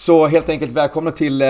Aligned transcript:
Så 0.00 0.26
helt 0.26 0.48
enkelt 0.48 0.72
välkomna 0.72 1.10
till 1.10 1.42
eh, 1.42 1.48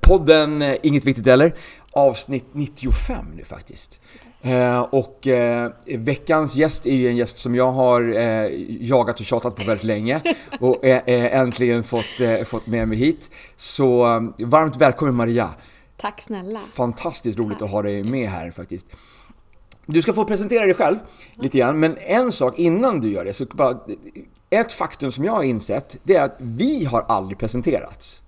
podden 0.00 0.62
eh, 0.62 0.76
Inget 0.82 1.04
Viktigt 1.04 1.26
Eller, 1.26 1.54
avsnitt 1.92 2.44
95 2.52 3.26
nu 3.36 3.44
faktiskt. 3.44 4.00
Eh, 4.42 4.80
och 4.80 5.26
eh, 5.26 5.70
veckans 5.98 6.56
gäst 6.56 6.86
är 6.86 6.94
ju 6.94 7.08
en 7.08 7.16
gäst 7.16 7.38
som 7.38 7.54
jag 7.54 7.72
har 7.72 8.16
eh, 8.16 8.48
jagat 8.80 9.20
och 9.20 9.26
tjatat 9.26 9.56
på 9.56 9.64
väldigt 9.64 9.84
länge 9.84 10.20
och 10.60 10.84
äntligen 10.84 11.82
fått, 11.82 12.20
eh, 12.20 12.44
fått 12.44 12.66
med 12.66 12.88
mig 12.88 12.98
hit. 12.98 13.30
Så 13.56 14.02
varmt 14.38 14.76
välkommen 14.76 15.14
Maria! 15.14 15.50
Tack 15.96 16.20
snälla! 16.20 16.60
Fantastiskt 16.74 17.38
roligt 17.38 17.62
att 17.62 17.70
ha 17.70 17.82
dig 17.82 18.04
med 18.04 18.30
här 18.30 18.50
faktiskt. 18.50 18.86
Du 19.86 20.02
ska 20.02 20.12
få 20.12 20.24
presentera 20.24 20.64
dig 20.64 20.74
själv 20.74 20.96
lite 21.34 21.58
grann, 21.58 21.80
men 21.80 21.96
en 21.98 22.32
sak 22.32 22.58
innan 22.58 23.00
du 23.00 23.12
gör 23.12 23.24
det, 23.24 23.32
så 23.32 23.46
bara, 23.46 23.80
ett 24.50 24.72
faktum 24.72 25.12
som 25.12 25.24
jag 25.24 25.32
har 25.32 25.42
insett, 25.42 25.96
det 26.02 26.16
är 26.16 26.22
att 26.22 26.36
vi 26.38 26.84
har 26.84 27.04
aldrig 27.08 27.38
presenterats. 27.38 28.20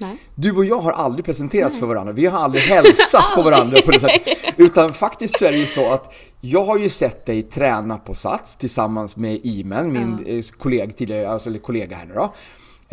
Nej. 0.00 0.16
Du 0.34 0.52
och 0.56 0.64
jag 0.64 0.80
har 0.80 0.92
aldrig 0.92 1.24
presenterats 1.24 1.78
för 1.78 1.86
varandra, 1.86 2.12
vi 2.12 2.26
har 2.26 2.38
aldrig 2.38 2.62
hälsat 2.62 3.34
på 3.34 3.42
varandra 3.42 3.78
på 3.84 3.90
det 3.90 4.00
sättet. 4.00 4.38
Utan 4.56 4.92
faktiskt 4.92 5.38
så 5.38 5.46
är 5.46 5.52
det 5.52 5.58
ju 5.58 5.66
så 5.66 5.92
att 5.92 6.14
jag 6.40 6.64
har 6.64 6.78
ju 6.78 6.88
sett 6.88 7.26
dig 7.26 7.42
träna 7.42 7.98
på 7.98 8.14
Sats 8.14 8.56
tillsammans 8.56 9.16
med 9.16 9.40
Imen, 9.42 9.92
min 9.92 10.24
ja. 10.26 10.42
kollega, 10.58 10.92
tidigare, 10.92 11.30
alltså, 11.30 11.48
eller 11.48 11.58
kollega 11.58 11.96
här 11.96 12.06
nu 12.06 12.14
då. 12.14 12.34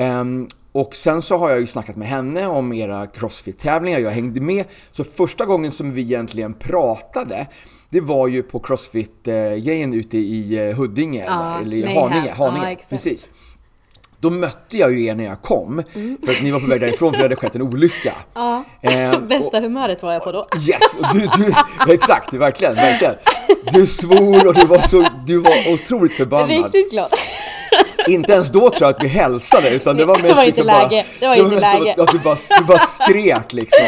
Um, 0.04 0.50
och 0.80 0.96
sen 0.96 1.22
så 1.22 1.38
har 1.38 1.50
jag 1.50 1.60
ju 1.60 1.68
snackat 1.68 1.96
med 1.96 2.08
henne 2.08 2.48
om 2.48 2.74
era 2.74 3.08
crossfit-tävlingar, 3.08 4.00
jag 4.00 4.12
hängde 4.12 4.42
med. 4.42 4.66
Så 4.92 5.04
första 5.04 5.46
gången 5.46 5.72
som 5.72 5.94
vi 5.94 6.02
egentligen 6.02 6.54
pratade, 6.54 7.48
det 7.90 8.02
var 8.02 8.28
ju 8.28 8.44
på 8.44 8.60
crossfit-grejen 8.60 9.94
ute 9.94 10.18
i 10.18 10.70
eh, 10.70 10.76
Huddinge, 10.78 11.26
Ja, 11.26 11.60
eller 11.62 11.88
Haninge. 11.88 12.32
Haninge 12.38 12.72
Ja, 12.72 12.78
precis. 12.90 13.30
Då 14.20 14.30
mötte 14.30 14.78
jag 14.78 14.92
ju 14.92 15.06
er 15.06 15.16
när 15.16 15.24
jag 15.24 15.42
kom, 15.42 15.84
Mm. 15.96 16.18
för 16.26 16.32
att 16.32 16.44
ni 16.44 16.52
var 16.52 16.60
på 16.60 16.66
väg 16.68 16.82
därifrån 16.82 17.12
för 17.14 17.18
det 17.18 17.24
hade 17.26 17.36
skett 17.36 17.56
en 17.56 17.62
olycka. 17.62 18.14
Ja, 18.34 18.64
Ehm, 18.82 19.28
bästa 19.28 19.60
humöret 19.60 20.04
var 20.04 20.14
jag 20.14 20.24
på 20.24 20.32
då. 20.32 20.46
Yes! 20.68 20.96
Och 21.00 21.06
du, 21.14 21.28
du, 21.88 21.94
exakt, 21.94 22.34
verkligen, 22.34 22.76
verkligen. 22.76 23.16
Du 23.74 23.86
svor 23.88 24.48
och 24.48 24.54
du 24.54 24.66
var, 24.66 24.82
så, 24.82 25.08
du 25.26 25.38
var 25.38 25.74
otroligt 25.74 26.14
förbannad. 26.14 26.50
Riktigt 26.50 26.92
glad. 26.92 27.10
Inte 28.08 28.34
ens 28.34 28.52
då 28.52 28.70
tror 28.70 28.88
jag 28.88 28.96
att 28.96 29.04
vi 29.04 29.08
hälsade, 29.08 29.70
utan 29.76 29.98
det 29.98 30.06
var 30.06 30.18
Det 30.18 30.24
mest 30.24 30.36
var 30.36 30.44
inte 30.44 30.62
liksom 30.62 30.68
bara, 30.68 30.88
läge. 30.88 31.06
Det 31.20 31.28
var 31.28 31.36
inte 31.36 31.60
läge. 31.60 31.96
Att 32.02 32.12
du 32.12 32.20
bara, 32.20 32.38
du 32.60 32.66
bara 32.66 32.80
skrek 32.80 33.54
liksom. 33.54 33.86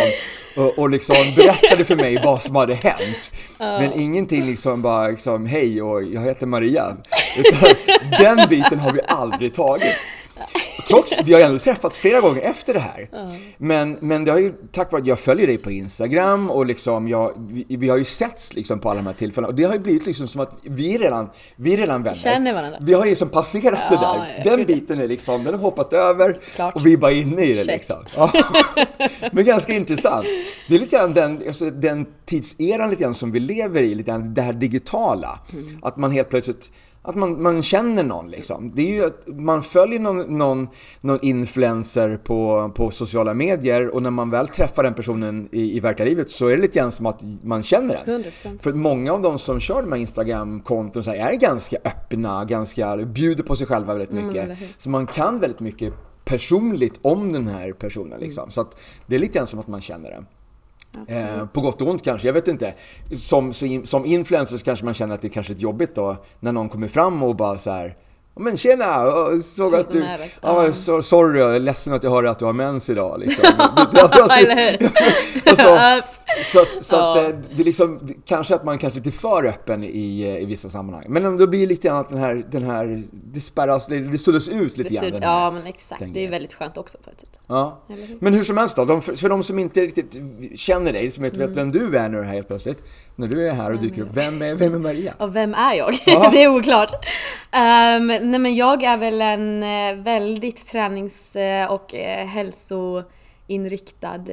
Och, 0.56 0.80
och 0.80 0.90
liksom 0.90 1.16
berättade 1.36 1.86
för 1.86 1.96
mig 1.96 2.22
vad 2.24 2.42
som 2.42 2.56
hade 2.56 2.74
hänt. 2.74 3.32
Men 3.58 3.94
ingenting 3.94 4.46
liksom 4.46 4.82
bara 4.82 5.08
liksom, 5.08 5.46
hej 5.46 5.82
och 5.82 6.04
jag 6.04 6.22
heter 6.22 6.46
Maria. 6.46 6.98
Utan 7.38 7.70
den 8.20 8.50
biten 8.50 8.80
har 8.80 8.92
vi 8.92 9.00
aldrig 9.08 9.54
tagit. 9.54 9.96
Trots, 10.88 11.14
vi 11.26 11.34
har 11.34 11.42
ändå 11.42 11.60
träffats 11.60 12.00
flera 12.00 12.20
gånger 12.22 12.42
efter 12.42 12.74
det 12.74 12.80
här. 12.80 13.10
Men, 13.58 13.98
men 14.00 14.26
det 14.26 14.32
har 14.32 14.40
ju, 14.40 14.54
tack 14.72 14.92
vare 14.92 15.02
att 15.02 15.08
jag 15.08 15.20
följer 15.20 15.48
dig 15.48 15.58
på 15.58 15.72
Instagram 15.72 16.50
och 16.52 16.66
liksom 16.66 17.08
jag, 17.08 17.34
vi, 17.38 17.66
vi 17.70 17.90
har 17.90 17.98
ju 17.98 18.04
setts 18.06 18.54
liksom 18.54 18.80
på 18.80 18.90
alla 18.90 18.98
de 18.98 19.08
här 19.08 19.14
tillfällena. 19.14 19.48
Och 19.48 19.56
det 19.56 19.64
har 19.64 19.74
ju 19.74 19.80
blivit 19.80 20.06
liksom 20.06 20.28
som 20.28 20.42
att 20.42 20.52
vi 20.64 20.98
redan, 20.98 21.30
vi 21.56 21.74
är 21.74 21.78
redan 21.78 22.04
vänner. 22.04 22.18
Känner 22.18 22.54
varandra. 22.54 22.80
Vi 22.82 22.94
har 22.94 23.04
ju 23.04 23.10
liksom 23.10 23.30
passerat 23.30 23.90
det 23.90 23.96
Ja, 23.96 24.16
där. 24.18 24.44
ja, 24.46 24.56
Den 24.56 24.66
biten 24.66 25.02
är 25.02 25.08
liksom, 25.08 25.44
den 25.44 25.54
har 25.54 25.62
hoppat 25.62 25.94
över 25.94 26.40
Klart. 26.56 26.76
och 26.76 26.86
vi 26.86 26.94
är 26.94 26.98
bara 26.98 27.12
inne 27.12 27.44
i 27.44 27.54
det 27.54 27.66
Check. 27.66 27.68
liksom. 27.76 27.98
Ja. 28.16 28.32
Men 29.32 29.46
ganska 29.46 29.74
intressant. 29.74 30.26
Det 30.70 30.76
är 30.76 30.80
lite 30.80 30.96
grann 30.98 31.14
den, 31.14 31.42
alltså, 31.48 31.70
den 31.72 32.06
tidseran 32.26 32.90
lite 32.90 33.02
grann 33.04 33.16
som 33.16 33.32
vi 33.32 33.40
lever 33.40 33.82
i, 33.82 33.96
lite 33.96 34.12
grann 34.12 34.34
det 34.34 34.42
här 34.42 34.54
digitala. 34.54 35.40
Mm. 35.54 35.80
Att 35.82 35.98
man 35.98 36.12
helt 36.12 36.30
plötsligt 36.30 36.72
att 37.10 37.16
man, 37.16 37.42
man 37.42 37.64
känner 37.64 38.04
någon 38.04 38.32
liksom. 38.32 38.72
Det 38.76 38.82
är 38.82 38.94
ju 38.94 39.06
att 39.06 39.24
man 39.28 39.64
följer 39.64 40.00
någon, 40.00 40.38
någon, 40.38 40.68
någon 41.02 41.20
influencer 41.22 42.18
på, 42.18 42.72
på 42.76 42.92
sociala 42.92 43.34
medier 43.34 43.88
och 43.90 44.04
när 44.04 44.12
man 44.12 44.30
väl 44.30 44.48
träffar 44.48 44.84
den 44.84 44.94
personen 44.94 45.50
i, 45.52 45.78
i 45.78 45.80
verkliga 45.80 46.10
livet 46.10 46.30
så 46.30 46.48
är 46.48 46.56
det 46.56 46.62
lite 46.62 46.80
grann 46.80 46.92
som 46.92 47.06
att 47.06 47.20
man 47.44 47.64
känner 47.64 48.00
den. 48.06 48.24
100%. 48.24 48.60
För 48.60 48.74
många 48.74 49.14
av 49.14 49.22
de 49.22 49.40
som 49.40 49.60
kör 49.60 49.82
de 49.82 49.92
här 49.92 50.00
Instagram-konton 50.00 51.04
så 51.04 51.12
här 51.12 51.32
är 51.32 51.36
ganska 51.36 51.78
öppna, 51.86 52.46
ganska, 52.46 52.98
bjuder 52.98 53.44
på 53.44 53.56
sig 53.56 53.68
själva 53.68 53.94
väldigt 53.94 54.12
Mm, 54.12 54.28
mycket. 54.28 54.50
hur. 54.50 54.68
så 54.78 54.90
man 54.90 55.08
kan 55.08 55.40
väldigt 55.40 55.60
mycket 55.60 55.94
personligt 56.26 57.00
om 57.02 57.34
den 57.34 57.48
här 57.48 57.72
personen 57.74 58.20
liksom. 58.20 58.52
Så 58.52 58.62
att 58.62 58.78
det 59.08 59.16
är 59.16 59.20
lite 59.20 59.38
grann 59.38 59.48
som 59.48 59.60
att 59.60 59.68
man 59.68 59.82
känner 59.82 60.10
den. 60.10 60.26
Eh, 61.08 61.46
på 61.46 61.62
gott 61.62 61.82
och 61.82 61.88
ont 61.88 62.04
kanske, 62.04 62.28
jag 62.28 62.34
vet 62.34 62.48
inte. 62.48 62.74
Som, 63.16 63.54
som 63.84 64.06
influencer 64.06 64.58
kanske 64.58 64.86
man 64.86 64.94
känner 64.94 65.16
att 65.16 65.22
det 65.22 65.28
är 65.28 65.30
kanske 65.30 65.52
är 65.52 65.54
lite 65.54 65.64
jobbigt 65.64 65.96
då 65.96 66.18
när 66.40 66.52
någon 66.52 66.70
kommer 66.70 66.88
fram 66.88 67.24
och 67.24 67.36
bara 67.36 67.58
så 67.58 67.72
här. 67.72 67.96
Men 68.40 68.58
tjena! 68.58 68.86
jag 68.86 69.44
Såg 69.44 69.76
att 69.76 69.90
du... 69.92 70.00
Liksom. 70.00 70.28
Ja, 70.42 70.72
så, 70.74 71.02
sorry, 71.02 71.40
jag 71.40 71.56
är 71.56 71.60
ledsen 71.60 71.94
att 71.94 72.04
jag 72.04 72.12
hörde 72.12 72.30
att 72.30 72.40
du 72.40 72.46
har 72.46 72.54
mens 72.54 72.90
idag. 72.90 73.20
Liksom. 73.20 73.44
Eller 74.38 74.72
hur? 74.80 74.90
så 76.44 76.60
att, 76.62 76.86
så 76.86 76.96
att 76.96 77.16
Ja. 77.16 77.24
eh, 77.24 77.36
det 77.56 77.62
är 77.62 77.66
liksom, 77.66 78.00
kanske 78.26 78.56
att 78.56 78.64
man 78.64 78.78
kanske 78.78 79.00
är 79.00 79.04
lite 79.04 79.18
för 79.18 79.46
öppen 79.46 79.84
i, 79.84 80.22
eh, 80.22 80.44
i 80.44 80.46
vissa 80.46 80.70
sammanhang. 80.70 81.06
Men 81.10 81.38
då 81.38 81.48
blir 81.48 81.60
det 81.60 81.66
lite 81.66 81.88
grann 81.88 81.98
att 81.98 82.10
den 82.10 82.18
här, 82.18 82.46
den 82.52 82.64
här 82.64 83.04
det 83.12 83.40
spärras, 83.40 83.88
det, 83.88 84.18
suddas 84.18 84.48
ut 84.48 84.78
lite 84.78 84.94
grann. 84.96 85.04
här. 85.14 85.22
ja 85.22 85.52
men 85.52 85.66
exakt, 85.66 86.04
det 86.14 86.26
är 86.26 86.30
väldigt 86.30 86.54
skönt 86.54 86.78
också 86.78 86.98
på 87.04 87.10
ett 87.10 87.20
sätt. 87.20 87.40
Ja. 87.48 87.82
Men 88.20 88.34
hur 88.34 88.44
som 88.44 88.58
helst 88.58 88.76
då, 88.76 88.86
de, 88.86 89.02
för 89.02 89.30
de 89.30 89.44
som 89.44 89.60
inte 89.60 89.82
riktigt 89.82 90.18
känner 90.56 90.94
dig, 90.94 91.12
som 91.12 91.26
inte 91.26 91.36
Mm. 91.40 91.50
vet 91.50 91.58
vem 91.58 91.72
du 91.72 91.98
är 91.98 92.10
nu 92.10 92.24
här 92.24 92.34
helt 92.34 92.48
plötsligt. 92.48 92.84
När 93.20 93.28
du 93.28 93.48
är 93.48 93.54
här 93.54 93.72
och 93.74 93.80
dyker 93.80 94.02
upp, 94.02 94.10
vem 94.14 94.42
är, 94.42 94.56
vem 94.56 94.74
är 94.74 94.80
Maria? 94.80 95.14
Och 95.18 95.36
vem 95.36 95.54
är 95.54 95.74
jag? 95.74 95.94
Ja. 96.06 96.30
det 96.34 96.44
är 96.44 96.56
oklart. 96.56 96.92
Um, 96.94 98.08
nej 98.08 98.40
men 98.40 98.56
jag 98.56 98.84
är 98.84 98.98
väl 98.98 99.22
en 99.22 99.64
eh, 99.64 100.04
väldigt 100.04 100.68
tränings 100.68 101.36
eh, 101.36 101.72
och 101.72 101.96
eh, 101.96 102.28
hälsoinriktad 102.28 104.26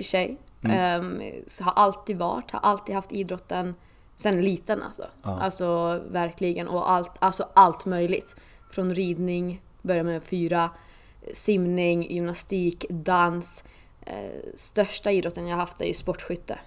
tjej. 0.00 0.36
Mm. 0.64 1.00
Um, 1.00 1.22
har 1.60 1.72
alltid 1.72 2.18
varit, 2.18 2.50
har 2.50 2.60
alltid 2.60 2.94
haft 2.94 3.12
idrotten 3.12 3.74
sen 4.16 4.42
liten 4.42 4.82
alltså. 4.82 5.06
Alltså 5.22 6.00
verkligen 6.10 6.68
och 6.68 6.90
allt, 6.90 7.12
alltså 7.18 7.48
allt 7.54 7.86
möjligt. 7.86 8.36
Från 8.70 8.94
ridning, 8.94 9.62
började 9.82 10.10
med 10.10 10.22
fyra, 10.22 10.70
simning, 11.32 12.10
gymnastik, 12.10 12.86
dans. 12.90 13.64
Eh, 14.06 14.30
största 14.54 15.10
idrotten 15.10 15.46
jag 15.46 15.56
haft 15.56 15.80
är 15.80 15.86
ju 15.86 15.94
sportskytte. 15.94 16.58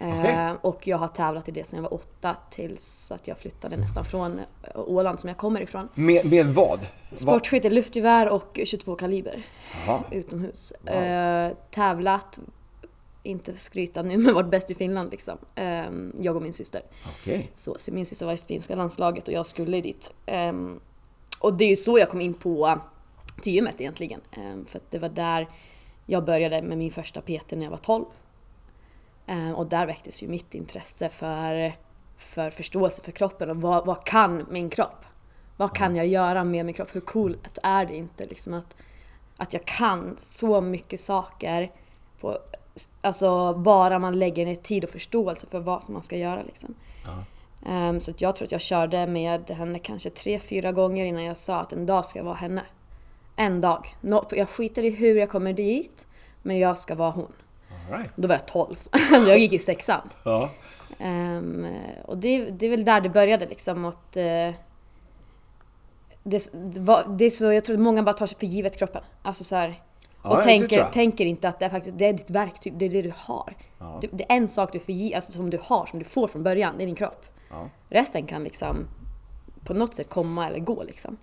Okej. 0.00 0.30
Eh, 0.30 0.52
och 0.60 0.86
jag 0.86 0.98
har 0.98 1.08
tävlat 1.08 1.48
i 1.48 1.52
det 1.52 1.66
sedan 1.66 1.76
jag 1.76 1.90
var 1.90 1.94
åtta 1.94 2.36
tills 2.50 3.12
att 3.12 3.28
jag 3.28 3.38
flyttade 3.38 3.76
nästan 3.76 4.04
från 4.04 4.38
eh, 4.38 4.44
Åland 4.74 5.20
som 5.20 5.28
jag 5.28 5.36
kommer 5.36 5.60
ifrån. 5.60 5.88
Med, 5.94 6.26
med 6.26 6.46
vad? 6.46 6.80
Sportskytte, 7.12 7.70
luftgevär 7.70 8.28
och 8.28 8.60
22 8.64 8.94
kaliber 8.94 9.46
Jaha. 9.86 10.00
utomhus. 10.10 10.72
Eh, 10.72 11.52
tävlat, 11.70 12.38
inte 13.22 13.56
skryta 13.56 14.02
nu 14.02 14.16
men 14.18 14.34
varit 14.34 14.50
bäst 14.50 14.70
i 14.70 14.74
Finland 14.74 15.10
liksom. 15.10 15.38
Eh, 15.54 15.84
jag 16.18 16.36
och 16.36 16.42
min 16.42 16.52
syster. 16.52 16.82
Okej. 17.20 17.50
Så, 17.54 17.74
så 17.78 17.92
min 17.92 18.06
syster 18.06 18.26
var 18.26 18.32
i 18.32 18.36
finska 18.36 18.74
landslaget 18.74 19.28
och 19.28 19.34
jag 19.34 19.46
skulle 19.46 19.80
dit. 19.80 20.12
Ehm, 20.26 20.80
och 21.40 21.58
det 21.58 21.64
är 21.64 21.70
ju 21.70 21.76
så 21.76 21.98
jag 21.98 22.08
kom 22.08 22.20
in 22.20 22.34
på 22.34 22.80
till 23.42 23.52
gymmet 23.52 23.80
egentligen. 23.80 24.20
Ehm, 24.32 24.66
för 24.66 24.78
att 24.78 24.90
det 24.90 24.98
var 24.98 25.08
där 25.08 25.48
jag 26.06 26.24
började 26.24 26.62
med 26.62 26.78
min 26.78 26.90
första 26.90 27.20
PT 27.20 27.52
när 27.52 27.62
jag 27.62 27.70
var 27.70 27.78
12. 27.78 28.04
Ehm, 29.30 29.54
och 29.54 29.66
där 29.66 29.86
väcktes 29.86 30.22
ju 30.22 30.28
mitt 30.28 30.54
intresse 30.54 31.08
för, 31.08 31.72
för 32.16 32.50
förståelse 32.50 33.02
för 33.02 33.12
kroppen 33.12 33.50
och 33.50 33.56
vad, 33.56 33.86
vad 33.86 34.04
kan 34.04 34.46
min 34.50 34.70
kropp? 34.70 35.04
Vad 35.56 35.74
kan 35.76 35.96
jag 35.96 36.06
göra 36.06 36.44
med 36.44 36.66
min 36.66 36.74
kropp? 36.74 36.88
Hur 36.94 37.00
coolt 37.00 37.58
är 37.62 37.86
det 37.86 37.96
inte 37.96 38.26
liksom 38.26 38.54
att, 38.54 38.76
att 39.36 39.52
jag 39.52 39.64
kan 39.64 40.16
så 40.18 40.60
mycket 40.60 41.00
saker 41.00 41.72
på, 42.20 42.38
alltså 43.02 43.54
bara 43.54 43.98
man 43.98 44.18
lägger 44.18 44.46
ner 44.46 44.54
tid 44.54 44.84
och 44.84 44.90
förståelse 44.90 45.46
för 45.46 45.60
vad 45.60 45.82
som 45.82 45.94
man 45.94 46.02
ska 46.02 46.16
göra 46.16 46.42
liksom. 46.42 46.74
Ehm, 47.66 48.00
så 48.00 48.12
jag 48.16 48.36
tror 48.36 48.46
att 48.46 48.52
jag 48.52 48.60
körde 48.60 49.06
med 49.06 49.50
henne 49.50 49.78
kanske 49.78 50.10
tre, 50.10 50.38
fyra 50.38 50.72
gånger 50.72 51.04
innan 51.04 51.24
jag 51.24 51.36
sa 51.36 51.60
att 51.60 51.72
en 51.72 51.86
dag 51.86 52.04
ska 52.04 52.18
jag 52.18 52.24
vara 52.26 52.34
henne. 52.34 52.62
En 53.36 53.60
dag. 53.60 53.86
Nå- 54.00 54.28
Jag 54.30 54.48
skiter 54.48 54.82
i 54.82 54.90
hur 54.90 55.16
jag 55.16 55.30
kommer 55.30 55.52
dit, 55.52 56.06
men 56.42 56.58
jag 56.58 56.78
ska 56.78 56.94
vara 56.94 57.10
hon. 57.10 57.32
Right. 57.90 58.16
Då 58.16 58.28
var 58.28 58.34
jag 58.34 58.46
12. 58.46 58.76
jag 59.28 59.38
gick 59.38 59.52
i 59.52 59.58
sexan. 59.58 60.10
Ja. 60.24 60.50
Ehm, 60.98 61.66
och 62.04 62.18
det, 62.18 62.44
det 62.44 62.66
är 62.66 62.70
väl 62.70 62.84
där 62.84 63.00
det 63.00 63.08
började 63.08 63.46
liksom 63.46 63.84
att... 63.84 64.16
eh, 64.16 64.50
det, 66.22 66.52
det, 66.52 66.80
var, 66.80 67.04
det 67.08 67.24
är 67.24 67.30
så, 67.30 67.52
jag 67.52 67.64
tror 67.64 67.76
att 67.76 67.82
många 67.82 68.02
bara 68.02 68.12
tar 68.12 68.26
sig 68.26 68.38
för 68.38 68.46
givet 68.46 68.78
kroppen. 68.78 69.02
Alltså 69.22 69.44
så 69.44 69.56
här, 69.56 69.82
Ja, 70.22 70.30
och 70.30 70.34
tror 70.34 70.44
tänker, 70.44 70.84
tänker 70.84 71.24
inte 71.24 71.48
att 71.48 71.58
det 71.58 71.64
är 71.64 71.70
faktiskt 71.70 71.98
det 71.98 72.06
är 72.06 72.12
ditt 72.12 72.30
verktyg, 72.30 72.78
det 72.78 72.84
är 72.84 72.90
det 72.90 73.02
du 73.02 73.12
har. 73.16 73.56
Du, 74.00 74.08
det 74.12 74.32
är 74.32 74.36
en 74.36 74.48
sak 74.48 74.72
du 74.72 74.80
får 74.80 74.94
ge, 74.94 75.14
alltså 75.14 75.32
som 75.32 75.50
du 75.50 75.58
har, 75.62 75.86
som 75.86 75.98
du 75.98 76.04
får 76.04 76.28
från 76.28 76.42
början, 76.42 76.74
det 76.78 76.84
är 76.84 76.86
din 76.86 76.94
kropp. 76.94 77.26
Ja. 77.50 77.68
Resten 77.88 78.26
kan 78.26 78.44
liksom 78.44 78.88
på 79.64 79.74
något 79.74 79.94
sätt 79.94 80.08
komma 80.08 80.46
eller 80.46 80.58
gå 80.58 80.82
liksom. 80.82 81.16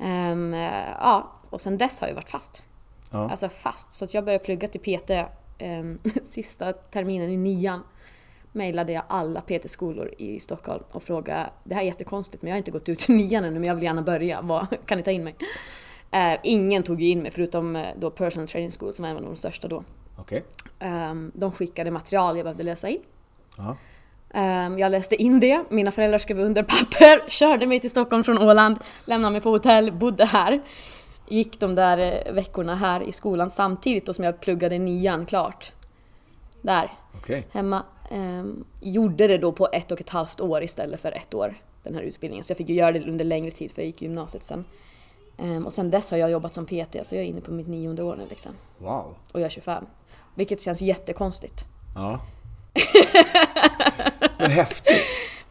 Eh, 0.00 0.58
ja, 1.00 1.32
och 1.50 1.60
sen 1.60 1.78
dess 1.78 2.00
har 2.00 2.08
jag 2.08 2.14
varit 2.14 2.30
fast. 2.30 2.62
Ja. 3.10 3.30
Alltså 3.30 3.48
fast. 3.48 3.92
Så 3.92 4.04
att 4.04 4.14
jag 4.14 4.24
började 4.24 4.44
plugga 4.44 4.68
till 4.68 4.80
PT 4.80 5.10
ehm, 5.58 5.98
sista 6.22 6.72
terminen 6.72 7.30
i 7.30 7.36
nian. 7.36 7.82
Mailade 8.52 8.92
jag 8.92 9.02
alla 9.08 9.40
PT-skolor 9.40 10.14
i 10.18 10.40
Stockholm 10.40 10.84
och 10.92 11.02
frågade, 11.02 11.50
det 11.64 11.74
här 11.74 11.82
är 11.82 11.86
jättekonstigt 11.86 12.42
men 12.42 12.48
jag 12.48 12.54
har 12.54 12.58
inte 12.58 12.70
gått 12.70 12.88
ut 12.88 13.10
i 13.10 13.12
nian 13.12 13.44
ännu 13.44 13.58
men 13.58 13.68
jag 13.68 13.74
vill 13.74 13.84
gärna 13.84 14.02
börja, 14.02 14.42
Vad, 14.42 14.66
kan 14.86 14.98
ni 14.98 15.04
ta 15.04 15.10
in 15.10 15.24
mig? 15.24 15.34
Eh, 16.10 16.38
ingen 16.42 16.82
tog 16.82 17.02
in 17.02 17.22
mig 17.22 17.30
förutom 17.30 17.76
eh, 17.76 17.86
då 17.96 18.10
Personal 18.10 18.48
Training 18.48 18.70
School 18.70 18.92
som 18.92 19.02
var 19.02 19.10
en 19.10 19.16
av 19.16 19.22
de 19.22 19.36
största 19.36 19.68
då. 19.68 19.84
Okej. 20.16 20.44
Ehm, 20.78 21.32
de 21.34 21.52
skickade 21.52 21.90
material 21.90 22.36
jag 22.36 22.44
behövde 22.44 22.62
läsa 22.62 22.88
in. 22.88 23.00
Ja. 23.56 23.76
Ehm, 24.34 24.78
jag 24.78 24.90
läste 24.90 25.22
in 25.22 25.40
det, 25.40 25.64
mina 25.68 25.90
föräldrar 25.90 26.18
skrev 26.18 26.40
under 26.40 26.62
papper, 26.62 27.28
körde 27.28 27.66
mig 27.66 27.80
till 27.80 27.90
Stockholm 27.90 28.24
från 28.24 28.38
Åland, 28.38 28.78
lämnade 29.04 29.32
mig 29.32 29.40
på 29.40 29.50
hotell, 29.50 29.92
bodde 29.92 30.24
här. 30.24 30.62
Gick 31.28 31.60
de 31.60 31.74
där 31.74 32.26
eh, 32.26 32.32
veckorna 32.32 32.74
här 32.74 33.00
i 33.00 33.12
skolan 33.12 33.50
samtidigt 33.50 34.06
då 34.06 34.14
som 34.14 34.24
jag 34.24 34.40
pluggade 34.40 34.78
nian 34.78 35.26
klart. 35.26 35.72
Där, 36.62 36.92
Okej. 37.16 37.46
hemma. 37.52 37.82
Ehm, 38.10 38.64
gjorde 38.80 39.26
det 39.26 39.38
då 39.38 39.52
på 39.52 39.68
ett 39.72 39.92
och 39.92 40.00
ett 40.00 40.10
halvt 40.10 40.40
år 40.40 40.62
istället 40.62 41.00
för 41.00 41.12
ett 41.12 41.34
år, 41.34 41.54
den 41.82 41.94
här 41.94 42.02
utbildningen. 42.02 42.44
Så 42.44 42.50
jag 42.50 42.58
fick 42.58 42.68
ju 42.68 42.74
göra 42.74 42.92
det 42.92 43.08
under 43.08 43.24
längre 43.24 43.50
tid 43.50 43.70
för 43.70 43.82
jag 43.82 43.86
gick 43.86 44.02
gymnasiet 44.02 44.42
sen. 44.42 44.64
Ehm, 45.38 45.66
och 45.66 45.72
sen 45.72 45.90
dess 45.90 46.10
har 46.10 46.18
jag 46.18 46.30
jobbat 46.30 46.54
som 46.54 46.66
PT, 46.66 46.96
så 47.02 47.14
jag 47.14 47.24
är 47.24 47.28
inne 47.28 47.40
på 47.40 47.52
mitt 47.52 47.68
nionde 47.68 48.02
år 48.02 48.16
nu 48.16 48.24
liksom. 48.28 48.52
Wow. 48.78 49.14
Och 49.32 49.40
jag 49.40 49.46
är 49.46 49.50
25. 49.50 49.84
Vilket 50.34 50.60
känns 50.60 50.82
jättekonstigt. 50.82 51.64
Ja. 51.94 52.20
Men 54.38 54.50
häftigt. 54.50 55.02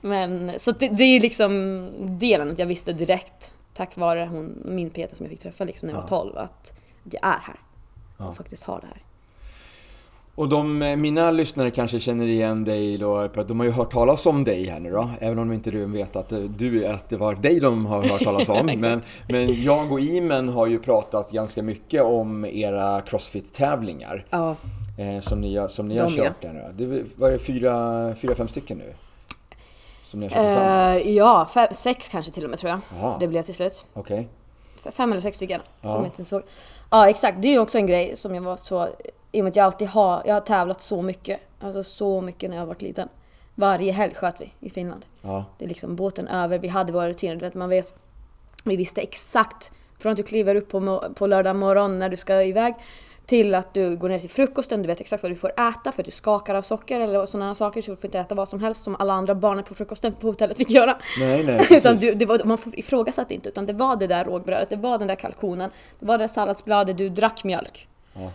Men 0.01 0.59
så 0.59 0.71
det, 0.71 0.87
det 0.87 1.03
är 1.03 1.19
liksom 1.19 1.91
delen 2.19 2.51
att 2.51 2.59
jag 2.59 2.65
visste 2.65 2.93
direkt 2.93 3.55
tack 3.73 3.97
vare 3.97 4.27
hon, 4.31 4.61
min 4.65 4.89
PT 4.89 5.15
som 5.15 5.25
jag 5.25 5.29
fick 5.29 5.39
träffa 5.39 5.63
liksom 5.63 5.87
när 5.87 5.93
jag 5.95 6.01
var 6.01 6.07
12 6.07 6.37
att, 6.37 6.79
jag 7.03 7.23
är 7.23 7.39
här. 7.41 7.55
Ja. 8.17 8.25
Och 8.27 8.35
faktiskt 8.37 8.63
har 8.63 8.79
det 8.81 8.87
här. 8.87 8.97
Och 10.35 10.49
de, 10.49 10.81
eh, 10.81 10.95
mina 10.95 11.31
lyssnare 11.31 11.71
kanske 11.71 11.99
känner 11.99 12.25
igen 12.27 12.63
dig 12.63 12.97
då, 12.97 13.29
för 13.33 13.41
att 13.41 13.47
de 13.47 13.59
har 13.59 13.65
ju 13.65 13.71
hört 13.71 13.91
talas 13.91 14.25
om 14.25 14.43
dig 14.43 14.65
här 14.69 14.79
nu 14.79 14.91
då. 14.91 15.09
Även 15.19 15.39
om 15.39 15.51
inte 15.51 15.71
du 15.71 15.85
vet 15.85 16.15
att, 16.15 16.31
eh, 16.31 16.39
du, 16.39 16.85
att 16.87 17.09
det 17.09 17.17
var 17.17 17.35
dig 17.35 17.59
de 17.59 17.85
har 17.85 18.03
hört 18.07 18.21
talas 18.23 18.49
om. 18.49 18.65
Men, 18.79 19.01
men 19.27 19.63
jag 19.63 19.91
och 19.91 19.99
Imen 19.99 20.49
har 20.49 20.67
ju 20.67 20.79
pratat 20.79 21.31
ganska 21.31 21.63
mycket 21.63 22.03
om 22.03 22.45
era 22.45 23.01
Crossfit-tävlingar. 23.01 24.25
Ja, 24.29 24.55
Eh, 24.97 25.19
som 25.19 25.41
ni, 25.41 25.57
har- 25.57 25.67
som 25.67 25.87
ni 25.87 25.97
har 25.97 26.09
De, 26.09 26.15
ja. 26.15 26.23
kört 26.23 26.41
där 26.41 26.53
nu. 26.53 26.85
Det 26.85 27.05
var- 27.15 27.37
fyra, 27.37 28.15
fyra, 28.15 28.35
fem 28.35 28.47
stycken 28.47 28.77
nu? 28.77 28.93
Som 30.13 30.19
ni 30.19 30.25
har 30.25 30.29
kört 30.31 30.43
tillsammans? 30.45 31.01
eh, 31.05 31.11
ja 31.11 31.45
fem, 31.53 31.67
sex 31.71 32.09
kanske 32.09 32.31
till 32.31 32.43
och 32.43 32.49
med 32.49 32.59
tror 32.59 32.69
jag. 32.69 32.79
Jaha. 32.99 33.17
Det 33.19 33.27
blev 33.27 33.41
till 33.41 33.53
slut. 33.53 33.85
Okej. 33.93 34.27
F- 34.85 34.93
Fem 34.93 35.11
eller 35.11 35.21
sex 35.21 35.37
stycken. 35.37 35.61
Ja. 35.81 36.05
Inte 36.05 36.35
ihåg. 36.35 36.43
Ja 36.91 37.09
exakt, 37.09 37.41
det 37.41 37.47
är 37.47 37.51
ju 37.51 37.59
också 37.59 37.77
en 37.77 37.87
grej 37.87 38.15
som 38.15 38.35
jag 38.35 38.41
var 38.41 38.57
så... 38.57 38.87
I 39.31 39.41
och 39.41 39.43
med 39.43 39.51
att 39.51 39.55
jag 39.55 39.65
alltid 39.65 39.87
har, 39.87 40.23
jag 40.25 40.33
har 40.33 40.41
tävlat 40.41 40.81
så 40.81 41.01
mycket. 41.01 41.39
Alltså 41.61 41.83
så 41.83 42.21
mycket 42.21 42.49
när 42.49 42.57
jag 42.57 42.65
varit 42.65 42.81
liten. 42.81 43.09
Varje 43.55 43.91
helg 43.91 44.13
sköt 44.15 44.41
vi 44.41 44.53
i 44.59 44.69
Finland. 44.69 45.05
Ja. 45.21 45.45
Det 45.57 45.65
är 45.65 45.69
liksom 45.69 45.95
båten 45.95 46.27
över, 46.27 46.59
vi 46.59 46.67
hade 46.67 46.93
våra 46.93 47.09
rutiner. 47.09 47.35
Du 47.35 47.39
vet, 47.41 47.53
man 47.53 47.69
vet, 47.69 47.93
vi 48.63 48.75
visste 48.75 49.01
exakt 49.01 49.71
från 49.99 50.11
att 50.11 50.17
du 50.17 50.23
kliver 50.23 50.55
upp 50.55 50.69
på, 50.69 51.03
på 51.15 51.27
lördag 51.27 51.55
morgon 51.55 51.99
när 51.99 52.09
du 52.09 52.17
ska 52.17 52.43
iväg 52.43 52.75
till 53.25 53.55
att 53.55 53.73
du 53.73 53.97
går 53.97 54.09
ner 54.09 54.19
till 54.19 54.29
frukosten, 54.29 54.81
du 54.81 54.87
vet 54.87 55.01
exakt 55.01 55.23
vad 55.23 55.31
du 55.31 55.35
får 55.35 55.49
äta 55.49 55.91
för 55.91 56.01
att 56.01 56.05
du 56.05 56.11
skakar 56.11 56.55
av 56.55 56.61
socker 56.61 56.99
eller 56.99 57.25
sådana 57.25 57.55
saker 57.55 57.81
så 57.81 57.91
du 57.91 57.97
får 57.97 58.05
inte 58.05 58.19
äta 58.19 58.35
vad 58.35 58.49
som 58.49 58.59
helst 58.59 58.83
som 58.83 58.95
alla 58.99 59.13
andra 59.13 59.35
barnen 59.35 59.63
på 59.63 59.75
frukosten 59.75 60.13
på 60.13 60.27
hotellet 60.27 60.57
fick 60.57 60.69
göra. 60.69 60.97
Nej, 61.19 61.43
nej, 61.43 61.67
utan 61.77 61.97
du, 61.97 62.13
det 62.13 62.25
var, 62.25 62.43
man 62.43 62.57
ifrågasatte 62.73 63.33
inte 63.33 63.49
utan 63.49 63.65
det 63.65 63.73
var 63.73 63.95
det 63.95 64.07
där 64.07 64.23
rågbrödet, 64.23 64.69
det 64.69 64.75
var 64.75 64.97
den 64.97 65.07
där 65.07 65.15
kalkonen, 65.15 65.69
det 65.99 66.05
var 66.05 66.17
det 66.17 66.23
där 66.23 66.27
salladsbladet, 66.27 66.97
du 66.97 67.09
drack 67.09 67.43
mjölk. 67.43 67.87
Ja. 68.13 68.31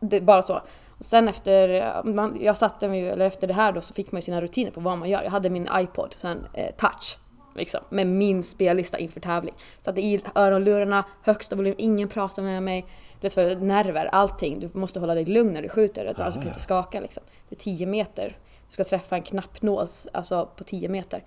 Det, 0.00 0.20
bara 0.20 0.42
så. 0.42 0.60
Och 0.98 1.04
sen 1.04 1.28
efter, 1.28 2.02
man, 2.04 2.38
jag 2.40 2.56
satte 2.56 2.88
mig 2.88 3.00
ju, 3.00 3.08
eller 3.08 3.26
efter 3.26 3.46
det 3.46 3.54
här 3.54 3.72
då 3.72 3.80
så 3.80 3.94
fick 3.94 4.12
man 4.12 4.18
ju 4.18 4.22
sina 4.22 4.40
rutiner 4.40 4.70
på 4.70 4.80
vad 4.80 4.98
man 4.98 5.10
gör. 5.10 5.22
Jag 5.22 5.30
hade 5.30 5.50
min 5.50 5.68
iPod, 5.74 6.14
sen 6.16 6.46
eh, 6.54 6.74
touch. 6.76 7.18
Liksom, 7.54 7.80
med 7.88 8.06
min 8.06 8.42
spellista 8.42 8.98
inför 8.98 9.20
tävling. 9.20 9.54
Satte 9.80 10.00
i 10.00 10.20
öronlurarna, 10.34 11.04
högsta 11.22 11.56
volym, 11.56 11.74
ingen 11.78 12.08
pratar 12.08 12.42
med 12.42 12.62
mig. 12.62 12.86
Vet 13.26 13.34
för 13.34 13.56
nerver, 13.56 14.06
allting. 14.06 14.60
Du 14.60 14.78
måste 14.78 15.00
hålla 15.00 15.14
dig 15.14 15.24
lugn 15.24 15.52
när 15.52 15.62
du 15.62 15.68
skjuter, 15.68 16.06
alltså 16.06 16.24
du 16.24 16.32
kan 16.32 16.48
inte 16.48 16.60
skaka 16.60 17.00
liksom. 17.00 17.22
Det 17.48 17.54
är 17.54 17.58
10 17.58 17.86
meter. 17.86 18.38
Du 18.68 18.72
ska 18.72 18.84
träffa 18.84 19.16
en 19.16 19.22
knappnål, 19.22 19.86
alltså 20.12 20.48
på 20.56 20.64
10 20.64 20.88
meter. 20.88 21.24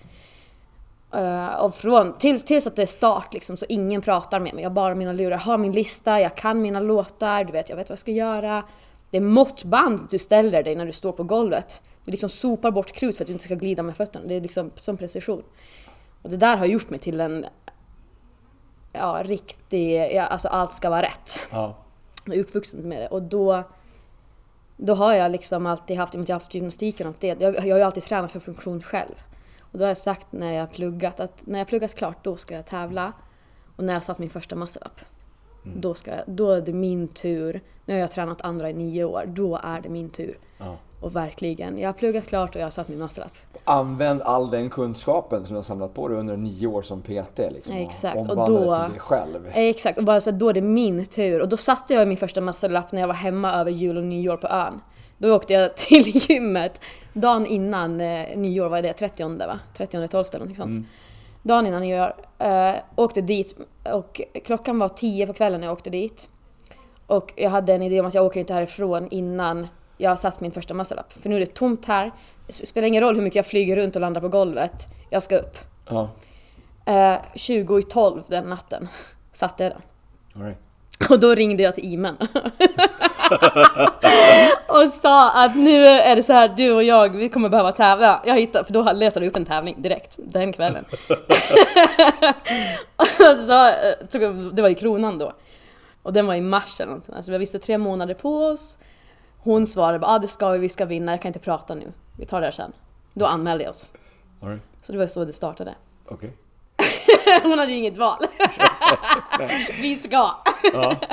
Uh, 1.15 1.55
och 1.55 1.75
från, 1.75 2.17
tills, 2.17 2.43
tills 2.43 2.67
att 2.67 2.75
det 2.75 2.81
är 2.81 2.85
start 2.85 3.33
liksom, 3.33 3.57
så 3.57 3.65
ingen 3.69 4.01
pratar 4.01 4.39
med 4.39 4.53
mig. 4.53 4.63
Jag 4.63 4.69
har 4.69 4.75
bara 4.75 4.95
mina 4.95 5.13
lurar, 5.13 5.31
jag 5.31 5.39
har 5.39 5.57
min 5.57 5.71
lista, 5.71 6.21
jag 6.21 6.35
kan 6.35 6.61
mina 6.61 6.79
låtar, 6.79 7.43
du 7.43 7.51
vet, 7.51 7.69
jag 7.69 7.77
vet 7.77 7.89
vad 7.89 7.93
jag 7.93 7.99
ska 7.99 8.11
göra. 8.11 8.63
Det 9.09 9.17
är 9.17 9.21
måttband 9.21 9.99
du 10.09 10.19
ställer 10.19 10.63
dig 10.63 10.75
när 10.75 10.85
du 10.85 10.91
står 10.91 11.11
på 11.11 11.23
golvet. 11.23 11.81
Du 12.05 12.11
liksom 12.11 12.29
sopar 12.29 12.71
bort 12.71 12.91
krut 12.91 13.17
för 13.17 13.23
att 13.23 13.27
du 13.27 13.33
inte 13.33 13.45
ska 13.45 13.55
glida 13.55 13.83
med 13.83 13.97
fötterna. 13.97 14.25
Det 14.27 14.35
är 14.35 14.41
liksom 14.41 14.71
som 14.75 14.97
precision. 14.97 15.43
Och 16.21 16.29
det 16.29 16.37
där 16.37 16.57
har 16.57 16.65
gjort 16.65 16.89
mig 16.89 16.99
till 16.99 17.21
en 17.21 17.45
ja, 18.93 19.21
riktig, 19.25 20.15
ja, 20.15 20.23
alltså 20.23 20.47
allt 20.47 20.73
ska 20.73 20.89
vara 20.89 21.01
rätt. 21.01 21.39
Ja. 21.51 21.75
Jag 22.29 22.37
är 22.37 22.43
uppvuxen 22.43 22.89
med 22.89 23.01
det 23.01 23.07
och 23.07 23.21
då 23.21 23.63
då 24.81 24.93
har 24.93 25.13
jag 25.13 25.31
liksom 25.31 25.65
alltid 25.65 25.97
haft, 25.97 26.13
jag 26.13 26.27
har 26.27 26.33
haft 26.33 26.53
gymnastiken 26.53 27.07
och 27.07 27.11
allt 27.11 27.21
det, 27.21 27.27
jag, 27.41 27.55
jag 27.55 27.61
har 27.61 27.77
ju 27.77 27.81
alltid 27.81 28.03
tränat 28.03 28.31
för 28.31 28.39
funktion 28.39 28.81
själv. 28.81 29.15
Och 29.61 29.77
då 29.77 29.83
har 29.83 29.87
jag 29.87 29.97
sagt 29.97 30.27
när 30.31 30.53
jag 30.53 30.61
har 30.61 30.67
pluggat 30.67 31.19
att 31.19 31.45
när 31.47 31.59
jag 31.59 31.67
pluggat 31.67 31.95
klart 31.95 32.23
då 32.23 32.37
ska 32.37 32.55
jag 32.55 32.65
tävla. 32.65 33.13
Och 33.75 33.83
när 33.83 33.93
jag 33.93 34.03
satt 34.03 34.19
min 34.19 34.29
första 34.29 34.55
muscle 34.55 34.81
up. 34.85 35.05
Då, 35.75 35.93
ska 35.93 36.11
jag, 36.11 36.23
då 36.27 36.51
är 36.51 36.61
det 36.61 36.73
min 36.73 37.07
tur. 37.07 37.61
Nu 37.85 37.93
har 37.93 37.99
jag 37.99 38.11
tränat 38.11 38.41
andra 38.41 38.69
i 38.69 38.73
nio 38.73 39.03
år, 39.03 39.23
då 39.27 39.59
är 39.63 39.81
det 39.81 39.89
min 39.89 40.09
tur. 40.09 40.37
Ja. 40.57 40.77
Och 41.01 41.15
verkligen, 41.15 41.77
jag 41.77 41.87
har 41.87 41.93
pluggat 41.93 42.25
klart 42.27 42.55
och 42.55 42.61
jag 42.61 42.65
har 42.65 42.71
satt 42.71 42.87
min 42.87 43.01
up. 43.01 43.09
Använd 43.63 44.21
all 44.21 44.49
den 44.51 44.69
kunskapen 44.69 45.45
som 45.45 45.53
du 45.53 45.57
har 45.57 45.63
samlat 45.63 45.93
på 45.93 46.07
dig 46.07 46.17
under 46.17 46.37
nio 46.37 46.67
år 46.67 46.81
som 46.81 47.01
PT. 47.01 47.39
Liksom, 47.51 47.75
Ja, 47.75 47.81
exakt. 47.81 48.29
Och 48.29 48.35
då- 48.35 48.45
till 48.75 48.91
dig 48.91 48.99
själv. 48.99 49.47
Eh, 49.47 49.57
Exakt, 49.57 49.97
och 49.97 50.03
bara 50.03 50.21
så 50.21 50.31
då 50.31 50.49
är 50.49 50.53
det 50.53 50.61
min 50.61 51.05
tur. 51.05 51.41
Och 51.41 51.49
då 51.49 51.57
satte 51.57 51.93
jag 51.93 52.07
min 52.07 52.17
första 52.17 52.41
up 52.41 52.91
när 52.91 52.99
jag 53.01 53.07
var 53.07 53.13
hemma 53.13 53.53
över 53.53 53.71
jul 53.71 53.97
och 53.97 54.03
nyår 54.03 54.37
på 54.37 54.47
ön. 54.47 54.81
Då 55.17 55.35
åkte 55.35 55.53
jag 55.53 55.75
till 55.77 56.03
gymmet 56.29 56.81
dagen 57.13 57.45
innan 57.45 58.01
eh, 58.01 58.37
nyår, 58.37 58.69
vad 58.69 58.79
är 58.79 58.83
det? 58.83 58.93
30 58.93 59.23
va? 59.47 59.59
30 59.73 60.07
12 60.07 60.25
eller 60.29 60.39
någonting 60.39 60.55
sånt. 60.55 60.87
Dagen 61.43 61.67
innan 61.67 61.81
nyår. 61.81 62.13
Eh, 62.39 62.75
åkte 62.95 63.21
dit 63.21 63.57
och 63.93 64.21
klockan 64.45 64.79
var 64.79 64.89
10 64.89 65.27
på 65.27 65.33
kvällen 65.33 65.59
när 65.61 65.67
jag 65.67 65.73
åkte 65.73 65.89
dit. 65.89 66.29
Och 67.07 67.33
jag 67.35 67.49
hade 67.49 67.73
en 67.73 67.81
idé 67.81 67.99
om 67.99 68.05
att 68.05 68.13
jag 68.13 68.25
åker 68.25 68.39
inte 68.39 68.53
härifrån 68.53 69.07
innan 69.11 69.67
jag 70.01 70.11
har 70.11 70.15
satt 70.15 70.41
min 70.41 70.51
första 70.51 70.73
muscle 70.73 70.97
up. 70.99 71.21
För 71.21 71.29
nu 71.29 71.35
är 71.35 71.39
det 71.39 71.53
tomt 71.53 71.85
här. 71.85 72.11
Det 72.47 72.53
spelar 72.53 72.87
ingen 72.87 73.03
roll 73.03 73.15
hur 73.15 73.21
mycket 73.21 73.35
jag 73.35 73.45
flyger 73.45 73.75
runt 73.75 73.95
och 73.95 74.01
landar 74.01 74.21
på 74.21 74.29
golvet. 74.29 74.87
Jag 75.09 75.23
ska 75.23 75.37
upp. 75.37 75.57
Ja. 75.89 76.09
Eh, 76.85 77.15
20 77.35 77.79
i 77.79 77.83
12 77.83 78.23
den 78.27 78.45
natten 78.45 78.87
satte 79.33 79.63
jag 79.63 79.73
den. 79.73 79.81
All 80.35 80.43
right. 80.43 80.57
Och 81.09 81.19
då 81.19 81.35
ringde 81.35 81.63
jag 81.63 81.75
till 81.75 81.93
Imen. 81.93 82.17
och 84.67 84.89
sa 84.89 85.31
att 85.31 85.55
nu 85.55 85.85
är 85.85 86.15
det 86.15 86.23
så 86.23 86.33
här, 86.33 86.53
du 86.57 86.71
och 86.71 86.83
jag, 86.83 87.15
vi 87.15 87.29
kommer 87.29 87.49
behöva 87.49 87.71
tävla. 87.71 88.21
Jag 88.25 88.39
hittade, 88.39 88.65
för 88.65 88.73
då 88.73 88.91
letade 88.91 89.25
jag 89.25 89.31
upp 89.31 89.37
en 89.37 89.45
tävling 89.45 89.81
direkt, 89.81 90.15
den 90.17 90.53
kvällen. 90.53 90.85
och 92.95 93.37
så, 93.47 93.65
eh, 93.67 93.93
det 94.53 94.61
var 94.61 94.69
i 94.69 94.75
Kronan 94.75 95.17
då. 95.17 95.33
Och 96.03 96.13
den 96.13 96.27
var 96.27 96.35
i 96.35 96.41
mars 96.41 96.79
eller 96.79 96.91
någonting. 96.91 97.23
Så 97.23 97.31
vi 97.31 97.37
visste 97.37 97.59
tre 97.59 97.77
månader 97.77 98.13
på 98.13 98.45
oss. 98.45 98.77
Hon 99.43 99.67
svarade 99.67 99.99
bara, 99.99 100.11
ah, 100.11 100.19
det 100.19 100.27
ska 100.27 100.49
vi, 100.49 100.59
vi 100.59 100.69
ska 100.69 100.85
vinna, 100.85 101.11
jag 101.11 101.21
kan 101.21 101.29
inte 101.29 101.39
prata 101.39 101.75
nu. 101.75 101.91
Vi 102.17 102.25
tar 102.25 102.41
det 102.41 102.47
här 102.47 102.51
sen. 102.51 102.71
Då 103.13 103.25
anmälde 103.25 103.63
jag 103.63 103.69
oss. 103.71 103.89
Right. 104.41 104.61
Så 104.81 104.91
det 104.91 104.97
var 104.97 105.07
så 105.07 105.25
det 105.25 105.33
startade. 105.33 105.75
Okej. 106.05 106.33
Hon 107.43 107.59
hade 107.59 107.71
ju 107.71 107.77
inget 107.77 107.97
val. 107.97 108.17
vi 109.81 109.95
ska! 109.95 110.31
Ja. 110.73 110.95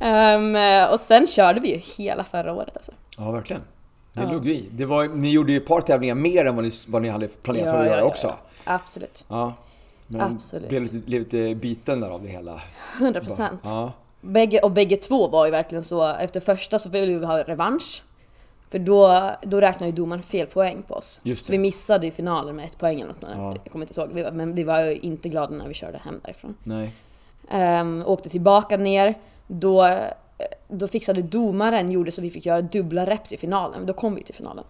Ehm, 0.00 0.56
och 0.92 1.00
sen 1.00 1.26
körde 1.26 1.60
vi 1.60 1.72
ju 1.72 1.76
hela 1.76 2.24
förra 2.24 2.52
året 2.52 2.76
alltså. 2.76 2.92
ja, 3.16 3.30
verkligen. 3.30 3.62
Det 4.12 4.26
låg 4.26 4.48
i. 4.48 4.68
Det 4.70 4.84
var, 4.84 5.08
ni 5.08 5.30
gjorde 5.30 5.52
ju 5.52 5.58
ett 5.58 5.66
par 5.66 5.80
tävlingar 5.80 6.14
mer 6.14 6.44
än 6.44 6.56
vad 6.56 6.64
ni, 6.64 6.70
vad 6.88 7.02
ni 7.02 7.08
hade 7.08 7.28
planerat 7.28 7.70
för 7.70 7.80
att 7.80 7.86
göra 7.86 8.04
också. 8.04 8.34
Absolut. 8.64 9.24
Ja. 9.28 9.54
Men 10.06 10.20
Absolut. 10.20 10.68
blev 10.68 10.82
lite, 10.82 11.10
lite 11.10 11.54
biten 11.54 12.00
där 12.00 12.10
av 12.10 12.22
det 12.22 12.28
hela. 12.28 12.60
100 12.98 13.20
procent. 13.20 13.60
Ja. 13.64 13.92
Bägge, 14.24 14.60
och 14.60 14.70
bägge 14.70 14.96
två 14.96 15.28
var 15.28 15.44
ju 15.44 15.50
verkligen 15.50 15.84
så, 15.84 16.02
efter 16.06 16.40
första 16.40 16.78
så 16.78 16.88
ville 16.88 17.18
vi 17.18 17.24
ha 17.26 17.42
revansch. 17.42 18.02
För 18.68 18.78
då, 18.78 19.30
då 19.42 19.60
räknade 19.60 19.86
ju 19.90 19.96
domaren 19.96 20.22
fel 20.22 20.46
poäng 20.46 20.82
på 20.88 20.94
oss. 20.94 21.20
Så 21.46 21.52
vi 21.52 21.58
missade 21.58 22.06
ju 22.06 22.12
finalen 22.12 22.56
med 22.56 22.64
ett 22.66 22.78
poäng 22.78 22.96
eller 22.96 23.06
något 23.08 23.16
sånt. 23.16 23.32
Ja. 23.36 23.56
Jag 23.64 23.72
kommer 23.72 23.86
inte 23.86 24.00
ihåg. 24.00 24.10
Vi 24.12 24.22
var- 24.22 24.30
Men 24.30 24.54
vi 24.54 24.62
var 24.62 24.80
ju 24.80 24.96
inte 24.98 25.28
glada 25.28 25.54
när 25.54 25.68
vi 25.68 25.74
körde 25.74 25.98
hem 25.98 26.20
därifrån. 26.24 26.56
Nej. 26.64 26.92
Ehm, 27.50 28.02
åkte 28.06 28.28
tillbaka 28.28 28.76
ner. 28.76 29.14
Då, 29.46 29.98
då 30.68 30.88
fixade 30.88 31.22
domaren, 31.22 31.90
gjorde 31.90 32.10
så 32.10 32.22
vi 32.22 32.30
fick 32.30 32.46
göra 32.46 32.62
dubbla 32.62 33.06
reps 33.06 33.32
i 33.32 33.36
finalen. 33.36 33.86
Då 33.86 33.92
kom 33.92 34.14
vi 34.14 34.22
till 34.22 34.34
finalen. 34.34 34.64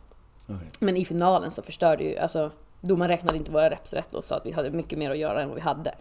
Okej. 0.45 0.67
Men 0.79 0.97
i 0.97 1.05
finalen 1.05 1.51
så 1.51 1.63
förstörde 1.63 2.05
ju, 2.05 2.17
alltså 2.19 2.51
domaren 2.81 3.09
räknade 3.09 3.39
inte 3.39 3.51
våra 3.51 3.71
reps 3.71 3.93
rätt 3.95 4.13
och 4.15 4.25
sa 4.25 4.37
att 4.37 4.47
vi 4.47 4.53
hade 4.53 4.71
mycket 4.71 4.99
mer 4.99 5.11
att 5.11 5.19
göra 5.19 5.43
än 5.43 5.49
vad 5.49 5.55
vi 5.57 5.63
hade. 5.63 5.95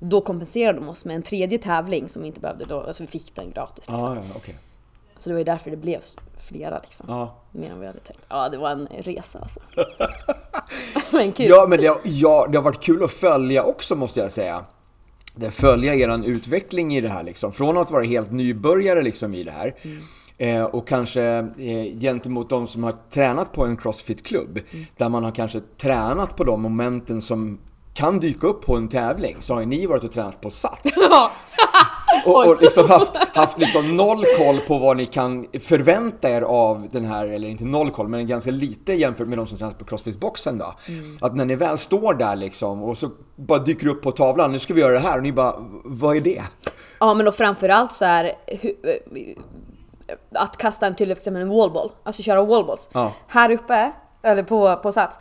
Och 0.00 0.06
då 0.06 0.20
kompenserade 0.20 0.78
de 0.80 0.88
oss 0.88 1.04
med 1.04 1.16
en 1.16 1.22
tredje 1.22 1.58
tävling 1.58 2.08
som 2.08 2.22
vi 2.22 2.28
inte 2.28 2.40
behövde 2.40 2.64
då, 2.64 2.80
alltså 2.80 3.02
vi 3.02 3.06
fick 3.06 3.34
den 3.34 3.50
gratis. 3.50 3.76
Liksom. 3.88 3.98
Ja, 4.00 4.14
ja, 4.16 4.22
okej. 4.36 4.54
Så 5.16 5.28
det 5.30 5.34
var 5.34 5.38
ju 5.38 5.44
därför 5.44 5.70
det 5.70 5.76
blev 5.76 6.00
flera 6.48 6.78
liksom. 6.78 7.06
Ja. 7.08 7.34
Mer 7.52 7.66
än 7.66 7.70
vad 7.72 7.80
vi 7.80 7.86
hade 7.86 7.98
tänkt. 7.98 8.26
Ja, 8.28 8.48
det 8.48 8.58
var 8.58 8.70
en 8.70 8.86
resa 8.86 9.38
alltså. 9.38 9.60
Men 11.12 11.32
kul. 11.32 11.46
Ja, 11.48 11.66
men 11.68 11.80
det, 11.80 11.86
har- 11.86 12.00
ja, 12.04 12.46
det 12.52 12.58
har 12.58 12.62
varit 12.62 12.82
kul 12.82 13.04
att 13.04 13.10
följa 13.10 13.62
också 13.64 13.96
måste 13.96 14.20
jag 14.20 14.32
säga. 14.32 14.64
där 15.34 15.50
följa 15.50 15.94
eran 15.94 16.24
utveckling 16.24 16.96
i 16.96 17.00
det 17.00 17.08
här 17.08 17.22
liksom. 17.22 17.52
Från 17.52 17.76
att 17.78 17.90
vara 17.90 18.04
helt 18.04 18.30
nybörjare 18.32 19.02
liksom 19.02 19.34
i 19.34 19.44
det 19.44 19.50
här. 19.50 19.74
Eh, 20.38 20.64
och 20.64 20.88
kanske 20.88 21.22
eh, 21.58 21.98
gentemot 22.00 22.50
de 22.50 22.66
som 22.66 22.84
har 22.84 22.94
tränat 23.10 23.52
på 23.52 23.64
en 23.64 23.76
crossfit-klubb. 23.76 24.58
Där 24.96 25.08
man 25.08 25.24
har 25.24 25.30
kanske 25.32 25.60
tränat 25.60 26.36
på 26.36 26.44
de 26.44 26.62
momenten 26.62 27.22
som 27.22 27.58
kan 27.94 28.20
dyka 28.20 28.46
upp 28.46 28.66
på 28.66 28.76
en 28.76 28.88
tävling. 28.88 29.36
Så 29.40 29.54
har 29.54 29.64
ni 29.64 29.86
varit 29.86 30.04
och 30.04 30.12
tränat 30.12 30.40
på 30.40 30.50
sats. 30.50 30.98
Och, 32.26 32.46
och 32.46 32.56
liksom 32.62 32.88
haft, 32.88 33.16
haft 33.34 33.58
liksom 33.58 33.96
noll 33.96 34.24
koll 34.38 34.60
på 34.60 34.78
vad 34.78 34.96
ni 34.96 35.06
kan 35.06 35.46
förvänta 35.60 36.30
er 36.30 36.42
av 36.42 36.88
den 36.92 37.04
här, 37.04 37.26
eller 37.26 37.48
inte 37.48 37.64
noll 37.64 37.90
koll, 37.90 38.08
men 38.08 38.26
ganska 38.26 38.50
lite 38.50 38.92
jämfört 38.92 39.28
med 39.28 39.38
de 39.38 39.46
som 39.46 39.58
tränat 39.58 39.78
på 39.78 39.84
Crossfit-boxen 39.84 40.58
då. 40.58 40.74
Att 41.20 41.36
när 41.36 41.44
ni 41.44 41.54
väl 41.56 41.78
står 41.78 42.14
där 42.14 42.36
liksom 42.36 42.82
och 42.82 42.98
så 42.98 43.10
bara 43.36 43.58
dyker 43.58 43.86
upp 43.86 44.02
på 44.02 44.10
tavlan, 44.10 44.52
nu 44.52 44.58
ska 44.58 44.74
vi 44.74 44.80
göra 44.80 44.92
det 44.92 44.98
här 44.98 45.16
och 45.16 45.22
ni 45.22 45.32
bara, 45.32 45.54
vad 45.84 46.16
är 46.16 46.20
det? 46.20 46.42
Ja 47.00 47.14
men 47.14 47.28
och 47.28 47.34
framförallt 47.34 47.92
så 47.92 48.04
är 48.04 48.32
hu- 48.46 48.76
eh, 48.84 50.14
att 50.34 50.56
kasta 50.56 50.86
en 50.86 50.94
till 50.94 51.10
exempel 51.10 51.42
en 51.42 51.48
wallball, 51.48 51.92
alltså 52.02 52.22
köra 52.22 52.44
wallballs. 52.44 52.88
Ja. 52.92 53.12
Här 53.26 53.50
uppe, 53.50 53.92
eller 54.22 54.42
på, 54.42 54.76
på 54.76 54.92
sats, 54.92 55.18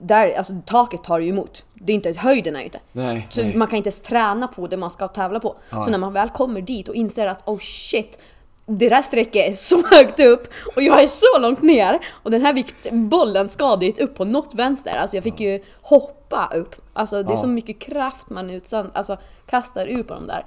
där, 0.00 0.34
alltså 0.38 0.52
taket 0.66 1.04
tar 1.04 1.18
ju 1.18 1.28
emot. 1.28 1.64
Det 1.74 1.92
är 1.92 1.94
inte, 1.94 2.14
höjden 2.16 2.56
är 2.56 2.60
ju 2.60 2.64
inte. 2.64 2.80
Nej, 2.92 3.26
så 3.30 3.42
nej. 3.42 3.56
man 3.56 3.68
kan 3.68 3.76
inte 3.76 3.88
ens 3.88 4.00
träna 4.00 4.48
på 4.48 4.66
det 4.66 4.76
man 4.76 4.90
ska 4.90 5.08
tävla 5.08 5.40
på. 5.40 5.56
Så 5.70 5.90
när 5.90 5.98
man 5.98 6.12
väl 6.12 6.28
kommer 6.28 6.60
dit 6.60 6.88
och 6.88 6.94
inser 6.94 7.26
att 7.26 7.48
oh 7.48 7.58
shit, 7.58 8.18
det 8.66 8.88
där 8.88 9.02
strecket 9.02 9.48
är 9.48 9.52
så 9.52 9.86
högt 9.90 10.20
upp 10.20 10.48
och 10.76 10.82
jag 10.82 11.02
är 11.02 11.08
så 11.08 11.38
långt 11.40 11.62
ner 11.62 11.98
och 12.10 12.30
den 12.30 12.42
här 12.42 12.52
viktbollen 12.52 13.48
ska 13.48 13.76
dit 13.76 13.98
upp 13.98 14.14
på 14.14 14.24
något 14.24 14.54
vänster. 14.54 14.96
Alltså 14.96 15.16
jag 15.16 15.24
fick 15.24 15.40
ju 15.40 15.62
hoppa 15.80 16.50
upp. 16.54 16.74
Alltså 16.92 17.22
det 17.22 17.32
är 17.32 17.36
så 17.36 17.46
mycket 17.46 17.78
kraft 17.78 18.30
man 18.30 18.50
utsand, 18.50 18.90
alltså, 18.94 19.18
kastar 19.46 19.86
ut 19.86 20.08
på 20.08 20.14
de 20.14 20.26
där. 20.26 20.44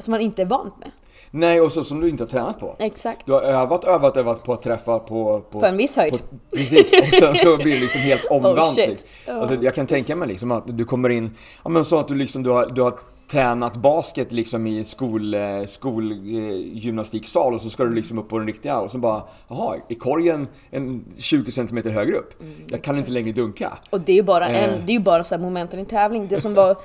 Som 0.00 0.10
man 0.10 0.20
inte 0.20 0.42
är 0.42 0.46
vant 0.46 0.78
med. 0.78 0.90
Nej, 1.36 1.60
och 1.60 1.72
så 1.72 1.84
som 1.84 2.00
du 2.00 2.08
inte 2.08 2.22
har 2.22 2.28
tränat 2.28 2.60
på. 2.60 2.76
Exakt. 2.78 3.26
Du 3.26 3.32
har 3.32 3.42
övat, 3.42 3.84
övat, 3.84 4.16
övat 4.16 4.42
på 4.44 4.52
att 4.52 4.62
träffa 4.62 4.98
på... 4.98 5.40
På 5.50 5.64
en 5.64 5.76
viss 5.76 5.96
höjd. 5.96 6.12
På, 6.12 6.18
precis, 6.56 6.92
och 7.02 7.14
sen 7.14 7.34
så 7.34 7.56
blir 7.56 7.74
det 7.74 7.80
liksom 7.80 8.00
helt 8.00 8.24
omvänt. 8.30 8.58
Oh, 8.58 8.70
shit. 8.70 8.88
liksom. 8.88 9.08
Alltså, 9.26 9.54
jag 9.54 9.74
kan 9.74 9.86
tänka 9.86 10.16
mig 10.16 10.28
liksom 10.28 10.50
att 10.50 10.78
du 10.78 10.84
kommer 10.84 11.08
in, 11.08 11.30
ja 11.64 11.70
men 11.70 11.84
så 11.84 11.98
att 11.98 12.08
du 12.08 12.14
liksom, 12.14 12.42
du 12.42 12.50
har, 12.50 12.66
du 12.66 12.82
har 12.82 12.94
tränat 13.30 13.76
basket 13.76 14.32
liksom 14.32 14.66
i 14.66 14.84
skol, 14.84 15.34
eh, 15.34 15.40
skol 15.66 16.12
eh, 16.12 17.52
och 17.52 17.60
så 17.60 17.70
ska 17.70 17.84
du 17.84 17.94
liksom 17.94 18.18
upp 18.18 18.28
på 18.28 18.38
den 18.38 18.46
riktiga 18.46 18.78
och 18.78 18.90
så 18.90 18.98
bara, 18.98 19.22
jaha, 19.48 19.76
är 19.88 19.94
korgen 19.94 20.48
en 20.70 21.04
20 21.16 21.50
cm 21.50 21.76
högre 21.84 22.16
upp? 22.16 22.42
jag 22.68 22.82
kan 22.82 22.98
inte 22.98 23.10
längre 23.10 23.32
dunka. 23.32 23.72
Och 23.90 24.00
det 24.00 24.12
är 24.12 24.16
ju 24.16 24.22
bara, 24.22 24.46
en, 24.46 24.70
Eh. 24.70 24.80
det 24.86 24.94
är 24.94 25.00
bara 25.00 25.24
så 25.24 25.34
här 25.34 25.42
momenten 25.42 25.80
i 25.80 25.84
tävling. 25.84 26.26
Det 26.28 26.40
som 26.40 26.54
var 26.54 26.76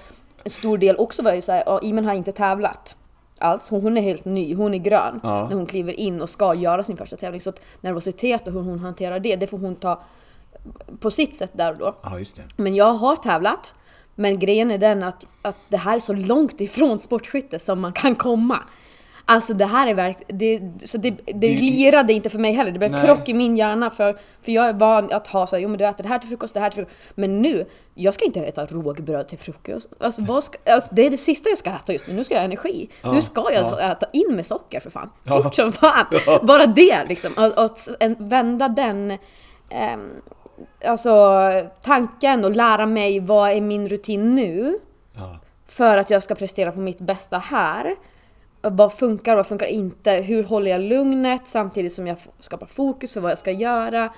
en 0.43 0.51
stor 0.51 0.77
del 0.77 0.95
också 0.95 1.21
var 1.21 1.33
ju 1.33 1.41
såhär, 1.41 1.63
ja, 1.65 1.79
Imen 1.83 2.05
har 2.05 2.13
inte 2.13 2.31
tävlat 2.31 2.95
alls. 3.41 3.69
Hon, 3.69 3.81
hon 3.81 3.97
är 3.97 4.01
helt 4.01 4.25
ny, 4.25 4.55
hon 4.55 4.73
är 4.73 4.77
grön 4.77 5.19
Ja. 5.23 5.47
när 5.49 5.55
hon 5.55 5.65
kliver 5.65 5.99
in 5.99 6.21
och 6.21 6.29
ska 6.29 6.53
göra 6.53 6.83
sin 6.83 6.97
första 6.97 7.15
tävling. 7.15 7.41
Så 7.41 7.49
att 7.49 7.61
nervositet 7.81 8.47
och 8.47 8.53
hur 8.53 8.61
hon 8.61 8.79
hanterar 8.79 9.19
det, 9.19 9.35
det 9.35 9.47
får 9.47 9.57
hon 9.57 9.75
ta 9.75 10.01
på 10.99 11.11
sitt 11.11 11.35
sätt 11.35 11.51
där 11.53 11.71
och 11.71 11.77
då. 11.77 11.95
Ja, 12.03 12.19
just 12.19 12.35
det. 12.35 12.43
Men 12.55 12.75
jag 12.75 12.93
har 12.93 13.15
tävlat. 13.15 13.73
Men 14.15 14.39
grejen 14.39 14.71
är 14.71 14.77
den 14.77 15.03
att, 15.03 15.27
att 15.41 15.57
det 15.69 15.77
här 15.77 15.95
är 15.95 15.99
så 15.99 16.13
långt 16.13 16.61
ifrån 16.61 16.99
sportskytte 16.99 17.59
som 17.59 17.79
man 17.81 17.93
kan 17.93 18.15
komma. 18.15 18.59
Alltså 19.31 19.53
det 19.53 19.65
här 19.65 19.87
är 19.87 19.93
verkligen... 19.93 20.37
Det, 20.37 20.87
så 20.87 20.97
det, 20.97 21.09
det 21.09 21.33
Det- 21.33 21.47
lirade 21.57 22.13
inte 22.13 22.29
för 22.29 22.39
mig 22.39 22.51
heller. 22.51 22.71
Det 22.71 22.79
blev 22.79 22.91
Nej. 22.91 23.05
krock 23.05 23.29
i 23.29 23.33
min 23.33 23.57
hjärna 23.57 23.89
för, 23.89 24.17
för 24.41 24.51
jag 24.51 24.67
är 24.69 24.73
van 24.73 25.11
att 25.13 25.27
ha 25.27 25.47
så 25.47 25.55
här, 25.55 25.63
jo 25.63 25.69
men 25.69 25.77
du 25.77 25.85
äter 25.87 26.03
det 26.03 26.09
här 26.09 26.19
till 26.19 26.29
frukost, 26.29 26.53
det 26.53 26.59
här 26.59 26.69
till 26.69 26.75
frukost. 26.85 26.97
Men 27.15 27.41
nu, 27.41 27.65
jag 27.95 28.13
ska 28.13 28.25
inte 28.25 28.39
äta 28.39 28.65
rågbröd 28.65 29.27
till 29.27 29.37
frukost. 29.39 29.93
Alltså, 29.99 30.21
vad 30.21 30.43
ska, 30.43 30.57
alltså 30.73 30.89
det 30.95 31.05
är 31.05 31.09
det 31.09 31.17
sista 31.17 31.49
jag 31.49 31.57
ska 31.57 31.69
äta 31.69 31.93
just 31.93 32.07
nu. 32.07 32.13
Nu 32.13 32.23
ska 32.23 32.33
jag 32.33 32.41
ha 32.41 32.45
energi. 32.45 32.89
nu 33.03 33.21
ska 33.21 33.53
jag 33.53 33.63
ja. 33.79 33.91
äta 33.91 34.05
in 34.13 34.35
med 34.35 34.45
socker 34.45 34.79
för 34.79 34.89
fan. 34.89 35.09
Ja. 35.23 35.43
Fort 35.43 35.55
som 35.55 35.71
fan. 35.71 36.05
Ja. 36.25 36.39
Bara 36.43 36.65
det 36.65 37.03
liksom. 37.07 37.31
Att, 37.37 37.57
att 37.59 37.87
vända 38.17 38.67
den... 38.67 39.17
ehm, 39.69 40.09
alltså 40.85 41.39
tanken 41.81 42.45
och 42.45 42.51
lära 42.51 42.85
mig 42.85 43.19
vad 43.19 43.51
är 43.51 43.61
min 43.61 43.87
rutin 43.89 44.35
nu 44.35 44.79
Ja. 45.15 45.37
för 45.67 45.97
att 45.97 46.09
jag 46.09 46.23
ska 46.23 46.35
prestera 46.35 46.71
på 46.71 46.79
mitt 46.79 47.01
bästa 47.01 47.37
här. 47.37 47.95
Vad 48.61 48.93
funkar 48.93 49.33
och 49.33 49.37
vad 49.37 49.47
funkar 49.47 49.65
inte? 49.65 50.11
Hur 50.11 50.43
håller 50.43 50.71
jag 50.71 50.81
lugnet 50.81 51.47
samtidigt 51.47 51.93
som 51.93 52.07
jag 52.07 52.17
skapar 52.39 52.67
fokus 52.67 53.13
för 53.13 53.21
vad 53.21 53.31
jag 53.31 53.37
ska 53.37 53.51
göra? 53.51 54.13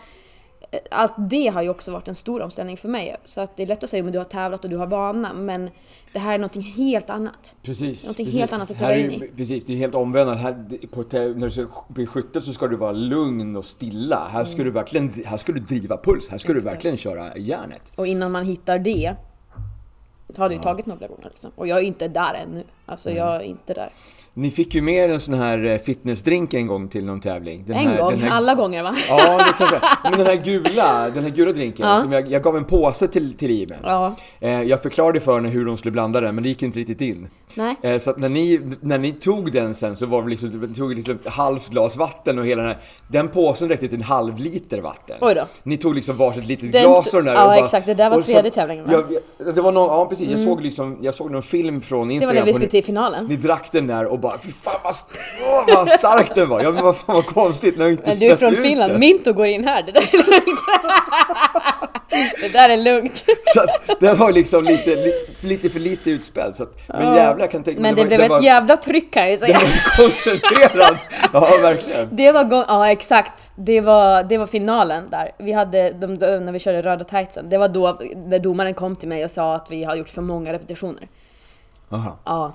Allt 0.92 1.14
det 1.18 1.48
har 1.48 1.62
ju 1.62 1.70
också 1.70 1.92
varit 1.92 2.08
en 2.08 2.16
stor 2.16 2.42
omställning 2.42 2.78
för 2.78 2.90
mig. 2.90 3.16
Så 3.24 3.42
att 3.42 3.58
det 3.58 3.64
är 3.64 3.68
lätt 3.68 3.84
att 3.84 3.90
säga 3.90 4.06
att 4.06 4.14
du 4.14 4.18
har 4.18 4.26
tävlat 4.26 4.64
och 4.64 4.70
du 4.70 4.78
har 4.78 4.88
vana, 4.88 5.34
men 5.34 5.70
det 6.14 6.20
här 6.20 6.34
är 6.34 6.38
någonting 6.38 6.62
helt 6.62 7.10
annat. 7.10 7.56
Precis. 7.64 8.04
Någonting 8.04 8.26
precis. 8.26 8.40
helt 8.40 8.54
annat 8.54 8.72
att 8.72 8.78
Här 8.78 8.94
kliva 8.94 9.10
är 9.10 9.16
in 9.16 9.24
i. 9.24 9.28
Precis, 9.38 9.66
det 9.66 9.74
är 9.74 9.78
helt 9.78 9.96
omvänt. 9.96 10.40
Här, 10.40 10.88
på, 10.92 11.02
när 11.18 11.46
du 11.46 11.52
ska 11.52 11.68
bli 11.88 12.06
skytte 12.06 12.42
så 12.42 12.54
ska 12.54 12.68
du 12.68 12.76
vara 12.76 12.92
lugn 12.92 13.56
och 13.56 13.66
stilla. 13.66 14.28
Här 14.32 14.46
ska 14.46 14.64
du 14.64 14.72
verkligen 14.72 15.14
här 15.26 15.38
ska 15.38 15.52
du 15.52 15.60
driva 15.60 15.98
puls. 15.98 16.30
Här 16.30 16.38
ska 16.38 16.48
du 16.48 16.52
Mm. 16.52 16.60
Exakt. 16.60 16.76
verkligen 16.76 16.98
köra 16.98 17.38
järnet. 17.38 17.82
Och 17.96 18.08
innan 18.08 18.32
man 18.32 18.46
hittar 18.46 18.80
det 18.80 19.16
har 20.38 20.50
det 20.50 20.56
ju 20.56 20.62
tagit 20.62 20.86
några 20.86 21.08
gånger 21.08 21.30
liksom. 21.30 21.52
Och 21.56 21.68
jag 21.68 21.78
är 21.80 21.84
inte 21.84 22.08
där 22.08 22.34
ännu. 22.34 22.64
Alltså 22.92 23.12
jag 23.12 23.36
är 23.36 23.42
inte 23.42 23.74
där. 23.74 23.90
Ni 24.34 24.52
fick 24.52 24.76
ju 24.76 24.82
med 24.82 25.10
er 25.10 25.14
en 25.14 25.20
sån 25.20 25.34
här 25.34 25.66
eh, 25.66 25.78
fitnessdrink 25.78 26.54
en 26.54 26.68
gång 26.68 26.88
till 26.88 27.06
någon 27.06 27.20
tävling. 27.20 27.64
Den 27.68 27.78
En 27.78 27.88
här, 27.88 27.98
gång, 27.98 28.20
här, 28.20 28.30
alla 28.32 28.56
gånger 28.56 28.84
va? 28.84 28.96
Ja, 29.10 29.38
det 29.38 29.54
kanske. 29.58 29.80
Men 30.04 30.12
den 30.12 30.28
här 30.28 30.36
gula, 30.36 31.10
den 31.10 31.24
här 31.24 31.32
gula 31.32 31.52
drinken 31.52 31.88
Ja. 31.88 32.02
som 32.02 32.12
jag, 32.12 32.32
jag 32.32 32.44
gav 32.44 32.58
en 32.58 32.66
påse 32.66 33.08
till, 33.08 33.34
till 33.34 33.52
Iben. 33.52 33.80
Ja. 33.84 34.16
Eh, 34.40 34.62
jag 34.62 34.82
förklarade 34.82 35.20
för 35.20 35.36
henne 35.36 35.50
hur 35.50 35.66
de 35.66 35.78
skulle 35.78 35.92
blanda 35.92 36.22
den, 36.22 36.36
men 36.36 36.44
det 36.44 36.50
gick 36.50 36.64
inte 36.64 36.80
riktigt 36.80 37.02
in. 37.02 37.28
Nej. 37.56 37.76
Eh, 37.82 37.98
så 37.98 38.10
att 38.10 38.18
när 38.18 38.30
ni, 38.30 38.62
när 38.82 38.98
ni 39.00 39.12
tog 39.12 39.52
den 39.52 39.76
sen 39.76 39.96
så 39.96 40.06
var 40.06 40.24
det 40.24 40.30
liksom, 40.30 40.50
ni 40.50 40.76
tog 40.76 40.96
liksom 40.96 41.20
ett 41.26 41.34
halvt 41.34 41.70
glas 41.70 41.98
vatten 41.98 42.40
och 42.40 42.46
hela 42.46 42.62
den 42.62 42.72
här, 42.72 42.80
den 43.08 43.28
påsen 43.28 43.70
räckte 43.70 43.88
till 43.88 43.98
en 43.98 44.04
halv 44.04 44.40
liter 44.40 44.82
vatten. 44.82 45.18
Oj 45.22 45.36
då. 45.36 45.44
Ni 45.64 45.78
tog 45.78 45.96
liksom 45.96 46.18
varsitt 46.18 46.46
litet 46.46 46.72
Den 46.72 46.84
glas 46.84 47.14
och 47.14 47.24
den 47.24 47.26
där 47.26 47.34
ja, 47.34 47.42
och 47.44 47.48
bara, 47.48 47.58
exakt. 47.58 47.86
Det 47.86 47.94
där 47.94 48.10
var 48.10 48.22
tredje 48.22 48.52
tävlingen, 48.52 48.86
va? 48.86 48.94
Mm. 48.94 49.06
Jag, 49.38 49.56
det 49.56 49.62
var 49.62 49.72
någon, 49.72 49.88
ja 49.88 50.06
precis, 50.06 50.30
jag 50.30 50.40
såg 50.40 50.62
liksom, 50.62 50.98
jag 51.02 51.14
såg 51.14 51.32
någon 51.32 51.44
film 51.44 51.82
från 51.82 52.02
Det 52.02 52.08
var 52.08 52.14
Instagram 52.14 52.36
när 52.36 52.46
vi 52.46 52.54
skulle 52.54 52.70
till 52.82 52.86
finalen. 52.86 53.26
ni 53.26 53.36
drack 53.36 53.72
den 53.72 53.88
där 53.88 54.06
och 54.06 54.20
bara 54.20 54.38
fy 54.38 54.52
fan 54.52 54.80
vad, 54.84 54.92
st- 54.94 55.20
åh, 55.42 55.76
vad 55.76 55.90
stark 55.90 56.36
den 56.36 56.50
var! 56.50 56.62
Ja 56.62 56.72
men 56.72 56.84
vad 56.84 56.98
fan 56.98 57.16
vad 57.16 57.26
konstigt 57.26 57.78
när 57.78 57.86
jag 57.86 57.92
inte 57.92 58.10
Men 58.10 58.20
du 58.20 58.26
är 58.28 58.36
från 58.36 58.56
Finland. 58.56 59.00
Minto 59.00 59.34
går 59.34 59.46
in 59.48 59.64
här, 59.68 59.84
det 59.84 59.92
där 59.92 60.02
är 60.02 60.18
lugnt. 60.18 60.60
det 62.42 62.54
där 62.54 62.70
är 62.70 62.78
lugnt. 62.78 63.26
Så 63.54 63.60
att 63.62 64.00
den 64.00 64.18
var 64.18 64.32
liksom 64.32 64.64
lite, 64.64 64.96
lite, 64.96 65.48
lite 65.48 65.70
för 65.70 65.80
lite 65.80 66.12
utspädd. 66.12 66.56
Så 66.56 66.64
att, 66.64 66.78
men 66.88 67.16
jävlar 67.16 67.40
jag 67.40 67.52
kan 67.52 67.64
tänka 67.64 67.82
Men 67.82 67.96
det 67.96 68.02
det 68.02 68.04
var, 68.04 68.08
blev 68.08 68.20
den 68.20 68.26
ett 68.26 68.32
var, 68.32 68.42
jävla 68.42 68.78
tryck 68.78 69.14
kan 69.14 69.24
jag 69.24 69.32
ju 69.32 69.38
säga. 69.38 69.60
var 69.60 69.96
koncentrerad! 69.98 70.98
Ja 71.34 71.50
verkligen. 71.62 72.10
Det 72.12 72.32
var 72.32 72.66
ja 72.68 72.92
exakt. 72.92 73.52
Det 73.56 73.82
var, 73.82 74.24
det 74.24 74.38
var 74.38 74.46
finalen 74.46 75.10
där. 75.10 75.32
Vi 75.40 75.52
hade, 75.52 75.90
de, 75.92 76.18
de, 76.20 76.38
när 76.38 76.52
vi 76.52 76.60
körde 76.60 76.82
röda 76.82 77.04
tightsen. 77.04 77.50
Det 77.50 77.58
var 77.58 77.68
då 77.68 78.00
när 78.16 78.40
domaren 78.40 78.74
kom 78.74 78.96
till 78.96 79.10
mig 79.10 79.26
och 79.26 79.32
sa 79.32 79.56
att 79.56 79.72
vi 79.72 79.84
har 79.84 79.96
gjort 79.96 80.10
för 80.10 80.22
många 80.22 80.54
repetitioner. 80.54 81.08
Aha. 81.92 82.18
Ja, 82.26 82.54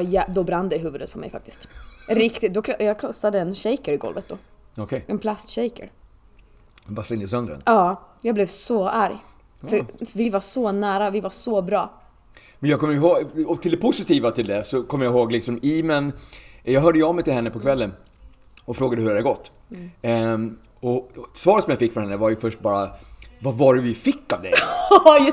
ja 0.00 0.10
ja, 0.10 0.24
då 0.28 0.44
brann 0.44 0.68
det 0.68 0.76
i 0.76 0.78
huvudet 0.78 1.12
på 1.12 1.18
mig 1.18 1.30
faktiskt. 1.30 1.68
Riktigt, 2.08 2.54
då, 2.54 2.62
jag 2.78 3.00
krossade 3.00 3.40
en 3.40 3.54
shaker 3.54 3.92
i 3.92 3.96
golvet 3.96 4.28
då. 4.28 4.38
Okej, 4.82 5.04
En 5.06 5.18
plastshaker. 5.18 5.90
jag 6.84 6.94
bara 6.94 7.02
slängde 7.06 7.28
sönder 7.28 7.52
den. 7.52 7.62
Ja, 7.66 8.02
jag 8.22 8.34
blev 8.34 8.46
så 8.46 8.88
arg. 8.88 9.16
För 9.60 9.86
vi 10.14 10.30
var 10.30 10.40
så 10.40 10.72
nära, 10.72 11.10
vi 11.10 11.20
var 11.20 11.30
så 11.30 11.62
bra. 11.62 11.90
Men 12.58 12.70
jag 12.70 12.80
kommer 12.80 12.94
ihåg, 12.94 13.16
och 13.46 13.62
till 13.62 13.70
det 13.70 13.76
positiva 13.76 14.30
till 14.30 14.46
det 14.46 14.64
så 14.64 14.82
kommer 14.82 15.04
jag 15.04 15.14
ihåg 15.14 15.32
liksom 15.32 15.58
Imen, 15.62 16.12
jag 16.62 16.80
hörde 16.80 16.98
ju 16.98 17.04
av 17.04 17.14
mig 17.14 17.24
till 17.24 17.32
henne 17.32 17.50
på 17.50 17.60
kvällen 17.60 17.92
och 18.64 18.76
frågade 18.76 19.02
hur 19.02 19.08
det 19.08 19.14
hade 19.14 19.22
gått. 19.22 19.50
Mm. 19.70 19.90
Ehm, 20.02 20.58
och 20.80 21.10
svaret 21.32 21.64
som 21.64 21.70
jag 21.70 21.78
fick 21.78 21.92
från 21.92 22.02
henne 22.04 22.16
var 22.16 22.30
ju 22.30 22.36
först 22.36 22.60
bara 22.60 22.90
Vad 23.40 23.54
var 23.54 23.74
det 23.74 23.80
vi 23.80 23.94
fick 23.94 24.32
av 24.32 24.42
dig? 24.42 24.52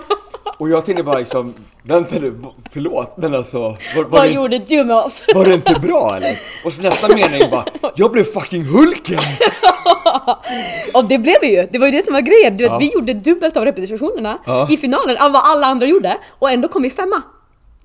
Och 0.58 0.70
jag 0.70 0.86
tänkte 0.86 1.04
bara 1.04 1.20
liksom, 1.20 1.54
vänta 1.84 2.16
nu, 2.20 2.40
förlåt 2.72 3.18
men 3.18 3.34
alltså 3.36 3.60
var, 3.60 3.76
var, 3.96 4.04
Vad 4.04 4.22
det, 4.22 4.28
gjorde 4.34 4.58
du 4.58 4.84
med 4.84 4.96
oss? 4.98 5.24
var 5.36 5.46
det 5.46 5.54
inte 5.54 5.80
bra 5.80 6.18
eller? 6.18 6.40
Och 6.66 6.74
så 6.74 6.82
nästa 6.82 7.08
mening 7.08 7.50
bara, 7.52 7.66
jag 7.96 8.12
blev 8.12 8.24
fucking 8.24 8.64
Hulken! 8.64 9.20
Och 10.94 11.06
det 11.06 11.18
blev 11.18 11.36
vi 11.42 11.56
ju! 11.62 11.68
Det 11.72 11.78
var 11.78 11.88
ju 11.88 11.92
det 11.92 12.06
som 12.06 12.14
var 12.14 12.22
grejen. 12.22 12.58
Du 12.58 12.64
vet, 12.64 12.72
Ja. 12.72 12.78
Vi 12.78 12.92
gjorde 12.94 13.14
dubbelt 13.14 13.58
av 13.58 13.66
repetitionerna 13.66 14.38
Ja. 14.46 14.68
i 14.72 14.78
finalen 14.78 15.18
av 15.18 15.32
vad 15.32 15.42
alla 15.46 15.68
andra 15.68 15.86
gjorde 15.88 16.18
och 16.40 16.52
ändå 16.52 16.68
kom 16.68 16.82
vi 16.82 16.90
femma. 16.90 17.22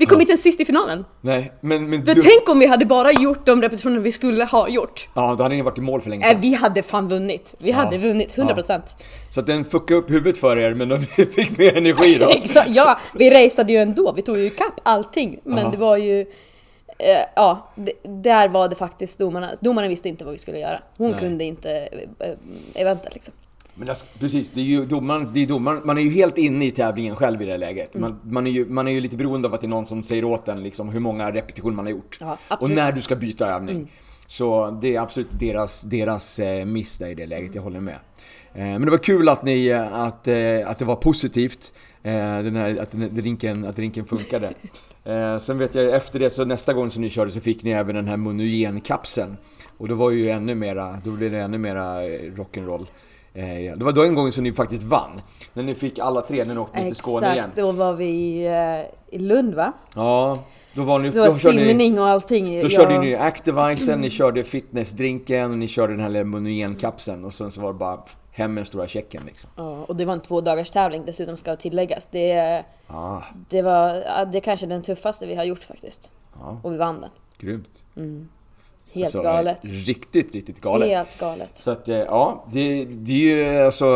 Vi 0.00 0.06
kom 0.06 0.20
inte 0.20 0.30
ens 0.30 0.42
sist 0.42 0.60
i 0.60 0.64
finalen. 0.64 1.04
Nej, 1.20 1.52
men, 1.60 1.90
men 1.90 2.04
Du, 2.04 2.14
tänk 2.14 2.48
om 2.48 2.58
vi 2.58 2.66
hade 2.66 2.84
bara 2.86 3.12
gjort 3.12 3.46
de 3.46 3.62
repetitioner 3.62 3.98
vi 4.00 4.12
skulle 4.12 4.44
ha 4.44 4.68
gjort. 4.68 5.08
Ja, 5.14 5.34
då 5.38 5.42
hade 5.42 5.54
ni 5.54 5.62
varit 5.62 5.78
i 5.78 5.80
mål 5.80 6.00
för 6.00 6.10
länge 6.10 6.24
Äh, 6.26 6.30
sedan. 6.30 6.40
vi 6.40 6.54
hade 6.54 6.82
fan 6.82 7.08
vunnit. 7.08 7.54
Vi 7.58 7.70
hade 7.72 7.98
vunnit, 7.98 8.36
100%. 8.36 8.80
Så 9.30 9.40
att 9.40 9.46
den 9.46 9.64
fuckade 9.64 10.00
upp 10.00 10.10
huvudet 10.10 10.38
för 10.38 10.58
er, 10.58 10.74
men 10.74 10.88
de 10.88 11.06
fick 11.34 11.58
mer 11.58 11.76
energi 11.76 12.16
då. 12.20 12.28
Exakt, 12.30 12.68
ja, 12.70 12.98
vi 13.14 13.30
raceade 13.30 13.72
ju 13.72 13.78
ändå. 13.78 14.12
Vi 14.12 14.22
tog 14.22 14.38
ju 14.38 14.44
ikapp 14.46 14.80
allting. 14.82 15.40
Men 15.44 15.58
Ja. 15.64 15.70
det 15.70 15.76
var 15.76 15.96
ju... 15.96 16.20
Eh, 16.98 17.24
ja, 17.36 17.72
det, 17.76 17.92
där 18.22 18.48
var 18.48 18.68
det 18.68 18.76
faktiskt 18.76 19.18
domarna. 19.18 19.50
Domaren 19.60 19.88
visste 19.88 20.08
inte 20.08 20.24
vad 20.24 20.32
vi 20.32 20.38
skulle 20.38 20.58
göra. 20.58 20.80
Hon 20.96 21.10
Nej. 21.10 21.20
kunde 21.20 21.44
inte 21.44 21.70
eh, 22.20 22.30
eventet 22.74 23.14
liksom. 23.14 23.34
Men 23.80 23.86
det, 23.86 23.94
precis, 24.18 24.50
det 24.50 24.60
är 24.60 24.64
ju 24.64 24.86
domaren, 24.86 25.30
det 25.32 25.40
är 25.40 25.46
domaren, 25.46 25.80
man 25.84 25.98
är 25.98 26.02
ju 26.02 26.10
helt 26.10 26.38
inne 26.38 26.64
i 26.66 26.70
tävlingen 26.70 27.16
själv 27.16 27.42
i 27.42 27.44
det 27.44 27.56
läget. 27.56 27.94
Mm. 27.94 28.10
Man, 28.10 28.32
man, 28.32 28.46
är 28.46 28.50
ju, 28.50 28.68
man 28.68 28.88
är 28.88 28.92
ju 28.92 29.00
lite 29.00 29.16
beroende 29.16 29.48
av 29.48 29.54
att 29.54 29.60
det 29.60 29.66
är 29.66 29.68
någon 29.68 29.84
som 29.84 30.02
säger 30.02 30.24
åt 30.24 30.48
en 30.48 30.62
liksom, 30.62 30.88
hur 30.88 31.00
många 31.00 31.32
repetitioner 31.32 31.76
man 31.76 31.84
har 31.84 31.90
gjort. 31.90 32.18
Ja, 32.20 32.38
och. 32.48 32.62
Mm. 32.62 32.74
när 32.74 32.92
du 32.92 33.00
ska 33.00 33.16
byta 33.16 33.46
övning. 33.46 33.92
Så 34.26 34.78
det 34.82 34.96
är 34.96 35.00
absolut 35.00 35.28
deras, 35.30 35.82
deras 35.82 36.38
eh, 36.38 36.64
miss 36.64 36.98
där 36.98 37.06
i 37.06 37.14
det 37.14 37.26
läget, 37.26 37.54
jag 37.54 37.62
håller 37.62 37.80
med. 37.80 37.94
Eh, 38.54 38.64
men 38.64 38.80
det 38.80 38.90
var 38.90 38.98
kul 38.98 39.28
att, 39.28 39.42
ni, 39.42 39.66
eh, 39.66 39.94
att, 39.94 40.28
eh, 40.28 40.68
att 40.68 40.78
det 40.78 40.84
var 40.84 40.96
positivt. 40.96 41.72
Den 42.02 42.56
här, 42.56 42.78
att, 42.80 42.92
drinken, 42.92 43.64
att 43.64 43.76
drinken 43.76 44.04
funkade. 44.04 44.52
Sen 45.40 45.58
vet 45.58 45.74
jag 45.74 45.94
efter 45.94 46.18
det, 46.18 46.30
så 46.30 46.44
nästa 46.44 46.72
gång 46.72 46.90
som 46.90 47.02
ni 47.02 47.10
körde 47.10 47.30
så 47.30 47.40
fick 47.40 47.62
ni 47.62 47.70
även 47.70 47.94
den 47.94 48.06
här 48.06 48.16
monogenkapseln. 48.16 49.36
Och 49.78 49.88
då 49.88 49.94
var 49.94 50.10
ju 50.10 50.30
ännu 50.30 50.54
mera, 50.54 51.00
då 51.04 51.10
blev 51.10 51.30
det 51.32 51.38
ännu 51.38 51.58
mera 51.58 52.02
rock'n'roll. 52.02 52.86
Eh, 53.34 53.44
det 53.76 53.84
var 53.84 53.92
då 53.92 54.04
en 54.04 54.14
gång 54.14 54.32
som 54.32 54.44
ni 54.44 54.52
faktiskt 54.52 54.84
vann. 54.84 55.20
När 55.52 55.62
ni 55.62 55.74
fick 55.74 55.98
alla 55.98 56.20
tre 56.20 56.44
när 56.44 56.54
ni 56.54 56.60
åkte 56.60 56.82
till 56.84 56.96
Skåne 56.96 57.26
igen. 57.26 57.38
Exakt, 57.38 57.56
då 57.56 57.72
var 57.72 57.92
vi 57.92 58.46
eh, 58.46 59.14
i 59.16 59.18
Lund 59.18 59.54
va? 59.54 59.72
Ja, 59.94 60.38
då 60.74 60.82
var 60.82 60.98
ni... 60.98 61.10
Det 61.10 61.20
var 61.20 61.26
då 61.26 61.32
körde 61.32 61.56
ni- 61.56 61.68
simning 61.68 61.98
och 61.98 62.06
allting. 62.06 62.60
då 62.60 62.68
körde 62.68 62.98
ni 62.98 63.14
Activisen, 63.14 64.00
ni 64.00 64.10
körde 64.10 64.44
fitnessdrinken 64.44 65.50
och 65.50 65.58
ni 65.58 65.68
körde 65.68 65.92
den 65.92 66.00
här 66.02 66.08
lilla 66.08 66.24
monogenkapseln 66.24 67.24
och 67.24 67.34
sen 67.34 67.50
så 67.50 67.60
var 67.60 67.72
det 67.72 67.78
bara 67.78 68.00
hem 68.32 68.54
med 68.54 68.60
den 68.60 68.66
stora 68.66 68.86
checken 68.86 69.22
liksom. 69.26 69.50
Ja, 69.56 69.84
och 69.88 69.96
det 69.96 70.04
var 70.04 70.12
en 70.12 70.20
två 70.20 70.40
dagars 70.40 70.70
tävling 70.70 71.02
dessutom 71.06 71.36
ska 71.36 71.56
tilläggas. 71.56 72.06
Det, 72.06 72.64
Ah, 72.86 73.20
det 73.48 73.62
var 73.62 73.92
det 74.32 74.38
är 74.38 74.40
kanske 74.40 74.66
den 74.66 74.82
tuffaste 74.82 75.26
vi 75.26 75.34
har 75.34 75.44
gjort 75.44 75.62
faktiskt. 75.62 76.10
ja, 76.38 76.60
Och 76.62 76.72
vi 76.72 76.76
vann 76.76 77.00
den. 77.00 77.10
grymt. 77.38 77.84
Helt 78.92 79.06
Alltså, 79.06 79.22
galet. 79.22 79.58
Riktigt, 79.62 80.34
riktigt 80.34 80.60
galet. 80.60 80.88
Helt 80.88 81.18
galet. 81.18 81.56
Så 81.56 81.70
att, 81.70 81.88
eh, 81.88 81.96
ja, 81.96 82.46
det, 82.52 82.84
det 82.84 83.12
är 83.12 83.16
ju 83.16 83.58
alltså, 83.60 83.86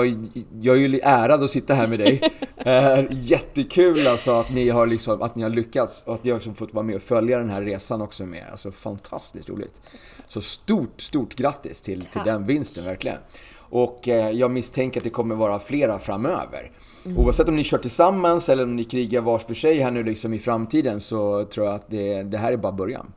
jag 0.61 0.77
är 0.77 0.81
ju 0.81 1.01
ärad 1.03 1.43
att 1.43 1.51
sitta 1.51 1.75
här 1.75 1.87
med 1.87 1.99
dig. 1.99 2.21
Eh, 2.67 3.05
Jättekul 3.11 4.07
alltså 4.07 4.33
att 4.33 4.51
ni 4.51 4.69
har 4.69 4.87
liksom, 4.87 5.23
att 5.23 5.37
ni 5.37 5.43
har 5.43 5.51
lyckats 5.51 6.03
och 6.07 6.15
att 6.15 6.25
jag 6.25 6.37
också 6.37 6.53
fått 6.53 6.75
vara 6.75 6.85
med 6.85 6.97
och 6.97 7.03
följa 7.03 7.39
den 7.39 7.51
här 7.51 7.63
resan 7.63 8.03
också 8.03 8.27
med. 8.27 8.45
Alltså 8.51 8.73
fantastiskt 8.73 9.49
roligt. 9.49 9.81
Så 10.27 10.41
stort, 10.41 11.01
stort 11.01 11.35
grattis 11.35 11.81
till, 11.83 12.05
till 12.05 12.21
den 12.25 12.47
vinsten 12.47 12.85
verkligen. 12.85 13.19
Och 13.59 14.09
eh, 14.09 14.31
jag 14.31 14.51
misstänker 14.51 15.01
att 15.01 15.05
det 15.05 15.11
kommer 15.11 15.35
vara 15.35 15.59
flera 15.59 15.99
framöver. 15.99 16.71
Oavsett 17.17 17.49
om 17.49 17.57
ni 17.57 17.65
kör 17.65 17.79
tillsammans 17.79 18.49
eller 18.49 18.63
om 18.63 18.77
ni 18.77 18.85
krigar 18.85 19.21
vars 19.21 19.45
för 19.45 19.55
sig 19.55 19.79
här 19.79 19.91
nu 19.91 20.03
liksom 20.05 20.35
i 20.35 20.39
framtiden 20.39 21.01
så 21.01 21.45
tror 21.45 21.67
jag 21.67 21.75
att 21.75 21.91
det, 21.91 22.23
det 22.23 22.39
här 22.39 22.53
är 22.53 22.57
bara 22.57 22.73
början. 22.73 23.13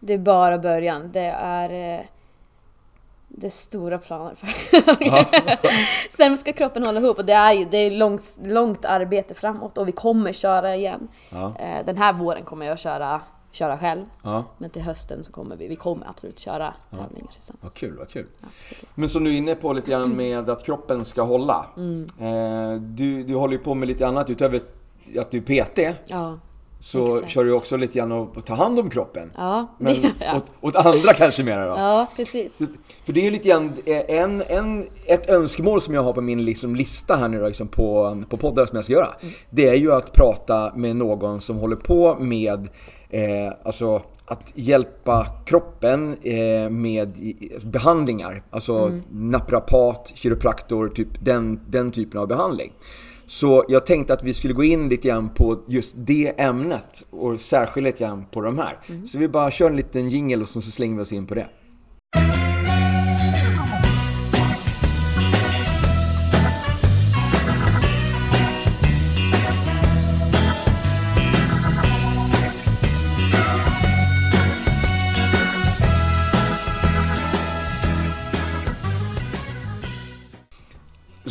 Det 0.00 0.14
är 0.14 0.18
bara 0.18 0.58
början. 0.58 1.10
Det 1.12 1.20
är... 1.40 1.98
eh, 1.98 2.04
Det 3.28 3.46
är 3.46 3.50
stora 3.50 3.98
planer 3.98 4.34
för 4.34 4.48
Sen 6.16 6.36
ska 6.36 6.52
kroppen 6.52 6.82
hålla 6.82 7.00
ihop 7.00 7.18
och 7.18 7.24
det 7.24 7.32
är 7.32 7.52
ju 7.52 7.64
det 7.64 7.76
är 7.78 7.90
långt, 7.90 8.38
långt 8.44 8.84
arbete 8.84 9.34
framåt 9.34 9.78
och 9.78 9.88
vi 9.88 9.92
kommer 9.92 10.32
köra 10.32 10.76
igen. 10.76 11.08
Ja. 11.32 11.54
Eh, 11.58 11.84
Den 11.86 11.96
här 11.96 12.12
våren 12.12 12.42
kommer 12.44 12.66
jag 12.66 12.78
köra, 12.78 13.20
köra 13.50 13.78
själv. 13.78 14.04
Ja, 14.22 14.44
Men 14.58 14.70
till 14.70 14.82
hösten 14.82 15.24
så 15.24 15.32
kommer 15.32 15.56
vi, 15.56 15.68
vi 15.68 15.76
kommer 15.76 16.06
absolut 16.08 16.38
köra 16.38 16.74
tävlingar 16.90 17.30
tillsammans. 17.32 17.62
vad 17.62 17.74
kul, 17.74 17.96
vad 17.98 18.08
kul. 18.08 18.26
Absolut. 18.58 18.90
Men 18.94 19.08
som 19.08 19.24
du 19.24 19.32
är 19.32 19.36
inne 19.36 19.54
på 19.54 19.72
lite 19.72 19.90
grann 19.90 20.10
med 20.16 20.50
att 20.50 20.64
kroppen 20.64 21.04
ska 21.04 21.22
hålla. 21.22 21.66
Mm. 21.76 22.06
Eh, 22.20 22.80
du, 22.80 23.22
du 23.22 23.34
håller 23.34 23.52
ju 23.52 23.58
på 23.62 23.74
med 23.74 23.88
lite 23.88 24.06
annat 24.06 24.30
utöver 24.30 24.60
att 25.18 25.30
du 25.30 25.38
är 25.38 25.64
PT. 25.64 25.96
Ja, 26.06 26.38
Så 26.86 27.06
Exakt. 27.06 27.30
kör 27.30 27.44
du 27.44 27.52
också 27.52 27.76
lite 27.76 27.98
grann 27.98 28.12
och 28.12 28.44
ta 28.44 28.54
hand 28.54 28.78
om 28.78 28.90
kroppen. 28.90 29.32
ja 29.36 29.76
Men 29.78 29.96
åt, 30.36 30.44
åt 30.60 30.76
andra 30.76 31.12
kanske 31.14 31.42
mera 31.42 31.66
då. 31.66 31.70
Ja, 31.70 32.06
precis. 32.16 32.62
För 33.04 33.12
det 33.12 33.20
är 33.20 33.24
ju 33.24 33.30
lite 33.30 33.48
grann 33.48 33.72
eh, 33.84 34.18
en, 34.20 34.42
en, 34.48 34.86
ett 35.06 35.30
önskemål 35.30 35.80
som 35.80 35.94
jag 35.94 36.02
har 36.02 36.12
på 36.12 36.20
min 36.20 36.44
liksom 36.44 36.76
lista 36.76 37.16
här 37.16 37.28
nu 37.28 37.40
då, 37.40 37.46
liksom 37.46 37.68
på, 37.68 38.22
på 38.28 38.36
poddar 38.36 38.66
som 38.66 38.76
jag 38.76 38.84
ska 38.84 38.94
göra. 38.94 39.14
Det 39.50 39.68
är 39.68 39.74
ju 39.74 39.92
att 39.92 40.12
prata 40.12 40.72
med 40.76 40.96
någon 40.96 41.40
som 41.40 41.56
håller 41.56 41.76
på 41.76 42.16
med 42.20 42.68
eh, 43.10 43.52
alltså 43.64 44.02
att 44.26 44.52
hjälpa 44.54 45.26
kroppen 45.46 46.16
eh, 46.22 46.70
med 46.70 47.34
behandlingar. 47.62 48.42
Alltså 48.50 49.00
naprapat, 49.10 50.12
kiropraktor, 50.14 50.88
typ 50.88 51.24
den, 51.24 51.60
den 51.68 51.90
typen 51.90 52.20
av 52.20 52.28
behandling. 52.28 52.72
Så 53.26 53.64
jag 53.68 53.86
tänkte 53.86 54.12
att 54.12 54.22
vi 54.22 54.34
skulle 54.34 54.54
gå 54.54 54.64
in 54.64 54.88
lite 54.88 55.08
grann 55.08 55.28
på 55.28 55.64
just 55.68 55.94
det 55.96 56.40
ämnet 56.40 57.04
och 57.10 57.40
särskilt 57.40 57.84
lite 57.84 58.04
grann 58.04 58.26
på 58.30 58.40
de 58.40 58.58
här. 58.58 58.78
Så 59.06 59.18
vi 59.18 59.28
bara 59.28 59.50
kör 59.50 59.70
en 59.70 59.76
liten 59.76 60.08
jingle 60.08 60.42
och 60.42 60.48
så 60.48 60.60
så 60.60 60.70
slänger 60.70 60.96
vi 60.96 61.02
oss 61.02 61.12
in 61.12 61.26
på 61.26 61.34
det. 61.34 61.48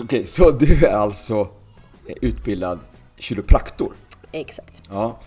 Okej, 0.02 0.26
så 0.26 0.52
du 0.52 0.86
är 0.86 0.94
alltså 0.96 1.48
utbildad 2.22 2.80
kiropraktor? 3.18 3.94
Exakt. 4.32 4.82
Ja. 4.90 5.18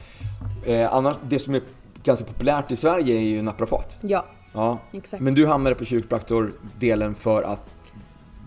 Eh, 0.67 0.95
annars, 0.95 1.17
det 1.29 1.39
som 1.39 1.55
är 1.55 1.63
ganska 2.03 2.25
populärt 2.27 2.71
i 2.73 2.77
Sverige 2.77 3.17
är 3.17 3.23
ju 3.23 3.43
naprapat. 3.43 3.97
Ja, 4.01 4.25
Ja. 4.55 4.79
exakt. 4.93 5.23
Men 5.23 5.35
du 5.35 5.47
hamnade 5.47 5.75
på 5.75 5.85
kiropraktor-delen 5.85 7.15
för 7.15 7.43
att 7.43 7.67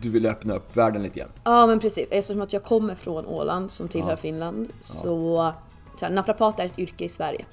du 0.01 0.09
ville 0.09 0.29
öppna 0.31 0.53
upp 0.55 0.77
världen 0.77 1.03
lite 1.03 1.19
grann. 1.19 1.29
Ja 1.43 1.67
men 1.67 1.79
precis, 1.79 2.11
eftersom 2.11 2.41
att 2.41 2.53
jag 2.53 2.63
kommer 2.63 2.95
från 2.95 3.25
Åland 3.25 3.71
som 3.71 3.87
tillhör 3.87 4.09
Ja. 4.09 4.15
Finland 4.17 4.69
så, 4.79 5.53
så 5.99 6.05
här, 6.05 6.13
naprapat 6.13 6.59
är 6.59 6.65
ett 6.65 6.79
yrke 6.79 7.03
i 7.05 7.09
Sverige. 7.09 7.45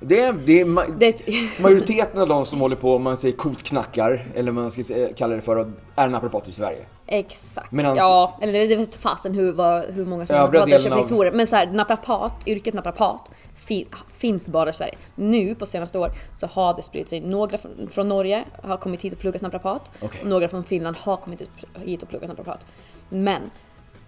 Det 0.00 0.20
är, 0.20 0.32
det 0.32 0.60
är 0.60 0.64
ma- 0.64 1.62
majoriteten 1.62 2.20
av 2.20 2.28
de 2.28 2.46
som 2.46 2.60
håller 2.60 2.76
på, 2.76 2.94
om 2.96 3.02
man 3.02 3.16
säger 3.16 3.36
kotknackar, 3.36 4.26
eller 4.34 4.52
vad 4.52 4.62
man 4.62 4.70
ska 4.70 4.82
kalla 5.16 5.34
det 5.34 5.40
för, 5.42 5.72
är 5.96 6.08
naprapater 6.08 6.48
i 6.48 6.52
Sverige. 6.52 6.78
exakt. 7.06 7.72
Medans- 7.72 7.96
Ja, 7.96 8.38
eller 8.42 8.68
det 8.68 8.76
vet 8.76 8.94
fasen 8.94 9.34
hur, 9.34 9.52
vad, 9.52 9.84
hur 9.84 10.06
många 10.06 10.26
som 10.26 10.36
är 10.36 10.40
naprapater 10.40 10.74
av- 10.74 10.78
kiropraktorer. 10.80 11.32
Men 11.32 11.46
så 11.46 11.56
här, 11.56 11.66
naprapat, 11.66 12.32
yrket 12.48 12.74
naprapat 12.74 13.30
fi, 13.56 13.86
finns 14.16 14.48
bara 14.48 14.70
i 14.70 14.72
Sverige. 14.72 14.94
Nu 15.14 15.54
på 15.54 15.66
senaste 15.66 15.98
år 15.98 16.10
så 16.36 16.46
har 16.46 16.74
det 16.74 16.82
spridit 16.82 17.08
sig. 17.08 17.20
Några 17.20 17.58
från, 17.58 17.88
från 17.90 18.08
Norge 18.08 18.44
har 18.62 18.76
kommit 18.76 19.02
hit 19.02 19.12
och 19.12 19.18
pluggat 19.18 19.42
naprapat. 19.42 19.92
Okej. 20.00 20.20
Och 20.22 20.28
några 20.28 20.48
från 20.48 20.64
Finland 20.64 20.96
har 20.96 21.16
kommit 21.16 21.42
hit 21.84 22.02
och 22.02 22.08
pluggat 22.08 22.28
naprapat. 22.28 22.66
Men 23.08 23.42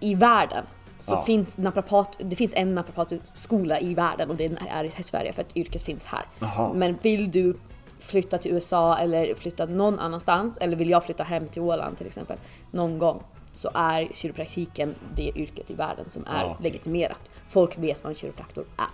i 0.00 0.14
världen 0.14 0.64
så 0.98 1.12
Ja. 1.14 1.22
finns 1.22 1.58
naprapat, 1.58 2.16
det 2.18 2.36
finns 2.36 2.52
en 2.56 2.74
naprapatskola 2.74 3.80
i 3.80 3.94
världen 3.94 4.30
och 4.30 4.36
det 4.36 4.50
är 4.70 4.84
i 4.84 5.02
Sverige 5.02 5.32
för 5.32 5.42
att 5.42 5.56
yrket 5.56 5.82
finns 5.82 6.06
här. 6.06 6.22
Jaha. 6.38 6.72
Men 6.74 6.98
vill 7.02 7.30
du 7.30 7.54
flytta 8.00 8.38
till 8.38 8.52
USA 8.52 8.98
eller 8.98 9.34
flytta 9.34 9.64
någon 9.64 9.98
annanstans 9.98 10.58
eller 10.58 10.76
vill 10.76 10.90
jag 10.90 11.04
flytta 11.04 11.24
hem 11.24 11.48
till 11.48 11.62
Åland 11.62 11.96
till 11.98 12.06
exempel 12.06 12.36
någon 12.70 12.98
gång 12.98 13.22
så 13.52 13.70
är 13.74 14.08
kiropraktiken 14.14 14.94
det 15.14 15.32
yrket 15.36 15.70
i 15.70 15.74
världen 15.74 16.08
som 16.08 16.24
är 16.26 16.42
Ja. 16.44 16.56
legitimerat. 16.60 17.30
Folk 17.48 17.78
vet 17.78 18.04
vad 18.04 18.10
en 18.10 18.16
kiropraktor 18.16 18.64
är. 18.76 18.86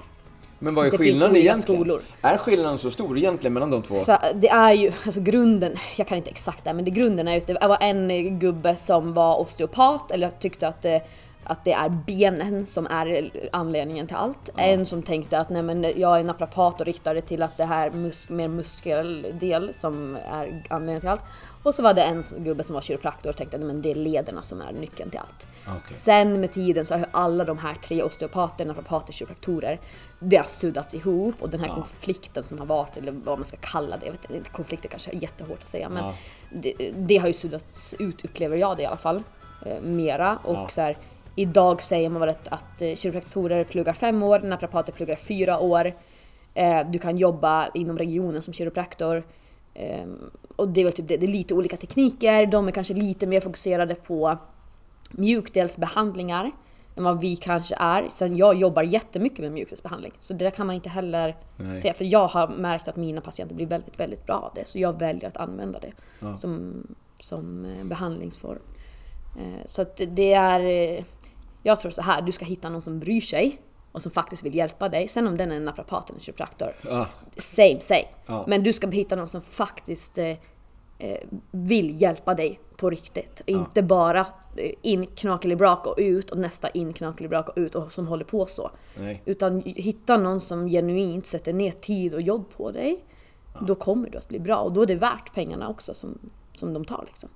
Men 0.59 0.75
vad 0.75 0.87
är 0.87 0.90
Det 0.90 0.99
skillnaden 0.99 1.37
egentligen? 1.37 1.62
skolor. 1.79 2.01
Är 2.23 2.37
skillnaden 2.37 2.79
så 2.79 2.90
stor 2.90 3.19
egentligen 3.19 3.53
mellan 3.55 3.71
de 3.71 3.83
två? 3.83 3.95
Så 3.95 4.17
det 4.35 4.49
är 4.49 4.73
ju, 4.73 4.93
alltså 5.07 5.21
grunden, 5.21 5.77
jag 5.97 6.07
kan 6.09 6.17
inte 6.19 6.31
exakt 6.31 6.64
det, 6.64 6.73
men 6.75 6.85
det 6.85 6.90
grunden 6.90 7.29
är 7.29 7.33
ju 7.33 7.38
att 7.38 7.47
det 7.47 7.69
var 7.69 7.79
en 7.81 8.38
gubbe 8.38 8.77
som 8.77 9.12
var 9.14 9.40
osteopat 9.40 10.11
eller 10.11 10.31
tyckte 10.31 10.69
att 10.69 10.83
det, 10.83 11.03
att 11.45 11.65
det 11.65 11.73
är 11.73 11.89
benen 11.89 12.67
som 12.67 12.87
är 12.87 13.31
anledningen 13.53 14.07
till 14.07 14.17
allt. 14.17 14.51
En 14.57 14.87
som 14.87 15.03
tänkte 15.03 15.39
att 15.39 15.51
nej 15.51 15.63
men 15.63 15.83
jag 15.97 16.21
är 16.21 16.25
naprapat 16.25 16.81
och 16.81 16.87
riktar 16.87 17.15
det 17.15 17.21
till 17.21 17.43
att 17.43 17.57
det 17.57 17.65
här 17.65 17.91
mus 17.91 18.29
mer 18.29 18.49
muskeldel 18.49 19.75
som 19.75 20.17
är 20.17 20.63
anledningen 20.71 21.01
till 21.01 21.09
allt. 21.11 21.23
Och 21.63 21.75
så 21.75 21.83
var 21.83 21.95
det 21.95 22.03
en 22.03 22.23
gubbe 22.39 22.63
som 22.63 22.75
var 22.75 22.81
kiropraktor 22.81 23.31
och 23.31 23.37
tänkte 23.37 23.57
att 23.57 23.61
nej, 23.61 23.67
men 23.67 23.83
det 23.83 23.91
är 23.91 23.95
lederna 23.95 24.43
som 24.43 24.61
är 24.61 24.73
nyckeln 24.73 25.11
till 25.11 25.21
allt. 25.21 25.47
Okej. 25.67 25.95
Sen 25.95 26.41
med 26.41 26.53
tiden 26.53 26.87
så 26.87 26.95
har 26.95 27.07
alla 27.11 27.45
de 27.45 27.59
här 27.59 27.75
tre 27.75 28.03
osteopater, 28.03 28.65
naprapater, 28.67 29.13
kiropraktorer, 29.13 29.81
det 30.19 30.37
har 30.37 30.45
suddats 30.45 30.95
ihop 30.95 31.35
och 31.41 31.51
den 31.51 31.61
här 31.61 31.69
konflikten 31.69 32.43
som 32.43 32.59
har 32.59 32.67
varit, 32.67 32.97
eller 32.97 33.13
vad 33.13 33.39
man 33.39 33.45
ska 33.45 33.57
kalla 33.61 33.97
det, 33.97 34.07
jag 34.07 34.13
vet 34.13 34.31
inte, 34.31 34.51
konflikter 34.51 34.89
kanske 34.89 35.11
är 35.11 35.23
jättehårt 35.23 35.59
att 35.63 35.67
säga, 35.67 35.89
men 35.89 36.05
Ja. 36.05 36.15
det, 36.51 36.93
det 36.97 37.17
har 37.17 37.27
ju 37.27 37.33
suddats 37.33 37.95
ut, 37.99 38.25
upplever 38.25 38.57
jag 38.57 38.77
det 38.77 38.83
i 38.83 38.87
alla 38.87 38.97
fall, 38.97 39.23
eh, 39.67 39.81
mera. 39.83 40.39
Och 40.45 40.55
Ja. 40.55 40.69
så 40.69 40.81
här, 40.81 40.99
idag 41.37 41.83
säger 41.83 42.09
man 42.09 42.20
väl 42.20 42.29
att, 42.29 42.49
att 42.49 42.83
eh, 42.83 42.94
kiropraktorer 42.94 43.64
pluggar 43.64 43.92
fem 43.92 44.23
år, 44.23 44.38
naprapater 44.40 44.92
pluggar 44.92 45.16
fyra 45.16 45.59
år. 45.59 45.94
Eh, 46.55 46.90
du 46.90 46.99
kan 46.99 47.16
jobba 47.16 47.68
inom 47.75 47.99
regionen 47.99 48.42
som 48.42 48.53
kiropraktor. 48.53 49.27
Eh, 49.75 50.05
och 50.57 50.68
det 50.68 50.81
är 50.81 50.85
väl 50.85 50.92
typ 50.92 51.09
det, 51.09 51.16
det 51.16 51.27
är 51.27 51.31
lite 51.31 51.55
olika 51.55 51.77
tekniker, 51.77 52.47
de 52.47 52.68
är 52.68 52.73
kanske 52.73 52.94
lite 52.94 53.27
mer 53.27 53.40
fokuserade 53.40 53.94
på 53.94 54.38
mjukdelsbehandlingar 55.11 56.51
än 56.97 57.05
vad 57.05 57.20
vi 57.20 57.37
kanske 57.37 57.75
är. 57.79 58.09
Sen 58.11 58.37
jag 58.37 58.55
jobbar 58.55 58.83
jättemycket 58.83 59.38
med 59.38 59.53
mjukdelsbehandling, 59.53 60.12
så 60.18 60.35
det 60.35 60.44
där 60.44 60.51
kan 60.51 60.66
man 60.66 60.77
inte 60.77 60.88
heller 60.88 61.37
Nej. 61.57 61.81
säga. 61.81 61.94
För 61.94 62.05
jag 62.05 62.27
har 62.27 62.49
märkt 62.49 62.88
att 62.88 62.97
mina 62.97 63.20
patienter 63.20 63.55
blir 63.55 63.66
väldigt, 63.66 64.01
väldigt 64.01 64.27
bra 64.27 64.35
av 64.35 64.53
det, 64.55 64.68
så 64.68 64.79
jag 64.79 64.99
väljer 64.99 65.29
att 65.29 65.37
använda 65.37 65.79
det 65.79 65.92
Ja. 66.20 66.37
som, 66.37 66.87
som 67.20 67.64
eh, 67.64 67.85
behandlingsform. 67.85 68.62
Eh, 69.38 69.66
så 69.66 69.83
att 69.83 70.01
det 70.09 70.33
är... 70.33 71.05
Jag 71.66 71.81
tror 71.81 71.90
så 71.90 72.03
här, 72.03 72.22
du 72.22 72.33
ska 72.33 72.44
hitta 72.44 72.68
någon 72.68 72.81
som 72.83 73.00
bryr 73.00 73.20
sig 73.20 73.61
och 73.92 74.03
som 74.03 74.12
faktiskt 74.12 74.42
vill 74.42 74.55
hjälpa 74.55 74.88
dig. 74.88 75.09
Sen 75.09 75.27
om 75.29 75.37
den 75.37 75.53
är 75.53 75.57
en 75.57 75.64
naprapat 75.64 76.11
eller 76.11 76.16
en 76.18 76.20
kiropraktor, 76.20 76.68
Ja. 76.83 77.07
same 77.37 77.81
same. 77.81 78.05
Ja. 78.27 78.44
Men 78.48 78.62
du 78.62 78.72
ska 78.72 78.90
hitta 78.90 79.16
någon 79.16 79.29
som 79.29 79.40
faktiskt 79.42 80.18
eh, 80.18 80.27
eh, 80.98 81.20
vill 81.50 82.03
hjälpa 82.03 82.35
dig 82.35 82.61
på 82.77 82.90
riktigt. 82.90 83.42
Inte 83.46 83.83
bara 83.83 84.20
eh, 84.57 84.72
in 84.83 85.07
knakelibrak 85.07 85.87
och 85.87 85.94
ut 85.98 86.31
och 86.31 86.38
nästa 86.38 86.68
in 86.68 86.92
knakelibrak 86.92 87.48
och 87.48 87.55
ut 87.57 87.74
och 87.74 87.92
som 87.92 88.07
håller 88.09 88.24
på 88.24 88.46
så. 88.46 88.70
Nej. 88.98 89.22
Utan 89.24 89.62
hitta 89.64 90.16
någon 90.16 90.40
som 90.40 90.68
genuint 90.68 91.27
sätter 91.27 91.53
ner 91.53 91.70
tid 91.72 92.14
och 92.14 92.20
jobb 92.22 92.44
på 92.57 92.70
dig. 92.70 93.05
Då 93.66 93.74
kommer 93.74 94.11
du 94.11 94.18
att 94.18 94.29
bli 94.29 94.38
bra 94.40 94.57
och 94.57 94.72
då 94.72 94.83
är 94.83 94.87
det 94.87 94.94
värt 94.94 95.35
pengarna 95.35 95.68
också 95.68 95.94
som, 95.94 96.18
som 96.55 96.72
de 96.74 96.85
tar 96.85 97.05
liksom. 97.07 97.29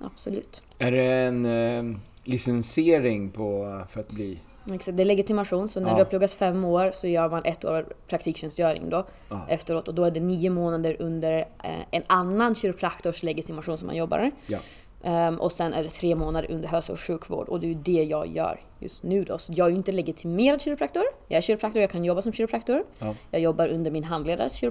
Absolut. 0.00 0.62
Är 0.78 0.92
det 0.92 1.02
en 1.04 1.44
eh, 1.44 1.98
licensiering 2.24 3.30
på, 3.30 3.80
för 3.88 4.00
att 4.00 4.08
bli... 4.08 4.38
Exakt, 4.72 4.96
det 4.96 5.02
är 5.02 5.04
legitimation, 5.04 5.68
så 5.68 5.80
när 5.80 5.88
Ja. 5.88 5.94
du 5.94 6.00
har 6.00 6.10
pluggat 6.10 6.32
fem 6.32 6.64
år 6.64 6.90
så 6.90 7.06
gör 7.06 7.28
man 7.28 7.44
ett 7.44 7.64
år 7.64 7.86
praktiktjänstgöring 8.08 8.90
då 8.90 9.06
Ja. 9.28 9.46
efteråt 9.48 9.88
och 9.88 9.94
då 9.94 10.04
är 10.04 10.10
det 10.10 10.20
nio 10.20 10.50
månader 10.50 10.96
under 10.98 11.38
eh, 11.64 11.70
en 11.90 12.02
annan 12.06 12.54
kiropraktors 12.54 13.22
legitimation 13.22 13.78
som 13.78 13.86
man 13.86 13.96
jobbar. 13.96 14.30
Ja. 14.46 14.58
Ehm, 15.02 15.40
och 15.40 15.52
sen 15.52 15.72
är 15.74 15.82
det 15.82 15.88
tre 15.88 16.14
månader 16.14 16.50
under 16.50 16.68
hälso 16.68 16.92
och 16.92 17.00
sjukvård 17.00 17.48
och 17.48 17.60
det 17.60 17.66
är 17.66 17.68
ju 17.68 17.74
det 17.74 18.04
jag 18.04 18.26
gör 18.26 18.60
just 18.78 19.02
nu 19.02 19.24
då. 19.24 19.38
Så 19.38 19.52
jag 19.56 19.66
är 19.66 19.70
ju 19.70 19.76
inte 19.76 19.92
legitimerad 19.92 20.60
kiropraktor. 20.60 21.02
Jag 21.28 21.38
är 21.38 21.42
kiropraktor, 21.42 21.80
jag 21.80 21.90
kan 21.90 22.04
jobba 22.04 22.22
som 22.22 22.32
kiropraktor. 22.32 22.84
Ja. 22.98 23.14
Jag 23.30 23.40
jobbar 23.40 23.68
under 23.68 23.90
min 23.90 24.04
handledares 24.04 24.62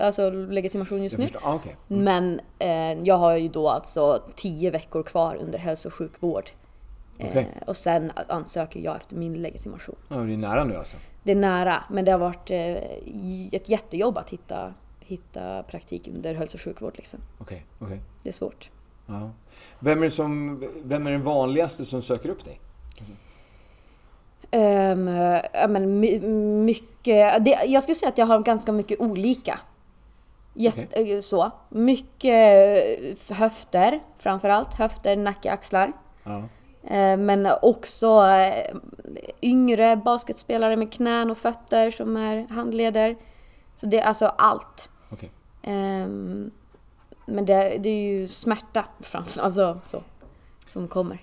alltså 0.00 0.30
legitimation 0.30 1.02
just 1.02 1.18
nu. 1.18 1.28
Ah, 1.42 1.54
okej. 1.54 1.76
Men 1.88 2.40
eh, 2.58 2.92
jag 3.02 3.16
har 3.16 3.36
ju 3.36 3.48
då 3.48 3.68
alltså 3.68 4.22
tio 4.36 4.70
veckor 4.70 5.02
kvar 5.02 5.36
under 5.40 5.58
hälso 5.58 5.88
och 5.88 5.94
sjukvård. 5.94 6.50
Eh, 7.18 7.28
Okej. 7.28 7.48
och 7.66 7.76
sen 7.76 8.10
ansöker 8.28 8.80
jag 8.80 8.96
efter 8.96 9.16
min 9.16 9.42
legitimation. 9.42 9.96
Ja, 10.08 10.16
det 10.16 10.32
är 10.32 10.36
nära 10.36 10.64
nu 10.64 10.76
alltså. 10.76 10.96
Det 11.22 11.32
är 11.32 11.36
nära, 11.36 11.84
men 11.90 12.04
det 12.04 12.12
har 12.12 12.18
varit 12.18 12.50
eh, 12.50 12.58
ett 13.52 13.68
jättejobb 13.68 14.18
att 14.18 14.30
hitta, 14.30 14.74
hitta 15.00 15.62
praktik 15.62 16.08
under 16.08 16.34
hälso 16.34 16.56
och 16.56 16.60
sjukvård. 16.60 16.92
Liksom. 16.96 17.20
Okej, 17.38 17.66
okej. 17.78 18.00
Det 18.22 18.28
är 18.28 18.32
svårt. 18.32 18.70
Ja. 19.06 19.30
Vem, 19.78 19.98
är 19.98 20.04
det 20.04 20.10
som, 20.10 20.60
vem 20.84 21.06
är 21.06 21.10
den 21.10 21.22
vanligaste 21.22 21.84
som 21.84 22.02
söker 22.02 22.28
upp 22.28 22.44
dig? 22.44 22.60
Um, 24.52 25.08
ja, 25.52 25.68
men 25.68 26.00
my, 26.00 26.20
mycket, 26.64 27.44
det, 27.44 27.58
jag 27.66 27.82
skulle 27.82 27.94
säga 27.94 28.08
att 28.08 28.18
jag 28.18 28.26
har 28.26 28.40
ganska 28.40 28.72
mycket 28.72 29.00
olika. 29.00 29.60
Jätte, 30.54 31.02
eh, 31.02 31.20
så. 31.20 31.50
Mycket 31.68 33.30
eh, 33.30 33.36
höfter 33.36 34.00
framförallt. 34.18 34.74
Höfter, 34.74 35.16
nacke, 35.16 35.52
axlar. 35.52 35.92
Ja. 36.24 36.42
Eh, 36.86 37.16
Men 37.16 37.48
också 37.62 38.26
eh, 38.26 38.76
yngre 39.42 39.96
basketspelare 39.96 40.76
med 40.76 40.92
knän 40.92 41.30
och 41.30 41.38
fötter 41.38 41.90
som 41.90 42.16
är 42.16 42.46
handleder. 42.48 43.16
Så 43.76 43.86
det 43.86 43.98
är 43.98 44.04
alltså 44.06 44.26
allt. 44.26 44.90
Okej. 45.10 45.30
Ehm, 45.62 46.50
Men 47.26 47.46
det, 47.46 47.78
det 47.78 47.88
är 47.88 48.02
ju 48.12 48.26
smärta 48.26 48.84
framför, 49.00 49.40
alltså 49.40 49.80
så, 49.84 50.02
som 50.66 50.88
kommer. 50.88 51.18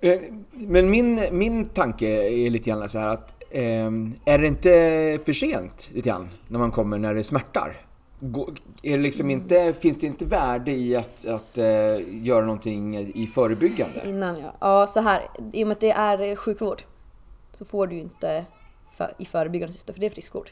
Eh, 0.00 0.20
Men 0.52 0.90
min, 0.90 1.20
min 1.30 1.68
tanke 1.68 2.06
är 2.30 2.50
lite 2.50 2.70
grann 2.70 2.88
så 2.88 2.98
här 2.98 3.08
att 3.08 3.34
ehm, 3.50 4.14
är 4.24 4.38
det 4.38 4.46
inte 4.46 4.68
för 5.24 5.32
sent 5.32 5.90
lite 5.94 6.08
grann 6.08 6.28
när 6.48 6.58
man 6.58 6.70
kommer 6.70 6.98
när 6.98 7.14
det 7.14 7.24
smärtar? 7.24 7.76
Gå- 8.20 8.50
Är 8.82 8.96
det 8.96 9.02
liksom 9.02 9.30
inte, 9.30 9.72
finns 9.72 9.98
det 9.98 10.06
inte 10.06 10.24
värde 10.24 10.70
i 10.72 10.96
att, 10.96 11.26
att 11.26 11.58
eh, 11.58 12.24
göra 12.24 12.40
någonting 12.44 12.96
i 12.98 13.26
förebyggande? 13.26 14.02
Innan 14.06 14.40
ja. 14.40 14.52
Ja, 14.60 14.86
så 14.86 15.00
här. 15.00 15.22
I 15.52 15.64
och 15.64 15.68
med 15.68 15.74
att 15.74 15.80
det 15.80 15.90
är 15.90 16.36
sjukvård 16.36 16.82
så 17.52 17.64
får 17.64 17.86
du 17.86 17.98
inte 17.98 18.44
för, 18.94 19.14
i 19.18 19.24
förebyggande 19.24 19.74
syfte, 19.74 19.92
för 19.92 20.00
det 20.00 20.06
är 20.06 20.10
friskvård. 20.10 20.50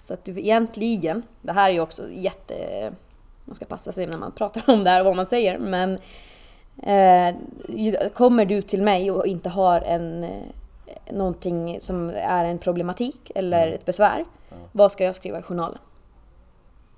Så 0.00 0.14
att 0.14 0.24
du 0.24 0.38
egentligen, 0.38 1.22
det 1.42 1.52
här 1.52 1.70
är 1.70 1.74
ju 1.74 1.80
också 1.80 2.02
jätte... 2.10 2.92
Man 3.44 3.54
ska 3.54 3.64
passa 3.64 3.92
sig 3.92 4.06
när 4.06 4.18
man 4.18 4.32
pratar 4.32 4.62
om 4.66 4.84
det 4.84 4.90
här 4.90 5.00
och 5.00 5.06
vad 5.06 5.16
man 5.16 5.26
säger, 5.26 5.58
men 5.58 5.98
eh, 6.82 8.08
kommer 8.14 8.44
du 8.44 8.62
till 8.62 8.82
mig 8.82 9.10
och 9.10 9.26
inte 9.26 9.48
har 9.48 9.80
en 9.80 10.24
eh, 10.24 10.30
någonting 11.12 11.80
som 11.80 12.10
är 12.10 12.44
en 12.44 12.58
problematik 12.58 13.30
eller 13.34 13.68
ett 13.68 13.84
besvär, 13.84 14.24
vad 14.72 14.92
ska 14.92 15.04
jag 15.04 15.16
skriva 15.16 15.38
i 15.38 15.42
journalen? 15.42 15.78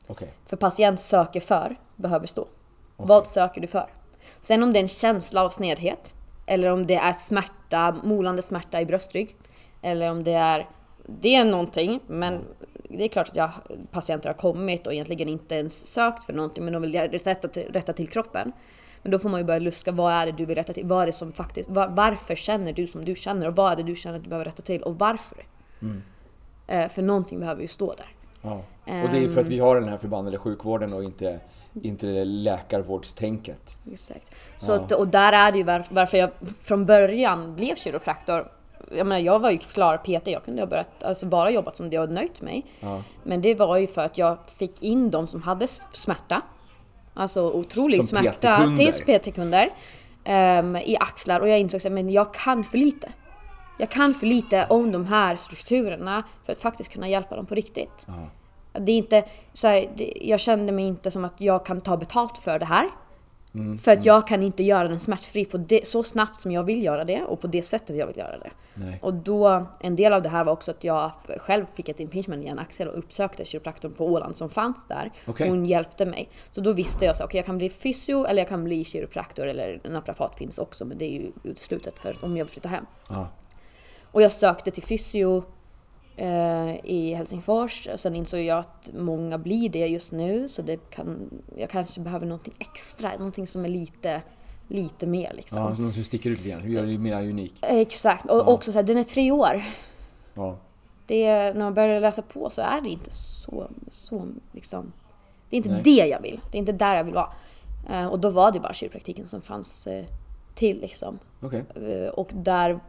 Okej. 0.07 0.33
För 0.47 0.57
patient 0.57 1.01
söker 1.01 1.41
för 1.41 1.77
behöver 1.97 2.27
stå. 2.27 2.49
Vad 2.97 3.27
söker 3.27 3.61
du 3.61 3.67
för? 3.67 3.93
Sen 4.41 4.63
om 4.63 4.73
det 4.73 4.79
är 4.79 4.83
en 4.83 4.89
känsla 4.89 5.45
av 5.45 5.49
snedhet, 5.49 6.15
eller 6.47 6.69
om 6.69 6.87
det 6.87 6.95
är 6.95 7.13
smärta, 7.13 7.97
molande 8.05 8.43
smärta 8.43 8.81
i 8.81 8.87
bröstrygg, 8.87 9.37
eller 9.83 10.11
om 10.11 10.25
det 10.25 10.33
är 10.33 10.69
det 11.07 11.35
är 11.35 11.45
någonting, 11.45 12.01
men 12.07 12.41
det 12.89 13.05
är 13.05 13.09
klart 13.09 13.29
att 13.29 13.37
jag, 13.37 13.51
patienter 13.91 14.29
har 14.29 14.35
kommit 14.35 14.87
och 14.87 14.93
egentligen 14.93 15.29
inte 15.29 15.55
ens 15.55 15.87
sökt 15.87 16.25
för 16.25 16.33
någonting, 16.33 16.65
men 16.65 16.73
de 16.73 16.83
vill 16.83 16.93
rätta 16.95 17.49
till, 17.49 17.73
rätta 17.73 17.93
till 17.93 18.09
kroppen. 18.09 18.53
Men 19.03 19.13
då 19.13 19.19
får 19.19 19.29
man 19.29 19.41
ju 19.41 19.47
börja 19.47 19.59
luska, 19.59 19.93
vad 19.93 20.13
är 20.13 20.27
det 20.27 20.33
du 20.33 20.47
vill 20.47 20.57
rätta 20.57 20.73
till? 20.73 20.87
Vad 20.87 21.03
är 21.03 21.07
det 21.07 21.13
som 21.13 21.33
faktiskt, 21.33 21.71
var, 21.71 21.89
varför 21.89 22.35
känner 22.35 22.73
du 22.73 22.87
som 22.87 23.05
du 23.05 23.15
känner? 23.15 23.49
Och 23.49 23.57
vad 23.57 23.73
är 23.73 23.77
det 23.77 23.83
du 23.83 23.97
känner 23.97 24.17
att 24.17 24.23
du 24.23 24.29
behöver 24.29 24.45
rätta 24.45 24.63
till? 24.63 24.83
Och 24.83 24.99
varför? 24.99 25.47
Eh, 26.67 26.89
för 26.89 27.03
någonting 27.03 27.41
behöver 27.41 27.63
ju 27.63 27.69
stå 27.69 27.93
där. 27.93 28.15
Ja. 28.42 28.62
Och 28.85 29.09
det 29.12 29.24
är 29.24 29.29
för 29.29 29.40
att 29.40 29.46
vi 29.46 29.59
har 29.59 29.81
den 29.81 29.88
här 29.88 29.96
förbannade 29.96 30.38
sjukvården 30.38 30.92
och 30.92 31.05
inte, 31.05 31.40
inte 31.83 32.07
läkarvårdstänket. 32.24 33.76
Exakt. 33.92 34.37
Så 34.57 34.72
att, 34.72 34.92
och 34.92 35.09
där 35.09 35.33
är 35.33 35.53
det 35.53 35.59
ju 35.59 35.64
varf- 35.64 35.88
varför 35.90 36.18
jag 36.18 36.31
från 36.62 36.87
början 36.87 37.55
blev 37.55 37.74
kiropraktor. 37.74 38.53
Jag 38.90 39.07
menar, 39.07 39.20
jag 39.20 39.38
var 39.38 39.50
ju 39.50 39.59
klar 39.59 39.96
PT, 39.96 40.26
jag 40.29 40.44
kunde 40.44 40.62
ha 40.62 40.66
börjat, 40.66 41.05
alltså 41.05 41.26
bara 41.26 41.50
jobbat 41.50 41.76
som 41.76 41.90
det 41.90 41.98
och 41.98 42.11
nöjt 42.12 42.40
mig. 42.40 42.66
Ja. 42.81 43.03
Men 43.22 43.42
det 43.42 43.55
var 43.55 43.76
ju 43.76 43.87
för 43.87 44.03
att 44.03 44.18
jag 44.18 44.38
fick 44.59 44.83
in 44.83 45.11
de 45.11 45.26
som 45.26 45.42
hade 45.42 45.66
smärta. 45.92 46.42
Alltså 47.14 47.42
otrolig 47.53 47.98
Som 47.98 48.07
smärta. 48.07 48.59
PT-kunder. 48.59 48.76
Till 48.92 48.92
PT-kunder. 49.33 49.68
ehm, 50.24 50.76
I 50.76 50.96
axlar 51.00 51.40
och 51.40 51.48
jag 51.48 51.61
insåg 51.61 51.98
att 51.98 52.11
jag 52.12 52.35
kan 52.35 52.64
för 52.64 52.79
lite. 52.79 53.09
Jag 53.81 53.90
kan 53.90 54.14
för 54.14 54.27
lite 54.27 54.66
om 54.71 54.93
de 54.93 55.07
här 55.07 55.37
strukturerna 55.37 56.23
för 56.45 56.53
att 56.53 56.59
faktiskt 56.59 56.93
kunna 56.93 57.09
hjälpa 57.09 57.37
dem 57.37 57.47
på 57.47 57.55
riktigt. 57.55 58.07
Ja. 58.07 58.29
Det 58.81 58.93
är 58.93 58.97
inte, 58.97 59.25
så 59.53 59.69
här, 59.69 59.90
det, 59.97 60.12
jag 60.21 60.40
kände 60.40 60.73
mig 60.73 60.85
inte 60.85 61.11
som 61.11 61.25
att 61.25 61.40
jag 61.40 61.66
kan 61.66 61.81
ta 61.81 61.97
betalt 61.97 62.38
för 62.38 62.59
det 62.59 62.64
här. 62.64 62.88
Mm, 63.55 63.79
för 63.79 63.93
att 63.93 64.05
jag 64.05 64.27
kan 64.27 64.43
inte 64.43 64.62
göra 64.62 64.88
den 64.88 65.01
smärtfri 65.01 65.45
på 65.45 65.57
det, 65.57 65.87
så 65.87 66.03
snabbt 66.03 66.40
som 66.40 66.53
jag 66.53 66.62
vill 66.62 66.85
göra 66.85 67.05
det 67.05 67.23
och 67.23 67.40
på 67.40 67.47
det 67.47 67.62
sättet 67.62 67.97
jag 67.97 68.07
vill 68.07 68.16
göra 68.16 68.38
det. 68.38 68.51
Nej. 68.75 68.99
Och 69.03 69.14
då, 69.14 69.66
en 69.81 69.97
del 69.97 70.12
av 70.12 70.23
det 70.23 70.29
här 70.29 70.45
var 70.45 70.53
också 70.53 70.71
att 70.71 70.85
jag 70.85 71.12
själv 71.38 71.66
fick 71.75 71.88
ett 71.88 72.01
impingement 72.01 72.45
i 72.45 72.47
en 72.47 72.59
axel 72.59 72.88
och 72.88 72.99
uppsökte 72.99 73.45
kiropraktorn 73.45 73.93
på 73.93 74.07
Åland 74.07 74.37
som 74.37 74.51
fanns 74.51 74.87
där. 74.87 75.12
Okej. 75.27 75.49
Hon 75.49 75.66
hjälpte 75.66 76.07
mig. 76.07 76.29
Så 76.51 76.61
då 76.61 76.73
visste 76.73 77.05
jag 77.05 77.16
så 77.16 77.25
okej 77.25 77.38
jag 77.38 77.47
kan 77.47 77.59
bli 77.59 77.71
fysio 77.71 78.25
eller 78.25 78.43
jag 78.43 78.49
kan 78.49 78.64
bli 78.64 78.85
kiropraktor 78.85 79.47
eller 79.47 79.81
naprapat 79.85 80.37
finns 80.37 80.59
också 80.59 80.85
men 80.85 80.99
det 80.99 81.05
är 81.05 81.21
ju 81.21 81.33
uteslutet 81.43 81.99
för 81.99 82.16
om 82.21 82.37
jag 82.37 82.45
vill 82.45 82.53
flytta 82.53 82.69
hem. 82.69 82.87
Ja. 83.09 83.29
Och 84.12 84.23
jag 84.23 84.33
sökte 84.33 84.70
till 84.70 84.83
fysio 84.83 85.44
eh, 86.16 86.85
i 86.85 87.14
Helsingfors. 87.14 87.88
Sen 87.96 88.14
insåg 88.16 88.40
jag 88.40 88.59
att 88.59 88.90
många 88.94 89.38
blir 89.38 89.68
det 89.68 89.87
just 89.87 90.12
nu 90.12 90.49
så 90.49 90.62
det 90.62 90.90
kan, 90.90 91.31
jag 91.57 91.70
kanske 91.70 92.01
behöver 92.01 92.27
någonting 92.27 92.55
extra, 92.59 93.12
någonting 93.12 93.46
som 93.46 93.64
är 93.64 93.68
lite, 93.68 94.23
lite 94.68 95.07
mer 95.07 95.33
liksom. 95.35 95.62
Ja, 95.62 95.77
så 95.77 95.83
någon 95.83 95.92
som 95.92 96.05
sticker 96.05 96.31
ut 96.31 96.38
lite 96.38 96.51
grann. 96.51 96.70
Gör 96.73 96.87
det 96.87 96.99
mer 96.99 97.23
unik. 97.23 97.55
Exakt, 97.62 98.31
och 98.31 98.53
också 98.53 98.73
så 98.73 98.79
här, 98.79 98.83
den 98.87 98.99
är 98.99 99.05
tre 99.05 99.31
år. 99.31 99.62
Ja. 100.35 100.59
Det 101.07 101.25
är, 101.25 101.55
när 101.55 101.61
man 101.61 101.75
börjar 101.75 102.01
läsa 102.01 102.23
på 102.23 102.51
så 102.51 102.61
är 102.62 102.81
det 102.81 102.88
inte 102.88 103.11
så, 103.11 103.70
så 103.90 104.29
liksom, 104.53 104.92
det 105.51 105.57
är 105.57 105.59
inte 105.59 105.73
Nej. 105.73 105.83
det 105.85 106.07
jag 106.07 106.23
vill. 106.23 106.40
Det 106.51 106.57
är 106.57 106.61
inte 106.61 106.73
där 106.73 106.96
jag 106.96 107.05
vill 107.05 107.14
vara. 107.14 107.33
Eh, 107.90 108.07
och 108.07 108.20
då 108.20 108.31
var 108.31 108.53
det 108.53 108.61
bara 108.61 108.73
kiropraktiken 108.73 109.27
som 109.27 109.42
fanns 109.42 109.87
eh, 109.87 110.05
till 110.55 110.81
liksom. 110.81 111.18
Eh, 111.53 112.09
Och 112.09 112.31
där 112.35 112.81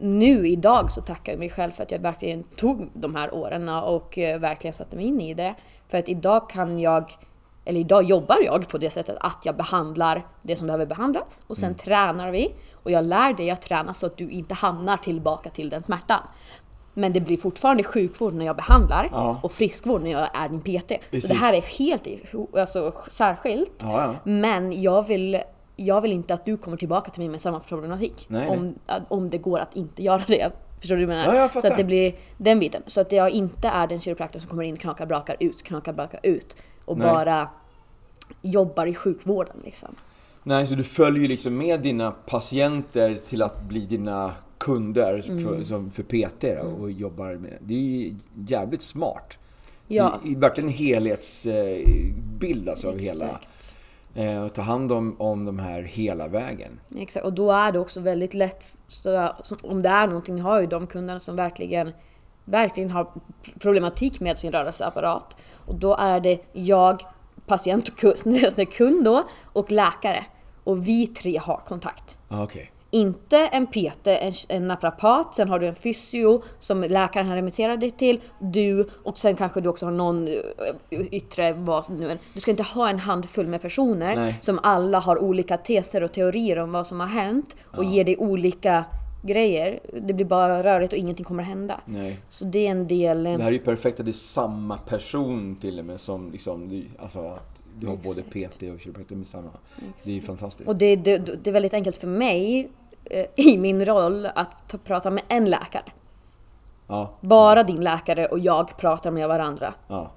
nu 0.00 0.48
idag 0.48 0.90
så 0.90 1.00
tackar 1.00 1.32
jag 1.32 1.38
mig 1.38 1.50
själv 1.50 1.70
för 1.70 1.82
att 1.82 1.90
jag 1.90 1.98
verkligen 1.98 2.42
tog 2.42 2.90
de 2.94 3.14
här 3.14 3.34
åren 3.34 3.68
och 3.68 4.18
eh, 4.18 4.38
verkligen 4.40 4.74
satte 4.74 4.96
mig 4.96 5.04
in 5.04 5.20
i 5.20 5.34
det. 5.34 5.54
För 5.88 5.98
att 5.98 6.08
idag 6.08 6.50
kan 6.50 6.78
jag, 6.78 7.12
eller 7.64 7.80
idag 7.80 8.02
jobbar 8.04 8.36
jag 8.44 8.68
på 8.68 8.78
det 8.78 8.90
sättet 8.90 9.16
att 9.20 9.38
jag 9.44 9.56
behandlar 9.56 10.26
det 10.42 10.56
som 10.56 10.66
behöver 10.66 10.86
behandlas 10.86 11.42
och 11.46 11.56
sen 11.56 11.74
tränar 11.74 12.30
vi. 12.30 12.54
Och 12.82 12.90
jag 12.90 13.04
lär 13.04 13.32
dig 13.34 13.50
att 13.50 13.62
träna 13.62 13.94
så 13.94 14.06
att 14.06 14.16
du 14.16 14.30
inte 14.30 14.54
hamnar 14.54 14.96
tillbaka 14.96 15.50
till 15.50 15.70
den 15.70 15.82
smärtan. 15.82 16.20
Men 16.94 17.12
det 17.12 17.20
blir 17.20 17.36
fortfarande 17.36 17.82
sjukvård 17.82 18.34
när 18.34 18.46
jag 18.46 18.56
behandlar 18.56 19.08
Ja. 19.12 19.40
och 19.42 19.52
friskvård 19.52 20.02
när 20.02 20.10
jag 20.10 20.28
är 20.34 20.48
din 20.48 20.60
PT. 20.60 20.88
Så 20.88 20.98
Precis. 21.10 21.28
det 21.28 21.34
här 21.34 21.52
är 21.52 21.78
helt 21.78 22.08
alltså, 22.58 22.92
särskilt. 23.08 23.72
Ja, 23.78 24.02
ja. 24.04 24.30
Men 24.30 24.82
jag 24.82 25.06
vill, 25.06 25.42
jag 25.86 26.00
vill 26.00 26.12
inte 26.12 26.34
att 26.34 26.44
du 26.44 26.56
kommer 26.56 26.76
tillbaka 26.76 27.10
till 27.10 27.20
mig 27.20 27.28
med 27.28 27.40
samma 27.40 27.60
problematik. 27.60 28.26
Nej, 28.28 28.48
nej. 28.48 28.58
om, 28.58 28.74
om 29.08 29.30
det 29.30 29.38
går 29.38 29.58
att 29.58 29.76
inte 29.76 30.02
göra 30.02 30.22
det. 30.26 30.52
Förstår 30.80 30.96
du 30.96 31.04
vad 31.06 31.16
jag 31.16 31.22
Ja, 31.24 31.26
menar? 31.32 31.40
jag 31.54 31.62
så 31.62 31.68
att 31.68 31.76
det 31.76 31.84
blir 31.84 32.14
den 32.36 32.58
biten. 32.58 32.82
Så 32.86 33.00
att 33.00 33.12
jag 33.12 33.30
inte 33.30 33.68
är 33.68 33.86
den 33.86 34.00
kiropraktorn 34.00 34.40
som 34.40 34.50
kommer 34.50 34.62
in, 34.62 34.76
knakar, 34.76 35.06
brakar 35.06 35.36
ut, 35.40 35.62
knakar, 35.62 35.92
brakar 35.92 36.20
ut. 36.22 36.56
Och 36.84 36.98
Nej. 36.98 37.06
bara 37.06 37.48
jobbar 38.42 38.86
i 38.86 38.94
sjukvården 38.94 39.56
liksom. 39.64 39.88
Nej, 40.42 40.66
så 40.66 40.74
du 40.74 40.84
följer 40.84 41.28
liksom 41.28 41.56
med 41.56 41.80
dina 41.80 42.10
patienter 42.10 43.18
till 43.28 43.42
att 43.42 43.62
bli 43.62 43.80
dina 43.86 44.32
kunder 44.58 45.24
Mm. 45.30 45.44
för, 45.44 45.62
som 45.64 45.90
för 45.90 46.02
PT 46.02 46.40
då, 46.62 46.68
och 46.82 46.90
jobbar 46.90 47.34
med 47.34 47.58
det. 47.60 47.74
är 47.74 47.78
ju 47.78 48.14
jävligt 48.46 48.82
smart. 48.82 49.38
Ja. 49.88 50.20
Det 50.24 50.32
är 50.32 50.36
verkligen 50.36 50.68
en 50.70 50.74
helhetsbild 50.74 52.68
alltså 52.68 52.88
av 52.88 52.98
hela... 52.98 53.40
Eh, 54.14 54.42
och 54.42 54.54
ta 54.54 54.62
hand 54.62 54.92
om, 54.92 55.16
om 55.18 55.44
de 55.44 55.58
här 55.58 55.82
hela 55.82 56.28
vägen. 56.28 56.80
Exakt, 56.96 57.26
och 57.26 57.32
då 57.32 57.52
är 57.52 57.72
det 57.72 57.78
också 57.78 58.00
väldigt 58.00 58.34
lätt, 58.34 58.76
så, 58.86 59.32
om 59.62 59.82
det 59.82 59.88
är 59.88 60.06
någonting, 60.06 60.40
har 60.40 60.60
ju 60.60 60.66
de 60.66 60.86
kunderna 60.86 61.20
som 61.20 61.36
verkligen, 61.36 61.92
verkligen 62.44 62.90
har 62.90 63.12
problematik 63.60 64.20
med 64.20 64.38
sin 64.38 64.52
rörelseapparat. 64.52 65.36
Och 65.66 65.74
då 65.74 65.96
är 65.96 66.20
det 66.20 66.40
jag, 66.52 67.02
patient 67.46 67.88
och 67.88 67.96
kund, 67.96 68.72
kund 68.72 69.04
då, 69.04 69.22
och 69.44 69.70
läkare. 69.70 70.24
Och 70.64 70.88
vi 70.88 71.06
tre 71.06 71.38
har 71.38 71.56
kontakt. 71.66 72.18
Ah, 72.28 72.42
Okej. 72.42 72.71
Inte 72.94 73.38
en 73.38 73.66
PT, 73.66 74.06
en, 74.06 74.32
en 74.48 74.68
naprapat, 74.68 75.34
sen 75.34 75.48
har 75.48 75.58
du 75.58 75.66
en 75.66 75.74
fysio 75.74 76.42
som 76.58 76.82
läkaren 76.82 77.26
har 77.26 77.36
remitterat 77.36 77.80
dig 77.80 77.90
till, 77.90 78.20
du 78.40 78.88
och 79.02 79.18
sen 79.18 79.36
kanske 79.36 79.60
du 79.60 79.68
också 79.68 79.86
har 79.86 79.92
någon 79.92 80.28
eh, 80.28 80.34
yttre, 81.10 81.52
vad 81.52 81.90
nu. 81.90 82.18
Du 82.34 82.40
ska 82.40 82.50
inte 82.50 82.62
ha 82.62 82.88
en 82.88 82.98
handfull 82.98 83.46
med 83.46 83.62
personer 83.62 84.16
Nej. 84.16 84.38
som 84.40 84.58
alla 84.62 84.98
har 84.98 85.18
olika 85.18 85.56
teser 85.56 86.02
och 86.02 86.12
teorier 86.12 86.58
om 86.58 86.72
vad 86.72 86.86
som 86.86 87.00
har 87.00 87.06
hänt 87.06 87.56
och 87.76 87.84
ger 87.84 88.04
dig 88.04 88.16
olika 88.16 88.84
grejer. 89.22 89.80
Det 90.02 90.14
blir 90.14 90.26
bara 90.26 90.62
rörigt 90.64 90.92
och 90.92 90.98
ingenting 90.98 91.24
kommer 91.24 91.42
hända. 91.42 91.80
Nej. 91.86 92.18
Så 92.28 92.44
det 92.44 92.66
är 92.66 92.70
en 92.70 92.86
del... 92.88 93.26
eh, 93.26 93.36
Det 93.36 93.42
här 93.42 93.48
är 93.50 93.52
ju 93.52 93.58
perfekt 93.58 94.00
att 94.00 94.06
det 94.06 94.10
är 94.10 94.12
samma 94.12 94.78
person 94.78 95.56
till 95.56 95.78
och 95.78 95.84
med 95.84 96.00
som 96.00 96.32
liksom, 96.32 96.84
alltså 96.98 97.18
att 97.18 97.62
du 97.78 97.86
har 97.86 97.96
både 97.96 98.22
PT 98.22 98.62
och 98.62 98.80
kiropraktor 98.80 99.16
med 99.16 99.26
samma. 99.26 99.50
Det 100.04 100.10
är 100.10 100.14
ju 100.14 100.20
fantastiskt. 100.22 100.68
Och 100.68 100.76
det, 100.76 100.96
det, 100.96 101.18
det 101.44 101.50
är 101.50 101.52
väldigt 101.52 101.74
enkelt 101.74 101.96
för 101.96 102.08
mig 102.08 102.70
i 103.36 103.58
min 103.58 103.84
roll 103.84 104.26
att 104.26 104.68
ta, 104.68 104.78
prata 104.78 105.10
med 105.10 105.22
en 105.28 105.50
läkare. 105.50 105.84
Ja, 106.86 107.10
Bara 107.20 107.62
din 107.62 107.80
läkare 107.80 108.26
och 108.26 108.38
jag 108.38 108.76
pratar 108.76 109.10
med 109.10 109.28
varandra. 109.28 109.74
ja, 109.88 110.10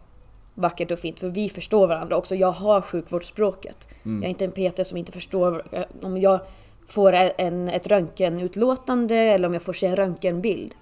vackert 0.54 0.92
och 0.92 1.00
fint 1.00 1.20
för 1.20 1.30
vi 1.30 1.50
förstår 1.50 1.88
varandra 1.88 2.18
också. 2.18 2.36
Jag 2.36 2.52
har 2.52 2.82
sjukvårdsspråket. 2.82 3.88
Mm. 4.06 4.18
Jag 4.24 4.26
är 4.26 4.30
inte 4.30 4.46
en 4.64 4.72
PT 4.72 4.88
som 4.88 4.98
inte 4.98 5.12
förstår. 5.12 5.64
eh, 5.72 5.84
Om 6.04 6.18
jag 6.18 6.40
får 6.88 7.14
en, 7.14 7.70
ett 7.70 7.88
röntgenutlåtande 7.88 9.16
eller 9.16 9.48
om 9.48 9.54
jag 9.54 9.64
får 9.64 9.74
se 9.74 9.88
en 9.88 9.96
röntgenbild. 9.96 10.74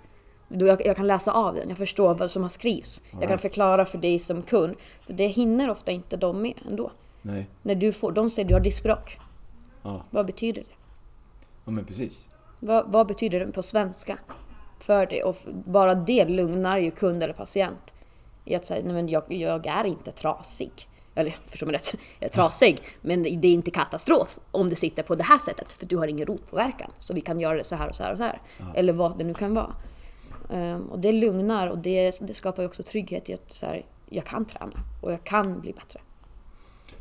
Då 0.48 0.66
jag, 0.66 0.86
jag 0.86 0.96
kan 0.96 1.08
läsa 1.08 1.32
av 1.32 1.56
den, 1.56 1.70
jag 1.70 1.78
förstår 1.78 2.14
vad 2.14 2.32
som 2.32 2.42
har 2.42 2.50
skrivs. 2.50 3.04
Jag 3.20 3.30
kan 3.30 3.38
förklara 3.38 3.86
för 3.86 3.98
dig 3.98 4.20
som 4.20 4.42
kund. 4.42 4.76
För 5.02 5.14
det 5.14 5.28
hinner 5.28 5.70
ofta 5.70 5.92
inte 5.92 6.18
de 6.18 6.42
med 6.42 6.54
ändå. 6.70 6.92
nej, 7.22 7.50
När 7.62 7.76
du 7.76 7.92
får, 7.94 8.12
de 8.12 8.30
säger 8.30 8.48
du 8.48 8.54
har 8.54 8.62
diskbråck. 8.62 9.18
ja, 9.84 10.02
Vad 10.10 10.26
betyder 10.26 10.62
det? 10.62 10.70
Ja 11.66 11.72
men 11.72 11.86
precis. 11.86 12.28
Vad, 12.60 12.92
vad 12.92 13.08
betyder 13.08 13.46
det 13.46 13.52
på 13.52 13.64
svenska 13.64 14.18
för 14.80 15.06
dig? 15.06 15.24
Och 15.24 15.36
bara 15.66 15.96
det 15.96 16.26
lugnar 16.26 16.78
ju 16.78 16.92
kund 16.92 17.24
eller 17.24 17.34
patient. 17.34 17.94
I 18.46 18.56
att 18.56 18.66
säga, 18.66 18.84
nej 18.86 18.94
men 18.94 19.10
jag, 19.10 19.24
jag 19.28 19.66
är 19.66 19.84
inte 19.84 20.12
trasig. 20.12 20.72
Eller 21.16 21.32
förstå 21.48 21.66
mig 21.66 21.76
rätt, 21.76 21.96
jag 22.20 22.28
är 22.28 22.32
trasig. 22.32 22.80
Men 23.02 23.24
det 23.24 23.48
är 23.48 23.54
inte 23.54 23.72
katastrof 23.72 24.40
om 24.52 24.70
det 24.70 24.76
sitter 24.76 25.04
på 25.04 25.16
det 25.16 25.24
här 25.24 25.40
sättet. 25.40 25.72
För 25.72 25.86
du 25.86 25.98
har 25.98 26.08
ingen 26.08 26.26
rotpåverkan. 26.26 26.92
Så 27.00 27.14
vi 27.14 27.22
kan 27.22 27.40
göra 27.40 27.58
det 27.58 27.64
så 27.64 27.76
här 27.76 27.90
och 27.90 27.96
så 27.96 28.04
här 28.04 28.12
och 28.12 28.18
så 28.18 28.24
här. 28.24 28.42
Eller 28.76 28.94
vad 28.94 29.18
det 29.18 29.24
nu 29.24 29.34
kan 29.34 29.54
vara. 29.54 29.76
Ehm, 30.50 30.82
och 30.82 31.00
det 31.00 31.12
lugnar 31.12 31.68
och 31.68 31.78
det, 31.78 32.20
det 32.22 32.34
skapar 32.34 32.64
ju 32.64 32.68
också 32.68 32.84
trygghet 32.84 33.30
i 33.30 33.34
att 33.34 33.52
så 33.52 33.66
här, 33.66 33.86
jag 34.10 34.26
kan 34.26 34.46
träna. 34.46 34.80
Och 35.02 35.12
jag 35.12 35.24
kan 35.24 35.62
bli 35.62 35.74
bättre. 35.74 36.00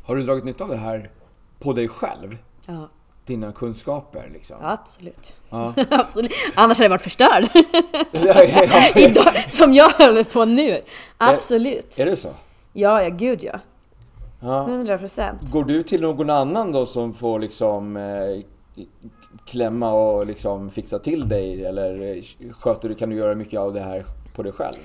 Har 0.03 0.15
du 0.15 0.23
dragit 0.23 0.43
nytta 0.43 0.63
av 0.63 0.69
det 0.69 0.77
här 0.77 1.11
på 1.59 1.73
dig 1.73 1.87
själv? 1.87 2.37
Ja, 2.65 2.89
Dina 3.25 3.51
kunskaper 3.51 4.29
liksom? 4.33 4.57
absolut. 4.61 5.37
Ja. 5.49 5.73
absolut. 5.89 6.31
Annars 6.55 6.77
hade 6.77 6.85
jag 6.85 6.89
varit 6.89 7.01
förstörd. 7.01 7.43
Idag, 8.95 9.51
som 9.51 9.73
jag 9.73 9.89
håller 9.89 10.23
på 10.23 10.45
nu. 10.45 10.81
Absolut. 11.17 11.99
Är 11.99 12.05
det 12.05 12.15
så? 12.15 12.29
Ja, 12.73 13.03
ja 13.03 13.09
gud 13.09 13.43
ja. 13.43 13.59
Ja. 14.39 14.67
100 14.67 14.97
procent. 14.97 15.51
Går 15.51 15.63
du 15.63 15.83
till 15.83 16.01
någon 16.01 16.29
annan 16.29 16.71
då 16.71 16.85
som 16.85 17.13
får 17.13 17.39
liksom 17.39 17.97
eh, 17.97 18.83
klämma 19.45 19.93
och 19.93 20.25
liksom 20.25 20.69
fixa 20.69 20.99
till 20.99 21.29
dig? 21.29 21.65
Eller 21.65 22.17
eh, 22.17 22.23
sköter 22.53 22.89
du, 22.89 22.95
kan 22.95 23.09
du 23.09 23.15
göra 23.15 23.35
mycket 23.35 23.59
av 23.59 23.73
det 23.73 23.79
här 23.79 24.05
på 24.35 24.43
dig 24.43 24.51
själv? 24.51 24.77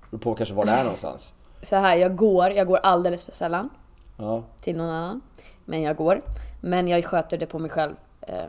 Det 0.00 0.10
beror 0.10 0.20
på 0.20 0.34
kanske 0.34 0.54
var 0.54 0.64
det 0.64 0.72
är 0.72 0.82
någonstans. 0.84 1.32
Så 1.62 1.76
här, 1.76 1.96
jag 1.96 2.16
går, 2.16 2.50
jag 2.50 2.66
går 2.66 2.76
alldeles 2.82 3.24
för 3.24 3.32
sällan 3.32 3.70
Ja, 4.16 4.42
till 4.60 4.76
någon 4.76 4.88
annan. 4.90 5.20
Men 5.64 5.82
jag 5.82 5.96
går. 5.96 6.22
Men 6.60 6.88
jag 6.88 7.04
sköter 7.04 7.38
det 7.38 7.46
på 7.46 7.58
mig 7.58 7.70
själv 7.70 7.94
eh, 8.20 8.44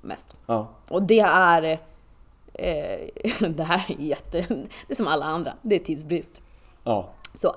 mest. 0.00 0.36
ja, 0.46 0.68
Och 0.90 1.02
det 1.02 1.20
är... 1.20 1.62
Eh, 2.54 3.08
det 3.48 3.62
här 3.64 3.84
är 3.88 4.00
jätte... 4.02 4.40
Det 4.48 4.92
är 4.92 4.94
som 4.94 5.06
alla 5.08 5.26
andra. 5.26 5.52
Det 5.62 5.74
är 5.74 5.78
tidsbrist. 5.78 6.42
ja. 6.84 7.08
Så. 7.34 7.54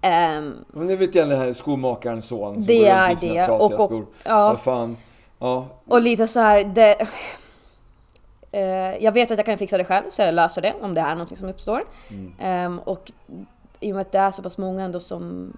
Ehm, 0.00 0.64
Men 0.68 0.86
det 0.86 0.96
vet 0.96 1.14
jag 1.14 1.28
det 1.28 1.36
här 1.36 1.52
skomakarens 1.52 2.26
son 2.26 2.54
som 2.54 2.62
Det 2.66 2.78
går 2.78 3.08
runt 3.08 3.22
i 3.22 3.26
sina 3.26 3.34
det. 3.40 3.46
trasiga 3.46 3.76
Och- 3.76 3.80
och- 3.80 3.86
skor. 3.90 4.06
ja. 4.24 4.48
Vad 4.48 4.60
fan. 4.60 4.96
Ja, 5.38 5.66
Och 5.86 6.02
lite 6.02 6.26
så 6.26 6.40
här, 6.40 6.64
det... 6.64 7.06
Eh, 8.52 9.04
jag 9.04 9.12
vet 9.12 9.30
att 9.30 9.38
jag 9.38 9.46
kan 9.46 9.58
fixa 9.58 9.78
det 9.78 9.84
själv, 9.84 10.04
så 10.10 10.22
jag 10.22 10.34
löser 10.34 10.62
det 10.62 10.74
om 10.82 10.94
det 10.94 11.00
är 11.00 11.14
någonting 11.14 11.36
som 11.36 11.48
uppstår. 11.48 11.82
Ehm, 12.38 12.78
och 12.78 13.12
i 13.80 13.92
och 13.92 13.96
med 13.96 14.00
att 14.00 14.12
det 14.12 14.18
är 14.18 14.30
så 14.30 14.42
pass 14.42 14.58
många 14.58 14.84
ändå 14.84 15.00
som 15.00 15.52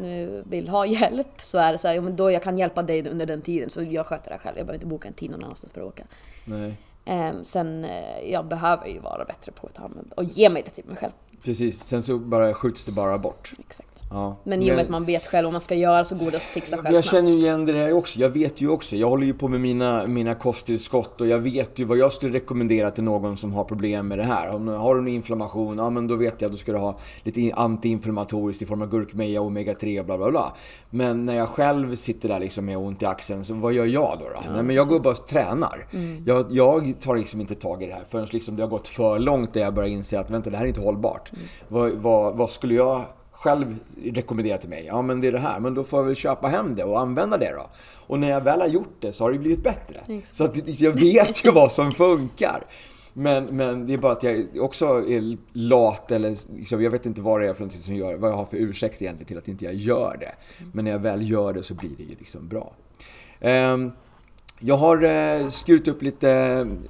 nu 0.00 0.42
vill 0.46 0.68
ha 0.68 0.86
hjälp 0.86 1.40
så 1.40 1.58
är 1.58 1.72
det 1.72 1.78
så 1.78 1.88
här, 1.88 1.94
jo, 1.94 2.02
men 2.02 2.16
då 2.16 2.30
jag 2.30 2.42
kan 2.42 2.58
hjälpa 2.58 2.82
dig 2.82 3.08
under 3.08 3.26
den 3.26 3.42
tiden 3.42 3.70
så 3.70 3.82
jag 3.82 4.06
sköter 4.06 4.30
det 4.30 4.38
själv. 4.38 4.56
Jag 4.56 4.66
behöver 4.66 4.74
inte 4.74 4.86
boka 4.86 5.08
en 5.08 5.14
tid 5.14 5.30
någon 5.30 5.44
annanstans 5.44 5.72
för 5.72 5.80
att 5.80 5.86
åka. 5.86 6.04
nej. 6.44 6.76
Ehm, 7.04 7.44
sen, 7.44 7.84
eh, 7.84 8.30
jag 8.32 8.48
behöver 8.48 8.86
ju 8.86 9.00
vara 9.00 9.24
bättre 9.24 9.52
på 9.52 9.66
att 9.66 9.78
använda 9.78 10.14
och 10.16 10.24
ge 10.24 10.50
mig 10.50 10.62
det 10.64 10.70
till 10.70 10.84
mig 10.84 10.96
själv. 10.96 11.12
Precis, 11.44 11.84
sen 11.84 12.02
så 12.02 12.18
bara 12.18 12.54
skjuts 12.54 12.84
det 12.84 12.92
bara 12.92 13.18
bort. 13.18 13.52
Exakt. 13.58 13.88
Ja. 14.10 14.36
Men 14.44 14.62
i 14.62 14.70
och 14.70 14.74
med 14.76 14.82
att 14.84 14.88
man 14.90 15.04
vet 15.04 15.26
själv 15.26 15.44
vad 15.44 15.52
man 15.52 15.60
ska 15.60 15.74
göra 15.74 16.04
så 16.04 16.14
går 16.16 16.30
det 16.30 16.36
att 16.36 16.42
fixa 16.42 16.76
själv 16.76 16.94
Jag 16.94 17.04
snabbt. 17.04 17.16
känner 17.24 17.30
ju 17.30 17.36
igen 17.38 17.66
det 17.66 17.72
här 17.72 17.92
också. 17.92 18.18
Jag 18.20 18.28
vet 18.28 18.60
ju 18.60 18.68
också. 18.68 18.96
Jag 18.96 19.08
håller 19.08 19.26
ju 19.26 19.34
på 19.34 19.48
med 19.48 19.60
mina, 19.60 20.06
mina 20.06 20.34
kosttillskott 20.34 21.20
och 21.20 21.26
jag 21.26 21.38
vet 21.38 21.78
ju 21.78 21.84
vad 21.84 21.98
jag 21.98 22.12
skulle 22.12 22.36
rekommendera 22.36 22.90
till 22.90 23.04
någon 23.04 23.36
som 23.36 23.52
har 23.52 23.64
problem 23.64 24.08
med 24.08 24.18
det 24.18 24.24
här. 24.24 24.48
Om, 24.54 24.68
har 24.68 24.94
du 24.94 25.00
en 25.00 25.08
inflammation, 25.08 25.78
ja 25.78 25.90
men 25.90 26.06
då 26.06 26.16
vet 26.16 26.40
jag 26.40 26.48
att 26.48 26.52
du 26.52 26.58
ska 26.58 26.76
ha 26.76 26.98
lite 27.22 27.40
in- 27.40 27.52
antiinflammatoriskt 27.54 28.62
i 28.62 28.66
form 28.66 28.82
av 28.82 28.88
gurkmeja, 28.88 29.40
omega-3 29.40 30.00
och 30.00 30.06
bla 30.06 30.18
bla 30.18 30.30
bla. 30.30 30.52
Men 30.90 31.24
när 31.24 31.36
jag 31.36 31.48
själv 31.48 31.94
sitter 31.96 32.28
där 32.28 32.40
liksom 32.40 32.64
med 32.64 32.78
ont 32.78 33.02
i 33.02 33.06
axeln, 33.06 33.44
så 33.44 33.54
vad 33.54 33.72
gör 33.72 33.86
jag 33.86 34.18
då? 34.20 34.24
då? 34.28 34.52
Nej, 34.52 34.62
men 34.62 34.76
jag 34.76 34.88
går 34.88 35.00
bara 35.00 35.10
och 35.14 35.26
tränar. 35.26 35.86
Jag, 36.26 36.46
jag 36.50 36.93
tar 37.00 37.16
liksom 37.16 37.40
inte 37.40 37.54
tag 37.54 37.82
i 37.82 37.86
det 37.86 37.92
här 37.92 38.04
förrän 38.08 38.26
liksom 38.30 38.56
det 38.56 38.62
har 38.62 38.70
gått 38.70 38.88
för 38.88 39.18
långt 39.18 39.54
där 39.54 39.60
jag 39.60 39.74
börjar 39.74 39.90
inse 39.90 40.20
att 40.20 40.30
vänta, 40.30 40.50
det 40.50 40.56
här 40.56 40.64
är 40.64 40.68
inte 40.68 40.80
hållbart. 40.80 41.32
Vad, 41.68 41.92
vad, 41.92 42.36
vad 42.36 42.50
skulle 42.50 42.74
jag 42.74 43.04
själv 43.44 43.78
rekommenderar 44.04 44.58
till 44.58 44.68
mig. 44.68 44.84
Ja 44.86 45.02
men 45.02 45.20
det 45.20 45.26
är 45.28 45.32
det 45.32 45.38
här, 45.38 45.60
men 45.60 45.74
då 45.74 45.84
får 45.84 45.98
jag 45.98 46.06
väl 46.06 46.16
köpa 46.16 46.48
hem 46.48 46.74
det 46.74 46.84
och 46.84 47.00
använda 47.00 47.36
det 47.38 47.52
då. 47.52 47.66
Och 48.06 48.18
när 48.18 48.30
jag 48.30 48.40
väl 48.40 48.60
har 48.60 48.68
gjort 48.68 48.96
det 49.00 49.12
så 49.12 49.24
har 49.24 49.32
det 49.32 49.38
blivit 49.38 49.62
bättre. 49.62 50.00
Exakt. 50.08 50.36
Så 50.36 50.44
att 50.44 50.80
jag 50.80 50.92
vet 50.92 51.44
ju 51.44 51.50
vad 51.50 51.72
som 51.72 51.92
funkar. 51.92 52.66
Men, 53.12 53.44
men 53.44 53.86
det 53.86 53.94
är 53.94 53.98
bara 53.98 54.12
att 54.12 54.22
jag 54.22 54.46
också 54.60 54.86
är 54.86 55.36
lat 55.52 56.10
eller 56.10 56.56
liksom, 56.56 56.82
jag 56.82 56.90
vet 56.90 57.06
inte 57.06 57.20
vad 57.20 57.40
det 57.40 57.48
är 57.48 57.54
för 57.54 57.60
någonting 57.60 57.82
som 57.82 57.94
gör, 57.94 58.14
vad 58.14 58.30
jag 58.30 58.36
har 58.36 58.44
för 58.44 58.56
ursäkt 58.56 59.02
egentligen 59.02 59.26
till 59.26 59.38
att 59.38 59.48
inte 59.48 59.64
jag 59.64 59.74
gör 59.74 60.16
det. 60.20 60.34
Men 60.72 60.84
när 60.84 60.92
jag 60.92 60.98
väl 60.98 61.30
gör 61.30 61.52
det 61.52 61.62
så 61.62 61.74
blir 61.74 61.96
det 61.96 62.02
ju 62.02 62.16
liksom 62.18 62.48
bra. 62.48 62.72
Ehm, 63.40 63.92
jag 64.60 64.76
har 64.76 65.02
eh, 65.02 65.48
skurit 65.48 65.88
upp 65.88 66.02
lite, 66.02 66.30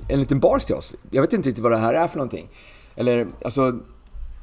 en 0.09 0.21
liten 0.21 0.41
bars 0.41 0.65
till 0.65 0.75
oss. 0.75 0.93
Jag 1.11 1.23
vet 1.23 1.33
inte 1.33 1.49
riktigt 1.49 1.63
vad 1.63 1.73
det 1.73 1.79
här 1.79 1.95
är 1.95 2.09
för 2.09 2.17
någonting. 2.17 2.49
Eller, 2.97 3.27
alltså, 3.45 3.79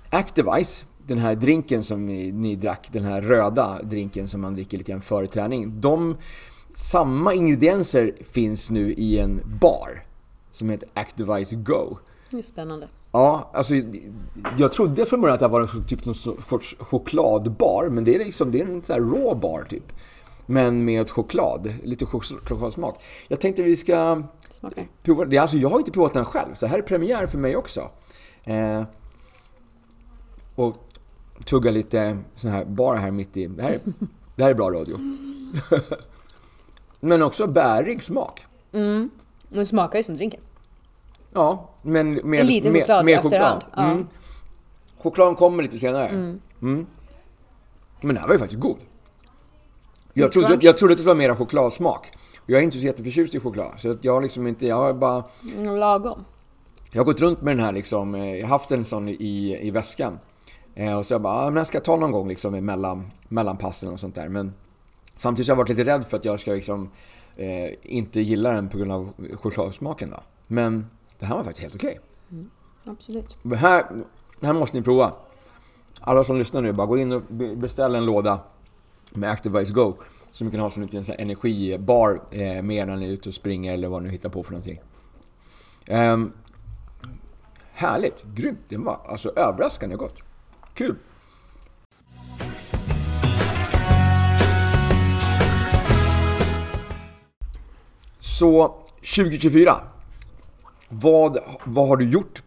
Activise, 0.09 0.85
den 1.07 1.17
här 1.17 1.35
drinken 1.35 1.83
som 1.83 2.05
ni, 2.05 2.31
ni 2.31 2.55
drack, 2.55 2.87
den 2.91 3.03
här 3.03 3.21
röda 3.21 3.79
drinken 3.83 4.27
som 4.27 4.41
man 4.41 4.53
dricker 4.53 4.77
lite 4.77 4.91
grann 4.91 5.01
före 5.01 5.27
träning. 5.27 5.81
De, 5.81 6.17
samma 6.75 7.33
ingredienser 7.33 8.13
finns 8.31 8.69
nu 8.69 8.93
i 8.93 9.19
en 9.19 9.41
bar 9.61 10.03
som 10.51 10.69
heter 10.69 10.89
Activise 10.93 11.55
Go. 11.55 11.97
Det 12.29 12.37
är 12.37 12.41
spännande. 12.41 12.87
Ja, 13.11 13.49
alltså 13.53 13.73
jag 14.57 14.71
trodde 14.71 15.05
från 15.05 15.21
början 15.21 15.33
att 15.33 15.39
det 15.39 15.47
var 15.47 15.61
en 15.61 15.85
typ 15.87 16.05
någon 16.05 16.15
sorts 16.15 16.75
chokladbar, 16.79 17.89
men 17.89 18.03
det 18.03 18.15
är 18.15 18.19
liksom, 18.19 18.51
det 18.51 18.61
är 18.61 18.65
en 18.65 18.83
sån 18.83 18.93
här 18.93 19.01
raw 19.01 19.35
bar 19.35 19.63
typ. 19.69 19.93
Men 20.45 20.85
med 20.85 21.09
choklad, 21.09 21.73
lite 21.83 22.05
chok- 22.05 22.47
chokladsmak. 22.49 23.01
Jag 23.27 23.41
tänkte 23.41 23.63
vi 23.63 23.77
ska 23.77 24.23
Smakar. 24.49 24.87
prova 25.03 25.25
det. 25.25 25.37
Alltså 25.37 25.57
jag 25.57 25.69
har 25.69 25.79
inte 25.79 25.91
provat 25.91 26.13
den 26.13 26.25
själv, 26.25 26.53
så 26.53 26.65
här 26.67 26.77
är 26.77 26.81
premiär 26.81 27.27
för 27.27 27.37
mig 27.37 27.55
också. 27.55 27.89
Eh, 28.43 28.83
och 30.55 30.75
tugga 31.45 31.71
lite 31.71 32.17
sån 32.35 32.51
här 32.51 32.65
bar 32.65 32.95
här 32.95 33.11
mitt 33.11 33.37
i. 33.37 33.47
Det 33.47 33.63
här, 33.63 33.71
är- 33.71 33.79
det 34.35 34.43
här 34.43 34.49
är 34.49 34.53
bra 34.55 34.71
radio. 34.71 34.99
men 36.99 37.21
också 37.21 37.47
bärig 37.47 38.03
smak. 38.03 38.45
Men 38.71 39.09
det 39.49 39.65
smakar 39.65 39.99
ju 39.99 40.03
som 40.03 40.15
drinken. 40.15 40.41
Ja, 41.33 41.69
men 41.81 42.13
med, 42.13 42.45
Lite 42.45 42.71
med, 42.71 42.81
choklad 42.81 43.01
i 43.01 43.05
med 43.05 43.19
efterhand, 43.25 43.63
choklad. 43.63 43.85
ja. 43.85 43.91
Mm. 43.91 44.07
Chokladen 44.97 45.35
kommer 45.35 45.63
lite 45.63 45.79
senare. 45.79 46.07
Mm. 46.07 46.39
Men 46.59 46.87
den 48.01 48.17
här 48.17 48.27
var 48.27 48.33
ju 48.33 48.39
faktiskt 48.39 48.61
god. 48.61 48.77
Jag 50.13 50.31
trodde, 50.31 50.57
jag 50.61 50.77
trodde 50.77 50.93
att 50.93 50.99
det 50.99 51.05
var 51.05 51.15
mera 51.15 51.35
chokladsmak. 51.35 52.11
Och 52.39 52.49
jag 52.49 52.59
är 52.59 52.63
inte 52.63 52.77
så 52.77 52.85
jätteförtjust 52.85 53.35
i 53.35 53.39
choklad. 53.39 53.71
Så 53.77 53.95
jag 54.01 54.13
har 54.13 54.21
liksom 54.21 54.47
inte, 54.47 54.67
jag 54.67 54.75
har 54.75 54.93
bara... 54.93 55.23
Mm, 55.57 55.75
Lagom. 55.75 56.25
Jag 56.91 56.99
har 56.99 57.05
gått 57.05 57.21
runt 57.21 57.41
med 57.41 57.57
den 57.57 57.65
här 57.65 57.71
liksom, 57.71 58.15
eh, 58.15 58.35
jag 58.35 58.43
har 58.47 58.49
haft 58.49 58.71
en 58.71 58.85
sån 58.85 59.09
i, 59.09 59.59
i 59.61 59.71
väskan. 59.71 60.19
Eh, 60.75 60.97
och 60.97 61.05
så 61.05 61.13
jag 61.13 61.21
bara, 61.21 61.33
ah, 61.33 61.45
men 61.45 61.55
jag 61.55 61.67
ska 61.67 61.79
ta 61.79 61.95
någon 61.95 62.11
gång 62.11 62.27
liksom 62.27 62.65
mellan, 62.65 63.11
mellan 63.27 63.57
passen 63.57 63.89
och 63.89 63.99
sånt 63.99 64.15
där. 64.15 64.29
Men 64.29 64.53
samtidigt 65.15 65.47
har 65.49 65.51
jag 65.51 65.57
varit 65.57 65.69
lite 65.69 65.83
rädd 65.83 66.05
för 66.07 66.17
att 66.17 66.25
jag 66.25 66.39
ska 66.39 66.51
liksom 66.51 66.89
eh, 67.35 67.73
inte 67.81 68.21
gilla 68.21 68.51
den 68.51 68.69
på 68.69 68.77
grund 68.77 68.91
av 68.91 69.13
chokladsmaken 69.41 70.09
då. 70.09 70.19
Men 70.47 70.85
det 71.19 71.25
här 71.25 71.35
var 71.35 71.43
faktiskt 71.43 71.61
helt 71.61 71.75
okej. 71.75 71.99
Absolut. 72.85 73.37
Det 73.43 73.55
här, 73.55 73.85
det 74.39 74.45
här 74.47 74.53
måste 74.53 74.77
ni 74.77 74.83
prova. 74.83 75.11
Alla 75.99 76.23
som 76.23 76.37
lyssnar 76.37 76.61
nu, 76.61 76.73
bara 76.73 76.87
gå 76.87 76.97
in 76.97 77.11
och 77.11 77.21
be- 77.29 77.55
beställ 77.55 77.95
en 77.95 78.05
låda 78.05 78.39
med 79.11 79.31
Activise 79.31 79.73
Go. 79.73 79.93
Som 80.31 80.47
ni 80.47 80.51
kan 80.51 80.59
ha 80.59 80.69
som 80.69 80.83
en 80.83 81.03
sån 81.03 81.15
energibar 81.19 82.21
eh, 82.31 82.61
med 82.61 82.87
när 82.87 82.95
ni 82.95 83.07
är 83.07 83.11
ute 83.11 83.29
och 83.29 83.35
springer 83.35 83.73
eller 83.73 83.87
vad 83.87 84.03
ni 84.03 84.09
hittar 84.09 84.29
på 84.29 84.43
för 84.43 84.51
någonting. 84.51 84.79
Ehm, 85.87 86.31
härligt, 87.71 88.23
grymt. 88.35 88.59
Det 88.69 88.77
var 88.77 88.99
alltså 89.07 89.29
överraskande 89.29 89.95
gott. 89.95 90.23
Kul! 90.73 90.95
Så 98.19 98.75
2024. 98.95 99.81
Vad, 100.89 101.37
vad 101.63 101.87
har 101.87 101.97
du 101.97 102.09
gjort? 102.09 102.43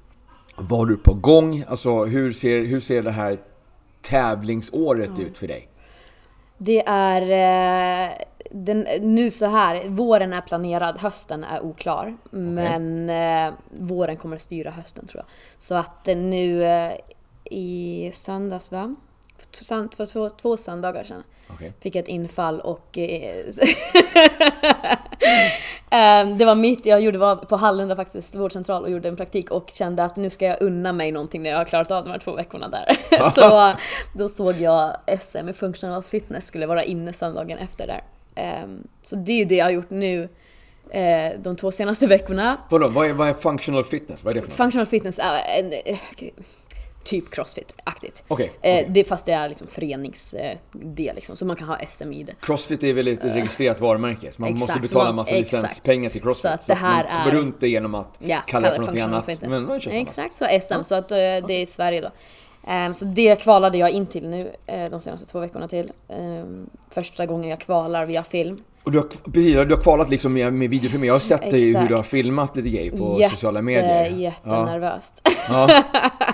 Vad 0.57 0.79
har 0.79 0.87
du 0.87 0.97
på 0.97 1.15
gång? 1.15 1.65
Alltså 1.69 2.05
hur 2.05 2.33
ser, 2.33 2.65
hur 2.65 2.81
ser 2.81 3.03
det 3.03 3.11
här 3.11 3.41
tävlingsåret 4.03 5.19
ut 5.19 5.39
för 5.39 5.49
dig? 5.49 5.69
Det 6.59 6.83
är 6.87 7.23
eh, 7.23 8.13
den, 8.51 8.87
nu 9.01 9.31
så 9.31 9.47
här, 9.47 9.89
våren 9.89 10.33
är 10.33 10.41
planerad, 10.41 10.99
hösten 10.99 11.45
är 11.45 11.61
oklar. 11.61 12.17
Men 12.31 13.11
eh, 13.11 13.55
våren 13.71 14.17
kommer 14.17 14.37
att 14.37 14.43
styra 14.43 14.71
hösten 14.71 15.07
tror 15.07 15.19
jag. 15.27 15.27
Så 15.57 15.75
att 15.75 16.09
eh, 16.09 16.17
nu 16.17 16.65
eh, 16.65 16.93
i 17.45 18.11
söndags 18.13 18.73
va? 18.73 18.95
För, 19.37 20.07
två, 20.07 20.31
två 20.31 20.57
söndagar 20.57 21.05
sedan 21.05 21.23
Okej. 21.49 21.73
fick 21.81 21.95
jag 21.95 22.03
ett 22.03 22.09
infall 22.09 22.61
och 22.61 22.99
eh, 22.99 23.45
Ehm, 25.95 26.39
det 26.39 26.45
var 26.45 26.55
mitt, 26.55 26.87
jag 26.87 27.01
gjorde 27.01 27.19
var 27.19 27.37
på 27.37 27.57
Hallunda 27.57 27.97
faktiskt, 27.97 28.35
vårdcentral 28.35 28.83
och 28.83 28.91
gjorde 28.91 29.09
en 29.09 29.17
praktik 29.17 29.51
och 29.51 29.71
kände 29.71 30.05
att 30.05 30.17
nu 30.17 30.31
ska 30.31 30.45
jag 30.45 30.57
unna 30.61 30.93
mig 30.93 31.13
någonting 31.13 31.43
när 31.43 31.51
jag 31.51 31.59
har 31.59 31.65
klarat 31.65 31.91
av 31.91 32.05
de 32.05 32.11
här 32.11 32.19
två 32.19 32.33
veckorna 32.33 32.69
där. 32.69 33.31
så 33.31 33.75
då 34.13 34.29
såg 34.29 34.55
jag 34.55 34.97
SM 35.21 35.49
i 35.49 35.53
functional 35.53 36.03
fitness 36.03 36.47
skulle 36.47 36.67
vara 36.67 36.85
inne 36.85 37.13
söndagen 37.13 37.59
efter 37.59 37.87
där. 37.87 38.03
Ehm, 38.35 38.87
så 39.03 39.17
det 39.17 39.33
är 39.33 39.37
ju 39.37 39.45
det 39.45 39.55
jag 39.55 39.65
har 39.65 39.71
gjort 39.71 39.91
nu 39.91 40.29
eh, 40.91 41.33
de 41.39 41.57
två 41.57 41.71
senaste 41.71 42.07
veckorna. 42.07 42.57
Vadå, 42.71 42.89
vad 42.89 43.11
är, 43.11 43.13
vad 43.13 43.29
är 43.29 43.35
functional 43.35 43.85
fitness? 43.85 44.25
Vad 44.25 44.31
är 44.31 44.35
det 44.35 44.43
för 44.43 44.49
något? 44.49 44.57
Functional 44.57 44.87
fitness 44.87 45.19
är 45.19 45.59
en, 45.59 45.73
eh, 45.85 45.99
typ 47.05 47.35
crossfit-aktigt. 47.35 48.23
Okej, 48.29 48.47
Eh, 48.47 48.75
okej. 48.75 48.87
det, 48.91 49.05
fast 49.05 49.27
det 49.27 49.33
är 49.33 49.49
liksom 49.49 49.67
föreningsdel 49.67 51.15
liksom, 51.15 51.37
så 51.37 51.45
man 51.45 51.57
kan 51.57 51.69
ha 51.69 51.79
SM 51.89 52.13
i 52.13 52.23
det. 52.23 52.33
Crossfit 52.41 52.83
är 52.83 52.93
väl 52.93 53.09
ett 53.09 53.25
registrerat 53.25 53.81
varumärke, 53.81 54.33
så 54.33 54.41
man 54.43 54.51
Exakt, 54.55 54.61
måste 54.61 54.73
så 54.75 54.81
betala 54.81 55.05
man- 55.05 55.15
massa 55.17 55.37
exakt. 55.37 55.63
licenspengar 55.63 56.11
till 56.11 56.23
Crossfit. 56.23 56.43
Så 56.43 56.49
att 56.49 56.67
det 56.67 56.75
här 56.75 57.05
man 57.05 57.13
kommer 57.25 57.37
är- 57.37 57.41
runt 57.43 57.61
det 57.61 57.69
genom 57.69 57.95
att 57.95 58.17
Ja, 58.19 58.39
kalla 58.47 58.69
det 58.69 58.75
för 58.75 58.81
någonting 58.81 59.03
annat. 59.03 59.29
Men 59.43 59.65
man 59.67 59.81
kör. 59.81 59.91
Exakt, 59.91 60.37
så 60.37 60.45
SM. 60.61 60.83
Så 60.83 60.95
att 60.95 61.11
eh, 61.13 61.17
det 61.17 61.51
är 61.51 61.61
i 61.61 61.67
Sverige 61.67 62.01
då. 62.01 62.11
Ehm, 62.67 62.95
så 62.95 63.05
det 63.05 63.37
kvalade 63.43 63.79
jag 63.79 63.91
in 63.91 64.07
till 64.07 64.29
nu 64.29 64.53
eh, 64.67 64.91
de 64.91 65.01
senaste 65.01 65.27
två 65.27 65.41
veckorna 65.41 65.69
till. 65.69 65.93
Ehm, 66.09 66.71
första 66.91 67.27
gången 67.27 67.51
jag 67.51 67.59
kvalar 67.61 68.07
via 68.07 68.25
film. 68.25 68.63
Och 68.85 68.93
du 68.93 68.99
har, 68.99 69.07
precis, 69.33 69.55
du 69.55 69.75
har 69.75 69.83
kvalat 69.83 70.11
liksom 70.11 70.33
med, 70.33 70.53
med 70.53 70.71
videofilmer. 70.71 71.07
Jag 71.07 71.15
har 71.15 71.21
sett 71.21 71.51
dig 71.51 71.77
hur 71.77 71.89
du 71.89 71.95
har 71.95 72.03
filmat 72.03 72.57
lite 72.57 72.69
grejer 72.69 72.91
på 72.91 73.17
Jätte, 73.21 73.35
sociala 73.35 73.63
medier. 73.63 74.07
Jättenervöst. 74.07 75.29
Ja. 75.49 75.83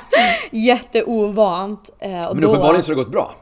Jätteovant. 0.51 1.91
Eh, 1.99 2.25
och 2.25 2.35
Men 2.37 2.43
då, 2.43 2.49
uppenbarligen 2.49 2.83
så 2.83 2.91
har 2.91 2.97
det 2.97 3.03
gått 3.03 3.13
bra. 3.13 3.35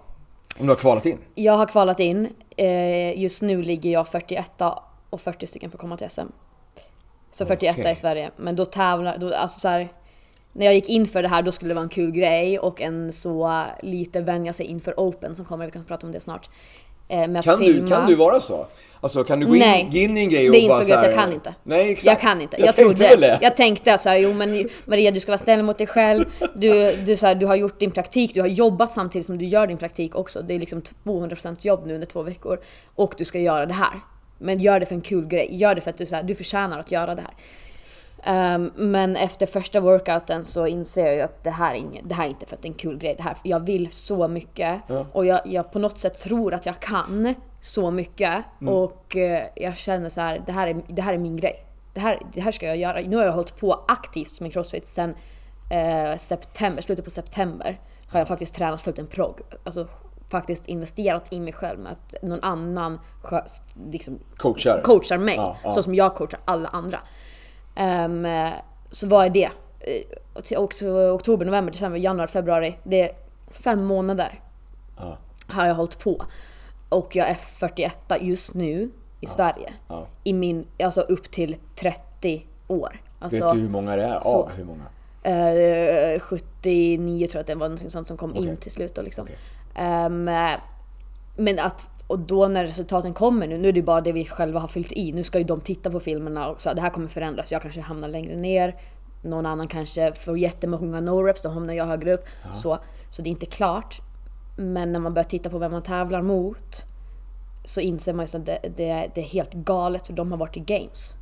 Om 0.59 0.67
du 0.67 0.73
har 0.73 0.77
kvalat 0.77 1.07
in. 1.07 1.19
jag 1.35 1.53
har 1.53 1.67
kvalat 1.67 2.01
in. 2.01 2.29
Eh, 2.57 3.21
just 3.21 3.43
nu 3.43 3.63
ligger 3.63 3.91
jag 3.91 4.09
41 4.09 4.53
och 5.11 5.21
40 5.21 5.47
stycken 5.47 5.71
får 5.71 5.79
komma 5.79 5.97
till 5.97 6.11
SM. 6.11 6.27
Så 7.33 7.47
41 7.47 7.79
Okej. 7.79 7.93
i 7.93 7.97
Sverige. 7.97 8.31
Men 8.37 8.57
då 8.57 8.65
tävlar, 8.65 9.19
då, 9.19 9.35
alltså 9.35 9.61
så 9.61 9.69
här, 9.69 9.93
när 10.53 10.67
jag 10.67 10.75
gick 10.75 10.89
in 10.89 11.07
för 11.07 11.23
det 11.23 11.29
här 11.29 11.43
då 11.43 11.53
skulle 11.53 11.71
det 11.71 11.75
vara 11.75 11.83
en 11.83 11.89
kul 11.89 12.11
grej 12.11 12.59
och 12.59 12.81
en 12.81 13.13
så 13.13 13.65
lite 13.83 14.21
vänja 14.21 14.53
sig 14.53 14.67
inför 14.67 14.95
Open 14.97 15.35
som 15.35 15.45
kommer, 15.45 15.67
vi 15.67 15.73
kan 15.73 15.85
prata 15.85 16.07
om 16.07 16.13
det 16.13 16.21
snart. 16.21 16.51
Eh, 17.09 17.29
med 17.29 17.37
att 17.39 17.45
Kan 17.45 17.59
du, 17.61 17.73
filma. 17.73 17.87
kan 17.89 18.07
du 18.07 18.15
vara 18.15 18.41
så? 18.41 18.67
Alltså 19.01 19.25
kan 19.25 19.41
du 19.41 19.47
gå 19.47 19.55
in, 19.55 19.59
Nej. 19.61 19.89
gå 19.93 19.99
in 19.99 20.17
i 20.19 20.21
en 20.21 20.29
grej 20.29 20.49
och 20.49 20.55
Det 20.55 20.69
bara 20.69 20.73
insåg 20.75 20.85
så 20.87 20.91
jag 20.91 20.99
att 20.99 21.05
jag 21.05 21.15
kan 21.15 21.33
inte. 21.33 21.55
Nej 21.63 21.91
exakt. 21.93 22.07
Jag 22.07 22.21
kan 22.21 22.41
inte. 22.43 22.57
Jag, 22.61 22.69
Jag, 22.69 22.77
tänkte 22.77 23.05
trodde, 23.09 23.27
det. 23.27 23.39
jag 23.43 23.57
tänkte 23.57 23.99
så 23.99 24.09
här, 24.09 24.17
jo 24.17 24.33
men 24.33 24.69
Maria 24.85 25.11
du 25.11 25.21
ska 25.21 25.31
vara 25.33 25.39
snäll 25.39 25.63
mot 25.63 25.79
dig 25.79 25.87
själv. 25.87 26.25
Du, 26.55 26.93
du, 27.07 27.17
så 27.17 27.27
här, 27.27 27.35
du 27.35 27.47
har 27.47 27.55
gjort 27.57 27.81
din 27.81 27.91
praktik, 27.91 28.35
du 28.35 28.41
har 28.41 28.49
jobbat 28.49 28.93
samtidigt 28.93 29.27
som 29.27 29.39
du 29.39 29.45
gör 29.45 29.67
din 29.67 29.79
praktik 29.79 30.15
också. 30.15 30.43
Det 30.43 30.55
är 30.55 30.59
liksom 30.59 30.81
200% 31.05 31.57
jobb 31.61 31.87
nu 31.87 31.95
under 31.95 32.07
två 32.07 32.23
veckor. 32.23 32.59
Och 32.95 33.15
du 33.19 33.25
ska 33.25 33.39
göra 33.39 33.67
det 33.67 33.75
här. 33.75 34.01
Men 34.39 34.61
gör 34.61 34.81
det 34.81 34.87
för 34.87 34.95
en 34.95 35.01
kul 35.01 35.27
grej. 35.27 35.49
Gör 35.51 35.75
det 35.75 35.81
för 35.81 35.91
att 35.91 35.99
du, 35.99 36.07
så 36.07 36.17
här, 36.17 36.23
du 36.23 36.35
förtjänar 36.35 36.79
att 36.81 36.91
göra 36.93 37.15
det 37.15 37.23
här. 37.23 37.35
Ehm, 38.25 38.73
men 38.77 39.17
efter 39.17 39.47
första 39.47 39.81
workouten 39.81 40.45
så 40.45 40.67
inser 40.67 41.07
jag 41.07 41.15
ju 41.15 41.21
att 41.21 41.45
det 41.45 41.51
här 41.51 41.75
är, 41.75 41.79
inget, 41.79 42.09
det 42.09 42.15
här 42.15 42.25
är 42.25 42.29
inte 42.29 42.47
för 42.47 42.57
att 42.57 42.63
det 42.63 42.69
är 42.69 42.71
en 42.71 42.77
kul 42.77 42.99
grej. 42.99 43.15
Det 43.17 43.23
här, 43.23 43.37
jag 43.43 43.61
vill 43.61 43.91
så 43.91 44.29
mycket 44.29 44.81
Ja. 44.87 45.07
och 45.13 45.27
jag, 45.27 45.41
jag 45.45 45.73
på 45.73 45.79
något 45.79 45.99
sätt 45.99 46.19
tror 46.19 46.55
att 46.55 46.67
jag 46.67 46.81
kan 46.81 47.35
så 47.61 47.91
mycket. 47.91 48.45
Och 48.69 49.17
eh, 49.17 49.47
jag 49.55 49.77
känner 49.77 50.09
så 50.09 50.21
här, 50.21 50.43
det 50.47 50.53
här 50.53 50.67
är, 50.67 50.83
det 50.89 51.03
här 51.03 51.15
är 51.15 51.19
min 51.19 51.37
grej. 51.37 51.65
Det 51.95 52.01
här, 52.01 52.19
det 52.33 52.41
här 52.41 52.51
ska 52.51 52.67
jag 52.67 52.77
göra. 52.77 53.01
Nu 53.01 53.17
har 53.17 53.25
jag 53.25 53.33
hållit 53.33 53.57
på 53.57 53.85
aktivt 53.89 54.41
med 54.41 54.53
crossfit 54.53 54.87
sen 54.87 55.15
eh, 55.71 56.17
september, 56.17 56.83
slutet 56.83 57.05
på 57.05 57.11
september. 57.11 57.81
Har 58.09 58.19
jag 58.19 58.29
faktiskt 58.29 58.55
tränat 58.55 58.83
följt 58.83 58.99
en 58.99 59.07
progg. 59.07 59.41
Alltså 59.65 59.89
faktiskt 60.31 60.69
investerat 60.69 61.33
i 61.33 61.41
mig 61.41 61.53
själv 61.53 61.79
med 61.79 61.93
att 61.93 62.15
någon 62.23 62.43
annan 62.43 63.01
liksom, 63.91 64.19
Coachar. 64.37 64.81
coachar 64.85 65.19
mig. 65.19 65.35
Ja, 65.37 65.57
ja. 65.65 65.71
Så 65.71 65.83
som 65.83 65.95
jag 65.95 66.15
coachar 66.15 66.41
alla 66.45 66.69
andra. 66.69 66.99
Ehm, 67.79 68.27
så 68.91 69.07
vad 69.07 69.27
är 69.27 69.31
det? 69.31 69.51
Eh, 69.81 70.61
oktober, 70.61 71.45
november, 71.45 71.73
december, 71.73 71.99
januari, 71.99 72.29
februari. 72.29 72.79
Det 72.85 73.03
är 73.03 73.11
fem 73.51 73.85
månader 73.85 74.41
Ja. 74.97 75.19
har 75.49 75.67
jag 75.67 75.75
hållit 75.75 75.99
på. 75.99 76.23
Och 76.89 77.17
jag 77.17 77.29
är 77.29 77.35
41 77.35 77.99
just 78.21 78.55
nu 78.55 78.91
i 79.21 79.27
Sverige. 79.27 79.73
Ja. 79.89 80.07
I 80.25 80.33
min, 80.33 80.67
alltså 80.83 81.01
upp 81.01 81.31
till 81.31 81.57
30 81.81 82.47
år. 82.69 83.01
Alltså, 83.19 83.45
Vet 83.45 83.55
du 83.55 83.61
hur 83.61 83.69
många 83.69 83.97
det 83.97 84.03
är? 84.05 84.19
så- 84.19 84.29
Av 84.43 84.51
hur 84.51 84.65
många? 84.65 84.85
Eh, 85.23 86.21
79 86.21 87.27
tror 87.27 87.37
jag 87.39 87.41
att 87.41 87.47
det 87.47 87.55
var 87.55 87.69
något 87.69 87.93
sånt 87.93 88.07
som 88.07 88.17
kom 88.17 88.31
Okej. 88.31 88.49
in 88.49 88.57
till 88.57 88.71
slut. 88.73 88.95
Då, 88.95 89.03
liksom. 89.03 89.25
Okej. 89.25 89.37
Ehm, 89.75 90.25
men 91.37 91.59
att, 91.59 91.91
och 92.09 92.19
då 92.19 92.49
när 92.49 92.65
resultaten 92.65 93.15
kommer 93.15 93.47
nu, 93.47 93.59
nu 93.59 93.69
är 93.69 93.73
det 93.73 93.83
bara 93.83 94.01
det 94.01 94.13
vi 94.13 94.25
själva 94.25 94.61
har 94.61 94.69
fyllt 94.69 94.93
i. 94.93 95.13
Nu 95.13 95.23
ska 95.23 95.39
ju 95.39 95.45
de 95.45 95.61
titta 95.61 95.91
på 95.91 96.01
filmerna 96.01 96.49
och 96.49 96.61
så 96.61 96.75
det 96.75 96.81
här 96.81 96.91
kommer 96.91 97.09
förändras. 97.09 97.53
Jag 97.53 97.63
kanske 97.63 97.81
hamnar 97.81 98.09
längre 98.09 98.37
ner. 98.37 98.77
Någon 99.23 99.47
annan 99.47 99.69
kanske 99.69 100.13
får 100.15 100.39
jättemånga 100.39 101.01
no-reps, 101.01 101.43
då 101.43 101.49
hamnar 101.49 101.75
jag 101.75 101.87
högre 101.87 102.15
upp. 102.15 102.25
Så, 102.51 102.79
så 103.11 103.23
det 103.23 103.29
är 103.29 103.31
inte 103.31 103.47
klart. 103.47 104.01
Men 104.57 104.93
när 104.93 105.01
man 105.01 105.15
börjar 105.15 105.25
titta 105.25 105.51
på 105.51 105.59
vem 105.59 105.73
man 105.73 105.83
tävlar 105.83 106.23
mot 106.23 106.85
så 107.65 107.81
inser 107.81 108.13
man 108.13 108.27
ju 108.27 108.39
att 108.39 108.47
det, 108.47 108.59
det, 108.77 109.11
det 109.15 109.21
är 109.21 109.25
helt 109.25 109.53
galet 109.53 110.07
för 110.07 110.15
de 110.15 110.31
har 110.31 110.39
varit 110.39 110.57
i 110.57 110.61
games. 110.61 111.17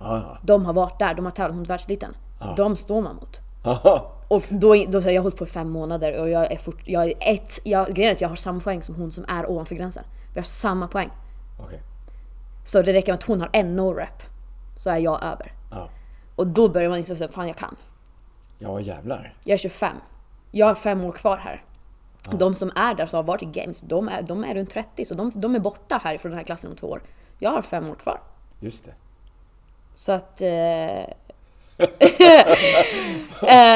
Ja, 0.00 0.16
ja. 0.16 0.38
De 0.42 0.66
har 0.66 0.72
varit 0.72 0.98
där, 0.98 1.14
de 1.14 1.24
har 1.24 1.32
tävlat 1.32 1.56
mot 1.56 1.70
världseliten. 1.70 2.16
De 2.56 2.76
står 2.76 3.02
man 3.02 3.16
mot. 3.16 3.40
Aha. 3.64 4.12
Och 4.28 4.44
då, 4.48 4.84
då 4.88 5.02
så 5.02 5.08
jag 5.08 5.14
har 5.14 5.22
hållit 5.22 5.36
på 5.36 5.44
i 5.44 5.48
fem 5.48 5.70
månader 5.70 6.20
och 6.20 6.30
jag 6.30 6.52
är 6.52 6.56
fort, 6.56 6.82
jag 6.84 7.06
är 7.06 7.14
ett, 7.20 7.58
jag, 7.64 7.94
grejen 7.94 8.10
är 8.10 8.14
att 8.14 8.20
jag 8.20 8.28
har 8.28 8.36
samma 8.36 8.60
poäng 8.60 8.82
som 8.82 8.94
hon 8.94 9.12
som 9.12 9.24
är 9.28 9.50
ovanför 9.50 9.74
gränsen. 9.74 10.04
Vi 10.34 10.40
har 10.40 10.44
samma 10.44 10.88
poäng. 10.88 11.10
Okej. 11.58 11.82
Så 12.64 12.82
det 12.82 12.92
räcker 12.92 13.12
med 13.12 13.18
att 13.18 13.24
hon 13.24 13.40
har 13.40 13.50
en 13.52 13.80
no-rep 13.80 14.22
så 14.76 14.90
är 14.90 14.98
jag 14.98 15.24
över. 15.24 15.52
Ja. 15.70 15.88
Och 16.36 16.46
då 16.46 16.68
börjar 16.68 16.88
man 16.88 16.98
inse 16.98 17.24
att 17.24 17.34
fan 17.34 17.46
jag 17.48 17.56
kan. 17.56 17.76
Ja 18.58 18.80
jävlar. 18.80 19.34
Jag 19.44 19.52
är 19.54 19.58
25. 19.58 19.96
Jag 20.50 20.66
har 20.66 20.74
fem 20.74 21.04
år 21.04 21.12
kvar 21.12 21.36
här. 21.36 21.64
De 22.32 22.54
som 22.54 22.72
är 22.76 22.94
där 22.94 23.06
som 23.06 23.16
har 23.16 23.22
varit 23.24 23.42
i 23.42 23.46
games, 23.46 23.80
de 23.80 24.08
är, 24.08 24.22
de 24.22 24.44
är 24.44 24.54
runt 24.54 24.70
30 24.70 25.04
så 25.04 25.14
de, 25.14 25.32
de 25.34 25.54
är 25.54 25.58
borta 25.58 26.00
härifrån 26.04 26.30
den 26.30 26.38
här 26.38 26.44
klassen 26.44 26.70
om 26.70 26.76
två 26.76 26.86
år. 26.86 27.02
Jag 27.38 27.50
har 27.50 27.62
fem 27.62 27.90
år 27.90 27.94
kvar. 27.94 28.20
Just 28.60 28.84
det. 28.84 28.92
Så 29.94 30.12
att... 30.12 30.42
Eh, 30.42 30.48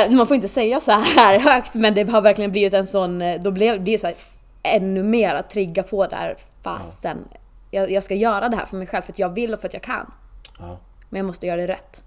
eh, 0.04 0.10
man 0.10 0.26
får 0.26 0.34
inte 0.34 0.48
säga 0.48 0.80
så 0.80 0.92
här 0.92 1.38
högt 1.54 1.74
men 1.74 1.94
det 1.94 2.10
har 2.10 2.20
verkligen 2.20 2.50
blivit 2.52 2.74
en 2.74 2.86
sån... 2.86 3.22
eh, 3.22 3.40
Då 3.40 3.50
blev 3.50 3.84
det 3.84 3.98
så 3.98 4.06
här, 4.06 4.16
ännu 4.64 5.02
mer 5.02 5.34
att 5.34 5.50
trigga 5.50 5.82
på 5.82 6.06
där. 6.06 6.36
Fasen. 6.62 7.28
Jag, 7.70 7.90
jag 7.90 8.04
ska 8.04 8.14
göra 8.14 8.48
det 8.48 8.56
här 8.56 8.64
för 8.64 8.76
mig 8.76 8.86
själv 8.86 9.02
för 9.02 9.12
att 9.12 9.18
jag 9.18 9.28
vill 9.28 9.54
och 9.54 9.60
för 9.60 9.68
att 9.68 9.74
jag 9.74 9.82
kan. 9.82 10.12
Ja. 10.58 10.78
Men 11.10 11.18
jag 11.18 11.26
måste 11.26 11.46
göra 11.46 11.56
det 11.60 11.66
rätt. 11.66 12.04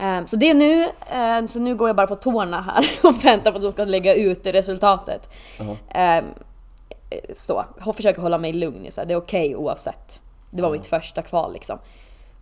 Eh, 0.00 0.24
Så 0.24 0.36
det 0.36 0.50
är 0.50 0.54
nu, 0.54 0.84
eh, 0.84 1.46
så 1.46 1.60
nu 1.60 1.74
går 1.76 1.88
jag 1.88 1.96
bara 1.96 2.06
på 2.06 2.16
tårna 2.16 2.60
här 2.60 2.90
och 3.08 3.24
väntar 3.24 3.50
på 3.50 3.56
att 3.56 3.62
de 3.62 3.72
ska 3.72 3.84
lägga 3.84 4.14
ut 4.14 4.46
resultatet. 4.46 5.30
Eh, 5.88 6.16
eh, 6.16 6.24
så. 7.34 7.64
Jag 7.84 7.96
försöker 7.96 8.22
hålla 8.22 8.38
mig 8.38 8.52
lugn. 8.52 8.86
Så 8.90 9.00
här, 9.00 9.08
det 9.08 9.14
är 9.14 9.18
okej 9.18 9.56
oavsett. 9.56 10.22
Det 10.50 10.62
var 10.62 10.70
mitt 10.70 10.86
första 10.86 11.22
kval 11.22 11.52
liksom. 11.52 11.78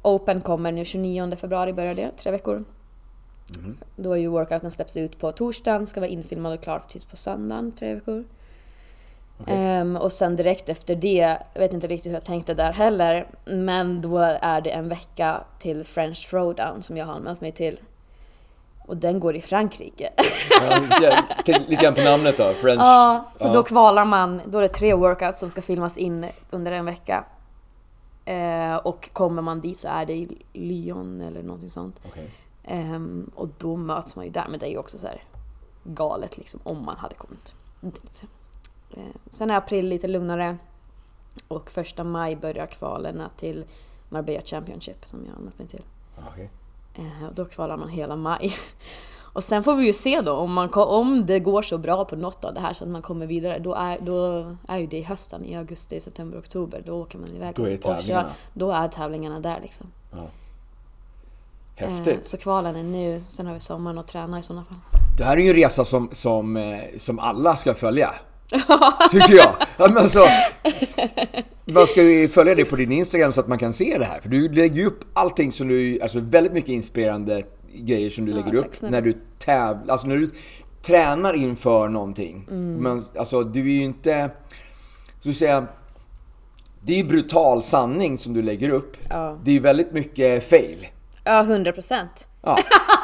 Open 0.02 0.40
kommer 0.40 0.72
nu 0.72 0.84
29 0.84 1.36
februari 1.36 1.72
börjar 1.72 1.94
det, 1.94 2.10
tre 2.16 2.32
veckor. 2.32 2.64
Då 3.96 4.12
är 4.12 4.16
ju 4.16 4.28
workouten 4.28 4.70
släpps 4.70 4.96
ut 4.96 5.18
på 5.18 5.32
torsdagen, 5.32 5.86
ska 5.86 6.00
vara 6.00 6.10
infilmad 6.10 6.52
och 6.52 6.62
klar 6.62 6.82
tills 6.88 7.04
på 7.04 7.16
söndagen, 7.16 7.72
tre 7.72 7.94
veckor. 7.94 8.24
Ehm, 9.46 9.96
och 9.96 10.12
sen 10.12 10.36
direkt 10.36 10.68
efter 10.68 10.96
det, 10.96 11.38
jag 11.54 11.60
vet 11.60 11.72
inte 11.72 11.86
riktigt 11.86 12.10
hur 12.10 12.14
jag 12.16 12.24
tänkte 12.24 12.54
där 12.54 12.72
heller, 12.72 13.28
men 13.44 14.00
då 14.00 14.18
är 14.18 14.60
det 14.60 14.70
en 14.70 14.88
vecka 14.88 15.40
till 15.58 15.84
French 15.84 16.28
Throwdown 16.30 16.82
som 16.82 16.96
jag 16.96 17.06
har 17.06 17.12
anmält 17.12 17.40
mig 17.40 17.52
till. 17.52 17.80
Och 18.86 18.96
den 18.96 19.20
går 19.20 19.36
i 19.36 19.40
Frankrike. 19.40 20.10
Ja, 20.60 20.80
lite- 21.46 21.74
grann 21.82 21.94
på 21.94 22.00
namnet 22.04 22.36
då, 22.38 22.52
French. 22.52 22.82
Ja, 22.82 23.30
så 23.36 23.48
Ja. 23.48 23.52
då 23.52 23.62
kvalar 23.62 24.04
man, 24.04 24.40
då 24.46 24.58
är 24.58 24.62
det 24.62 24.68
tre 24.68 24.94
workouts 24.94 25.40
som 25.40 25.50
ska 25.50 25.62
filmas 25.62 25.98
in 25.98 26.26
under 26.50 26.72
en 26.72 26.84
vecka. 26.84 27.24
Eh, 28.24 28.76
och 28.76 29.10
kommer 29.12 29.42
man 29.42 29.60
dit 29.60 29.78
så 29.78 29.88
är 29.88 30.06
det 30.06 30.12
i 30.12 30.38
Lyon 30.52 31.20
eller 31.20 31.42
någonting 31.42 31.70
sånt. 31.70 32.00
Okej. 32.10 32.30
Ehm, 32.64 33.30
och 33.34 33.48
då 33.58 33.76
möts 33.76 34.16
man 34.16 34.24
ju 34.24 34.30
där, 34.30 34.46
men 34.50 34.58
det 34.60 34.66
är 34.66 34.70
ju 34.70 34.78
också 34.78 34.98
så 34.98 35.06
här 35.06 35.22
galet 35.84 36.38
liksom 36.38 36.60
om 36.62 36.84
man 36.84 36.96
hade 36.96 37.14
kommit 37.14 37.54
dit. 37.80 38.24
Eh, 38.90 39.02
sen 39.30 39.50
är 39.50 39.56
april 39.56 39.88
lite 39.88 40.06
lugnare 40.08 40.56
och 41.48 41.70
första 41.70 42.04
maj 42.04 42.36
börjar 42.36 42.66
kvalerna 42.66 43.30
till 43.36 43.64
Marbella 44.08 44.40
Championship 44.44 45.06
som 45.06 45.24
jag 45.24 45.32
har 45.32 45.38
anmält 45.38 45.58
mig 45.58 45.68
till. 45.68 45.82
Ja, 46.16 46.22
okej. 46.32 46.50
Eh, 46.94 47.28
och 47.28 47.34
då 47.34 47.44
kvalar 47.44 47.76
man 47.76 47.88
hela 47.88 48.16
maj. 48.16 48.54
Och 49.32 49.44
sen 49.44 49.62
får 49.62 49.74
vi 49.74 49.86
ju 49.86 49.92
se 49.92 50.20
då 50.20 50.32
om, 50.32 50.52
man, 50.52 50.70
om 50.74 51.26
det 51.26 51.38
går 51.38 51.62
så 51.62 51.78
bra 51.78 52.04
på 52.04 52.16
något 52.16 52.44
av 52.44 52.54
det 52.54 52.60
här 52.60 52.72
så 52.72 52.84
att 52.84 52.90
man 52.90 53.02
kommer 53.02 53.26
vidare. 53.26 53.58
Då 53.58 53.74
är, 53.74 53.98
då 54.00 54.46
är 54.68 54.78
ju 54.78 54.86
det 54.86 54.98
i 54.98 55.02
hösten, 55.02 55.44
i 55.44 55.56
augusti, 55.56 56.00
september, 56.00 56.38
oktober. 56.38 56.82
Då 56.86 57.02
åker 57.02 57.18
man 57.18 57.28
iväg 57.28 57.54
Då 57.54 57.64
är 57.64 57.72
och 57.76 57.82
kör. 57.82 57.94
tävlingarna. 57.94 58.30
Då 58.52 58.70
är 58.70 58.88
tävlingarna 58.88 59.40
där 59.40 59.58
liksom. 59.62 59.86
Ja. 60.10 60.26
Eh, 61.76 61.90
Häftigt. 61.90 62.26
så 62.26 62.36
kvalen 62.36 62.76
är 62.76 62.82
nu, 62.82 63.22
sen 63.28 63.46
har 63.46 63.54
vi 63.54 63.60
sommaren 63.60 63.98
att 63.98 64.08
träna 64.08 64.38
i 64.38 64.42
sådana 64.42 64.64
fall. 64.64 64.78
Det 65.18 65.24
här 65.24 65.36
är 65.36 65.40
ju 65.40 65.48
en 65.48 65.56
resa 65.56 65.84
som, 65.84 66.08
som, 66.12 66.78
som 66.96 67.18
alla 67.18 67.56
ska 67.56 67.74
följa. 67.74 68.14
Tycker 69.10 69.34
jag. 69.34 69.54
Ja, 69.76 70.00
alltså, 70.00 70.26
man 71.64 71.86
ska 71.86 72.02
ju 72.02 72.28
följa 72.28 72.54
dig 72.54 72.64
på 72.64 72.76
din 72.76 72.92
Instagram 72.92 73.32
så 73.32 73.40
att 73.40 73.48
man 73.48 73.58
kan 73.58 73.72
se 73.72 73.98
det 73.98 74.04
här. 74.04 74.20
För 74.20 74.28
du 74.28 74.48
lägger 74.48 74.76
ju 74.76 74.86
upp 74.86 75.04
allting 75.12 75.52
som 75.52 75.68
du, 75.68 76.00
alltså 76.02 76.20
väldigt 76.20 76.52
mycket 76.52 76.70
inspirerande 76.70 77.42
grejer 77.74 78.10
som 78.10 78.26
du 78.26 78.32
lägger 78.32 78.52
tack 78.52 78.66
upp 78.66 78.74
snälla. 78.74 78.90
när 78.90 79.02
du 79.02 79.16
tävlar, 79.38 79.92
alltså 79.92 80.06
när 80.06 80.16
du 80.16 80.30
tränar 80.82 81.34
inför 81.34 81.88
någonting. 81.88 82.46
Mm. 82.50 82.74
Men 82.74 83.02
alltså 83.18 83.42
du 83.42 83.60
är 83.60 83.74
ju 83.74 83.82
inte, 83.82 84.30
så 85.20 85.28
att 85.28 85.36
säga, 85.36 85.66
det 86.80 87.00
är 87.00 87.04
brutal 87.04 87.62
sanning 87.62 88.18
som 88.18 88.34
du 88.34 88.42
lägger 88.42 88.68
upp. 88.68 88.96
Ja. 89.10 89.38
Det 89.44 89.56
är 89.56 89.60
väldigt 89.60 89.92
mycket 89.92 90.44
fail. 90.44 90.86
Ja, 91.24 91.40
100 91.40 91.72
procent. 91.72 92.28
Ja. 92.42 92.58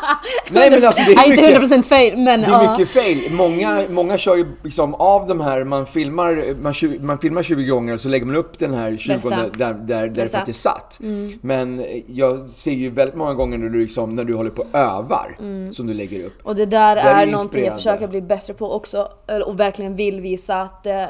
Nej 0.50 0.70
men 0.70 0.84
alltså 0.86 1.02
det 1.02 1.12
är 1.12 1.16
mycket... 1.16 1.26
inte 1.26 1.42
100 1.42 1.58
procent 1.60 1.86
fail, 1.86 2.18
men 2.18 2.40
Det 2.40 2.46
är 2.46 2.50
ja. 2.50 2.70
mycket 2.70 2.88
fail. 2.88 3.32
Många, 3.32 3.84
många 3.88 4.18
kör 4.18 4.36
ju 4.36 4.46
liksom 4.62 4.94
av 4.94 5.26
de 5.26 5.40
här, 5.40 5.64
man 5.64 5.86
filmar, 5.86 6.54
man, 6.62 6.72
tju- 6.72 7.02
man 7.02 7.18
filmar 7.18 7.42
20 7.42 7.64
gånger 7.64 7.94
och 7.94 8.00
så 8.00 8.08
lägger 8.08 8.26
man 8.26 8.36
upp 8.36 8.58
den 8.58 8.74
här 8.74 8.96
20 8.96 9.14
Bästa. 9.14 9.30
där, 9.30 9.50
där, 9.54 9.74
där 9.74 10.08
det 10.08 10.26
faktiskt 10.32 10.60
satt. 10.60 10.98
Men 11.40 11.86
jag 12.06 12.50
ser 12.50 12.72
ju 12.72 12.90
väldigt 12.90 13.16
många 13.16 13.34
gånger 13.34 13.58
när 13.58 13.68
du, 13.68 13.80
liksom, 13.80 14.16
när 14.16 14.24
du 14.24 14.34
håller 14.34 14.50
på 14.50 14.62
och 14.62 14.78
övar 14.78 15.36
som 15.72 15.86
du 15.86 15.94
lägger 15.94 16.26
upp. 16.26 16.34
Och 16.42 16.56
det 16.56 16.66
där 16.66 16.94
Det 16.96 17.00
är 17.02 17.26
är 17.26 17.30
någonting 17.30 17.64
jag 17.64 17.74
försöker 17.74 18.08
bli 18.08 18.22
bättre 18.22 18.54
på 18.54 18.72
också. 18.72 19.08
Och 19.46 19.60
verkligen 19.60 19.96
vill 19.96 20.20
visa 20.20 20.60
att 20.60 20.86
eh, 20.86 21.04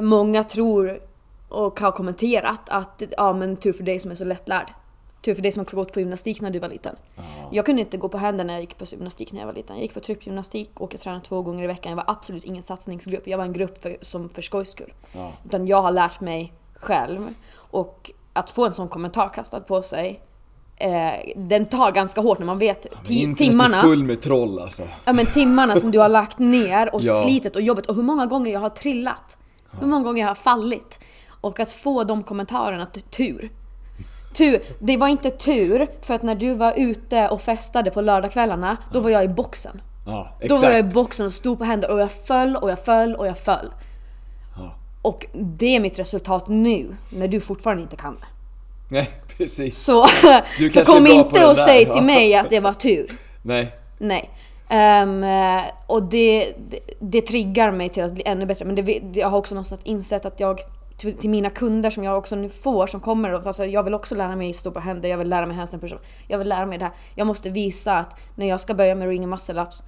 många 0.00 0.44
tror 0.44 1.00
och 1.48 1.80
har 1.80 1.92
kommenterat 1.92 2.60
att 2.68 3.02
ja 3.16 3.32
men 3.32 3.56
tur 3.56 3.72
för 3.72 3.84
dig 3.84 3.98
som 3.98 4.10
är 4.10 4.14
så 4.14 4.24
lättlärd. 4.24 4.66
Tur 5.22 5.34
för 5.34 5.42
dig 5.42 5.52
som 5.52 5.62
också 5.62 5.76
gått 5.76 5.92
på 5.92 6.00
gymnastik 6.00 6.40
när 6.40 6.50
du 6.50 6.58
var 6.58 6.68
liten. 6.68 6.96
Jag 7.52 7.66
kunde 7.66 7.80
inte 7.80 7.96
gå 7.96 8.08
på 8.08 8.18
händer 8.18 8.44
när 8.44 8.54
jag 8.54 8.60
gick 8.60 8.78
på 8.78 8.84
gymnastik 8.84 9.32
när 9.32 9.40
jag 9.40 9.46
var 9.46 9.54
liten. 9.54 9.76
Jag 9.76 9.82
gick 9.82 9.94
på 9.94 10.00
tryckgymnastik 10.00 10.70
och 10.80 10.94
jag 10.94 11.00
tränade 11.00 11.24
två 11.24 11.42
gånger 11.42 11.64
i 11.64 11.66
veckan. 11.66 11.90
Jag 11.90 11.96
var 11.96 12.04
absolut 12.08 12.44
ingen 12.44 12.62
satsningsgrupp. 12.62 13.26
Jag 13.26 13.38
var 13.38 13.44
en 13.44 13.52
grupp 13.52 13.82
för, 13.82 13.96
som 14.00 14.28
för 14.28 14.42
skojs 14.42 14.70
skull. 14.70 14.92
Ja. 15.12 15.32
Utan 15.44 15.66
jag 15.66 15.82
har 15.82 15.90
lärt 15.90 16.20
mig 16.20 16.52
själv. 16.74 17.28
Och 17.54 18.10
att 18.32 18.50
få 18.50 18.66
en 18.66 18.72
sån 18.72 18.88
kommentar 18.88 19.28
kastad 19.28 19.60
på 19.60 19.82
sig, 19.82 20.20
eh, 20.76 21.12
den 21.36 21.66
tar 21.66 21.92
ganska 21.92 22.20
hårt 22.20 22.38
när 22.38 22.46
man 22.46 22.58
vet 22.58 22.86
ti- 22.86 23.12
Internet 23.12 23.38
timmarna. 23.38 23.76
är 23.76 23.82
full 23.82 24.02
med 24.04 24.20
troll 24.20 24.58
alltså. 24.58 24.82
Ja 25.04 25.12
men 25.12 25.26
timmarna 25.26 25.76
som 25.76 25.90
du 25.90 25.98
har 25.98 26.08
lagt 26.08 26.38
ner 26.38 26.94
och 26.94 27.00
Ja. 27.02 27.22
slitet 27.22 27.56
och 27.56 27.62
jobbet 27.62 27.86
och 27.86 27.94
hur 27.94 28.02
många 28.02 28.26
gånger 28.26 28.52
jag 28.52 28.60
har 28.60 28.68
trillat. 28.68 29.38
Hur 29.80 29.86
många 29.86 30.04
gånger 30.04 30.20
jag 30.20 30.28
har 30.28 30.34
fallit. 30.34 31.00
Och 31.40 31.60
att 31.60 31.72
få 31.72 32.04
de 32.04 32.22
kommentarerna 32.22 32.86
till 32.86 33.02
tur. 33.02 33.50
Tur. 34.34 34.60
Det 34.78 34.96
var 34.96 35.08
inte 35.08 35.30
tur 35.30 35.86
för 36.02 36.14
att 36.14 36.22
när 36.22 36.34
du 36.34 36.54
var 36.54 36.72
ute 36.76 37.28
och 37.28 37.40
festade 37.40 37.90
på 37.90 38.00
lördagskvällarna, 38.00 38.76
då 38.92 39.00
var 39.00 39.10
jag 39.10 39.24
i 39.24 39.28
boxen. 39.28 39.80
Ja, 40.06 40.36
Då 40.38 40.44
exakt. 40.44 40.62
var 40.62 40.70
jag 40.70 40.78
i 40.80 40.82
boxen 40.82 41.26
och 41.26 41.32
stod 41.32 41.58
på 41.58 41.64
händer 41.64 41.90
och 41.90 42.00
jag 42.00 42.10
föll 42.12 42.56
och 42.56 42.70
jag 42.70 42.84
föll 42.84 43.16
och 43.16 43.26
jag 43.26 43.38
föll. 43.38 43.70
Ja. 44.56 44.74
Och 45.02 45.26
det 45.32 45.76
är 45.76 45.80
mitt 45.80 45.98
resultat 45.98 46.48
nu, 46.48 46.86
när 47.12 47.28
du 47.28 47.40
fortfarande 47.40 47.82
inte 47.82 47.96
kan 47.96 48.14
det. 48.20 48.26
Nej, 48.90 49.10
precis. 49.36 49.78
Så, 49.78 50.06
så 50.74 50.84
kom 50.84 51.06
inte 51.06 51.46
och 51.46 51.54
där, 51.54 51.64
säg 51.64 51.84
va? 51.86 51.92
till 51.94 52.02
mig 52.02 52.34
att 52.34 52.50
det 52.50 52.60
var 52.60 52.72
tur. 52.72 53.10
Nej. 53.42 53.74
Nej. 53.98 54.30
Eh, 54.68 55.62
och 55.86 56.02
det, 56.02 56.52
det, 56.70 56.78
det 57.00 57.20
triggar 57.20 57.70
mig 57.70 57.88
till 57.88 58.02
att 58.04 58.12
bli 58.12 58.22
ännu 58.26 58.46
bättre. 58.46 58.64
Men 58.64 58.74
det- 58.74 59.00
jag 59.12 59.28
har 59.28 59.38
också 59.38 59.54
någonstans 59.54 59.80
insett 59.84 60.26
att 60.26 60.40
jag 60.40 60.60
till, 61.00 61.16
till 61.16 61.30
mina 61.30 61.50
kunder 61.50 61.90
som 61.90 62.04
jag 62.04 62.18
också 62.18 62.36
nu 62.36 62.48
får, 62.48 62.86
som 62.86 63.00
kommer, 63.00 63.34
och- 63.34 63.46
alltså 63.46 63.64
jag 63.64 63.82
vill 63.82 63.94
också 63.94 64.14
lära 64.14 64.36
mig 64.36 64.52
stå 64.52 64.70
på 64.70 64.80
händer, 64.80 65.08
jag 65.08 65.18
vill 65.18 65.28
lära 65.28 65.46
mig 65.46 65.56
handstand 65.56 65.82
jag 66.28 66.38
vill 66.38 66.48
lära 66.48 66.66
mig 66.66 66.78
det 66.78 66.84
här. 66.84 66.94
Jag 67.14 67.26
måste 67.26 67.50
visa 67.50 67.98
att 67.98 68.20
när 68.34 68.46
jag 68.46 68.60
ska 68.60 68.74
börja 68.74 68.94
med 68.94 69.08
ring 69.08 69.22
and 69.22 69.30
muscle 69.30 69.62
ups, 69.62 69.82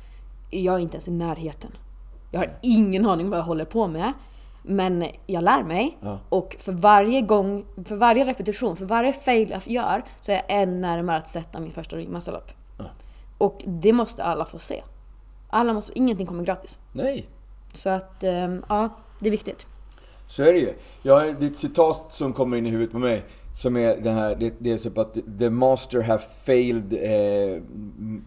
jag 0.51 0.75
är 0.75 0.79
inte 0.79 0.95
ens 0.95 1.09
i 1.09 1.11
närheten. 1.11 1.71
Jag 2.31 2.41
har 2.41 2.59
ingen 2.63 3.07
aning 3.07 3.31
vad 3.31 3.39
jag 3.39 3.45
håller 3.45 3.65
på 3.65 3.87
med. 3.87 4.13
Men 4.63 5.05
jag 5.27 5.45
lär 5.45 5.63
mig 5.63 5.99
Ja. 6.01 6.19
och 6.29 6.57
för 6.59 6.73
varje 6.73 7.21
gång, 7.21 7.65
för 7.85 7.97
varje 7.97 8.25
repetition, 8.25 8.77
för 8.77 8.85
varje 8.85 9.13
fail 9.13 9.51
jag 9.51 9.63
gör 9.69 10.05
så 10.21 10.33
är 10.33 10.37
jag 10.37 10.45
än 10.49 10.81
närmare 10.81 11.17
att 11.19 11.29
sätta 11.29 11.61
min 11.61 11.71
första 11.73 11.97
ring 11.97 12.11
muscle 12.13 12.33
up. 12.33 12.53
Ja. 12.79 12.85
Och 13.39 13.63
det 13.67 13.93
måste 13.93 14.25
alla 14.25 14.45
få 14.45 14.59
se. 14.59 14.83
Alla 15.51 15.73
måste, 15.73 15.99
ingenting 15.99 16.27
kommer 16.27 16.45
gratis. 16.45 16.79
Nej. 16.93 17.29
Så 17.73 17.91
att, 17.91 18.25
ehm, 18.25 18.65
ja, 18.69 18.89
det 19.21 19.27
är 19.29 19.31
viktigt. 19.31 19.67
Så 20.33 20.43
är 20.43 20.53
det 20.53 20.59
ju. 20.59 20.73
Jag 21.03 21.15
har 21.15 21.27
det 21.41 21.47
är 21.47 21.51
ett 21.51 21.57
citat 21.57 22.07
som 22.11 22.33
kommer 22.33 22.57
in 22.57 22.67
i 22.67 22.71
huvudet 22.71 22.93
på 22.93 22.99
mig. 22.99 23.23
Som 23.55 23.77
är 23.77 23.97
den 23.97 24.15
här, 24.15 24.35
det, 24.41 24.55
det 24.59 24.73
är 24.73 24.79
typ 24.79 24.99
att 24.99 25.17
the 25.39 25.51
master 25.51 26.03
have 26.03 26.23
failed 26.45 26.93
eh, 26.93 27.63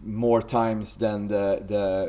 more 0.04 0.42
times 0.42 0.96
than 0.96 1.28
the, 1.28 1.56
the, 1.68 2.06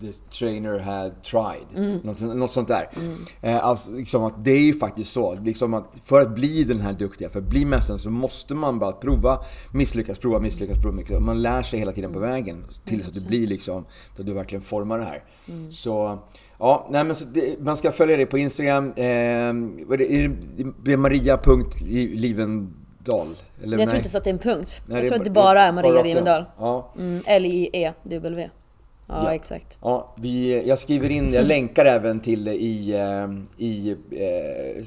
the 0.00 0.12
trainer 0.38 0.78
had 0.78 1.22
tried. 1.22 2.00
Något, 2.04 2.16
sånt- 2.16 2.36
något 2.36 2.50
sånt 2.52 2.68
där. 2.68 2.90
Eh, 3.40 3.64
alltså 3.64 3.90
liksom 3.90 4.24
att 4.24 4.44
det 4.44 4.50
är 4.50 4.60
ju 4.62 4.74
faktiskt 4.74 5.12
så. 5.12 5.34
Liksom 5.34 5.74
att 5.74 5.84
för 6.04 6.20
att 6.20 6.34
bli 6.34 6.64
den 6.64 6.80
här 6.80 6.92
duktiga, 6.92 7.28
för 7.28 7.38
att 7.38 7.48
bli 7.48 7.64
mästaren 7.64 7.98
så 7.98 8.10
måste 8.10 8.54
man 8.54 8.78
bara 8.78 8.92
prova, 8.92 9.38
misslyckas, 9.72 10.18
prova, 10.18 10.38
misslyckas, 10.38 10.78
prova, 10.82 10.96
misslyckas. 10.96 11.22
Man 11.24 11.42
lär 11.42 11.62
sig 11.62 11.78
hela 11.78 11.92
tiden 11.92 12.12
på 12.12 12.18
vägen 12.18 12.64
tills 12.84 13.08
att 13.08 13.14
du 13.14 13.20
blir 13.20 13.46
liksom, 13.46 13.84
då 14.16 14.22
du 14.22 14.32
verkligen 14.34 14.62
formar 14.62 14.98
det 14.98 15.04
här. 15.04 15.22
Så 15.70 16.18
Ja, 16.62 16.86
nej 16.90 17.04
men 17.04 17.16
det, 17.32 17.60
man 17.60 17.76
ska 17.76 17.92
följa 17.92 18.16
dig 18.16 18.26
på 18.26 18.38
Instagram. 18.38 18.88
Eh, 18.88 18.94
det, 19.98 20.30
det- 20.84 20.96
Maria.livendal? 20.96 23.36
Eller 23.62 23.78
jag 23.78 23.88
tror 23.88 23.96
inte 23.96 24.08
så 24.08 24.18
att 24.18 24.24
det 24.24 24.30
är 24.30 24.34
en 24.34 24.38
punkt. 24.38 24.82
Nej, 24.86 24.98
jag 24.98 25.06
tror 25.08 25.18
att 25.18 25.24
det 25.24 25.30
bara- 25.30 25.62
är 25.62 25.72
Maria 25.72 25.92
rakt 25.94 26.04
Rivendal. 26.04 26.44
Ja. 26.58 26.92
Mm, 26.98 27.22
L-I-E-W. 27.26 28.50
Ja, 29.08 29.24
Ja. 29.24 29.34
exakt. 29.34 29.78
Ja, 29.82 30.14
vi, 30.18 30.62
jag 30.68 30.78
skriver 30.78 31.08
in, 31.08 31.32
jag 31.32 31.46
länkar 31.46 31.84
även 31.84 32.20
till 32.20 32.48
i, 32.48 32.92
eh, 32.94 33.28
i 33.66 33.90
eh, 34.10 34.84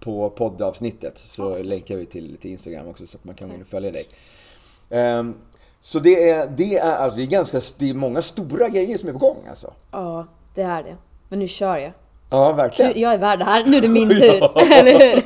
på 0.00 0.30
poddavsnittet. 0.30 1.18
Så 1.18 1.56
länkar 1.62 1.96
vi 1.96 2.06
till, 2.06 2.36
till 2.40 2.50
Instagram 2.50 2.88
också 2.88 3.06
så 3.06 3.18
att 3.18 3.24
man 3.24 3.34
kan 3.34 3.48
gå 3.48 3.54
in 3.54 3.60
och 3.60 3.66
följa 3.66 3.90
dig. 3.90 4.04
Ehm, 4.90 5.34
så 5.80 5.98
det 5.98 6.30
är, 6.30 6.48
det 6.56 6.78
är, 6.78 6.96
alltså, 6.96 7.16
det 7.16 7.22
är 7.22 7.26
ganska, 7.26 7.60
det 7.78 7.90
är 7.90 7.94
många 7.94 8.22
stora 8.22 8.68
grejer 8.68 8.98
som 8.98 9.08
är 9.08 9.12
på 9.12 9.18
gång 9.18 9.36
alltså. 9.48 9.72
Ja, 9.90 10.26
det 10.54 10.62
är 10.62 10.82
det. 10.82 10.96
Men 11.28 11.38
nu 11.38 11.48
kör 11.48 11.76
jag. 11.76 11.92
Ja, 12.30 12.50
Nu, 12.50 12.56
verkligen. 12.56 12.92
jag 13.00 13.14
är 13.14 13.18
värd 13.18 13.38
det 13.38 13.44
här. 13.44 13.64
Nu 13.66 13.76
är 13.76 13.80
det 13.80 13.88
min 13.88 14.08
tur. 14.20 14.60
Eller 14.78 14.98
hur? 14.98 15.22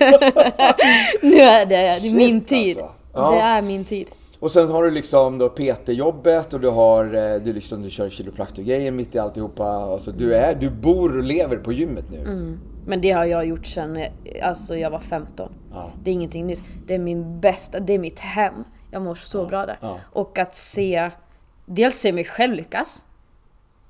nu 1.30 1.36
är 1.40 1.66
det, 1.66 1.76
det 1.76 2.08
är 2.08 2.14
min 2.14 2.40
tid. 2.40 2.78
alltså. 2.78 2.94
Ja. 3.14 3.30
Det 3.30 3.40
är 3.40 3.62
min 3.62 3.84
tid. 3.84 4.08
Och 4.40 4.52
sen 4.52 4.68
har 4.70 4.82
du 4.82 4.90
liksom 4.90 5.38
då 5.38 5.48
PT-jobbet 5.48 6.54
och 6.54 6.60
du 6.60 6.68
har, 6.68 7.04
eh, 7.34 7.40
du 7.42 7.52
liksom, 7.52 7.82
du 7.82 7.90
kör 7.90 8.10
kiropraktorgrejer 8.10 8.90
mitt 8.90 9.14
i 9.14 9.18
alltihopa. 9.18 9.64
Alltså 9.66 10.12
du 10.12 10.34
är, 10.36 10.54
du 10.54 10.70
bor 10.70 11.16
och 11.18 11.24
lever 11.24 11.56
på 11.56 11.72
gymmet 11.72 12.04
nu. 12.10 12.18
Mm. 12.18 12.60
Men 12.86 13.00
det 13.00 13.10
har 13.10 13.24
jag 13.24 13.46
gjort 13.46 13.66
sedan 13.66 13.96
eh, 13.96 14.08
alltså 14.48 14.76
jag 14.76 14.90
var 14.90 14.98
15. 15.00 15.52
Ja. 15.72 15.90
Det 16.02 16.10
är 16.10 16.14
ingenting 16.14 16.46
nytt. 16.46 16.62
Det 16.86 16.94
är 16.94 16.98
min 16.98 17.40
bästa, 17.40 17.80
det 17.80 17.92
är 17.92 17.98
mitt 17.98 18.20
hem. 18.20 18.54
Jag 18.90 19.02
mår 19.02 19.14
så 19.14 19.46
bra 19.46 19.66
där. 19.66 19.78
ja. 19.80 19.98
Och 20.12 20.38
att 20.38 20.54
se, 20.56 21.10
dels 21.66 21.94
se 21.94 22.12
mig 22.12 22.24
själv 22.24 22.54
lyckas. 22.54 23.04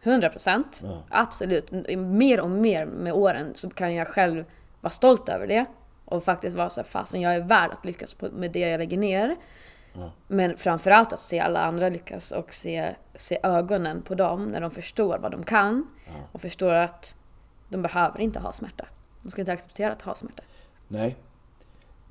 100 0.04 0.28
procent. 0.28 0.82
Absolut. 1.08 1.70
Mer 1.98 2.40
och 2.40 2.50
mer 2.50 2.86
med 2.86 3.12
åren 3.12 3.54
så 3.54 3.70
kan 3.70 3.94
jag 3.94 4.08
själv 4.08 4.44
vara 4.80 4.90
stolt 4.90 5.28
över 5.28 5.46
det. 5.46 5.64
Och 6.04 6.24
faktiskt 6.24 6.56
vara 6.56 6.70
så 6.70 6.80
här, 6.80 6.88
fasen 6.88 7.20
jag 7.20 7.34
är 7.34 7.40
värd 7.40 7.70
att 7.72 7.84
lyckas 7.84 8.16
med 8.32 8.50
det 8.52 8.58
jag 8.58 8.78
lägger 8.78 8.96
ner. 8.98 9.36
Men 10.26 10.56
framförallt 10.56 11.12
att 11.12 11.20
se 11.20 11.40
alla 11.40 11.60
andra 11.60 11.88
lyckas 11.88 12.32
och 12.32 12.54
se, 12.54 12.94
se 13.14 13.38
ögonen 13.42 14.02
på 14.02 14.14
dem 14.14 14.44
när 14.44 14.60
de 14.60 14.70
förstår 14.70 15.18
vad 15.18 15.30
de 15.32 15.44
kan. 15.44 15.86
Och 16.32 16.40
förstår 16.40 16.72
att 16.72 17.14
de 17.68 17.82
behöver 17.82 18.20
inte 18.20 18.40
ha 18.40 18.52
smärta. 18.52 18.86
De 19.22 19.30
ska 19.30 19.42
inte 19.42 19.52
acceptera 19.52 19.92
att 19.92 20.02
ha 20.02 20.14
smärta. 20.14 20.42
Nej, 20.88 21.16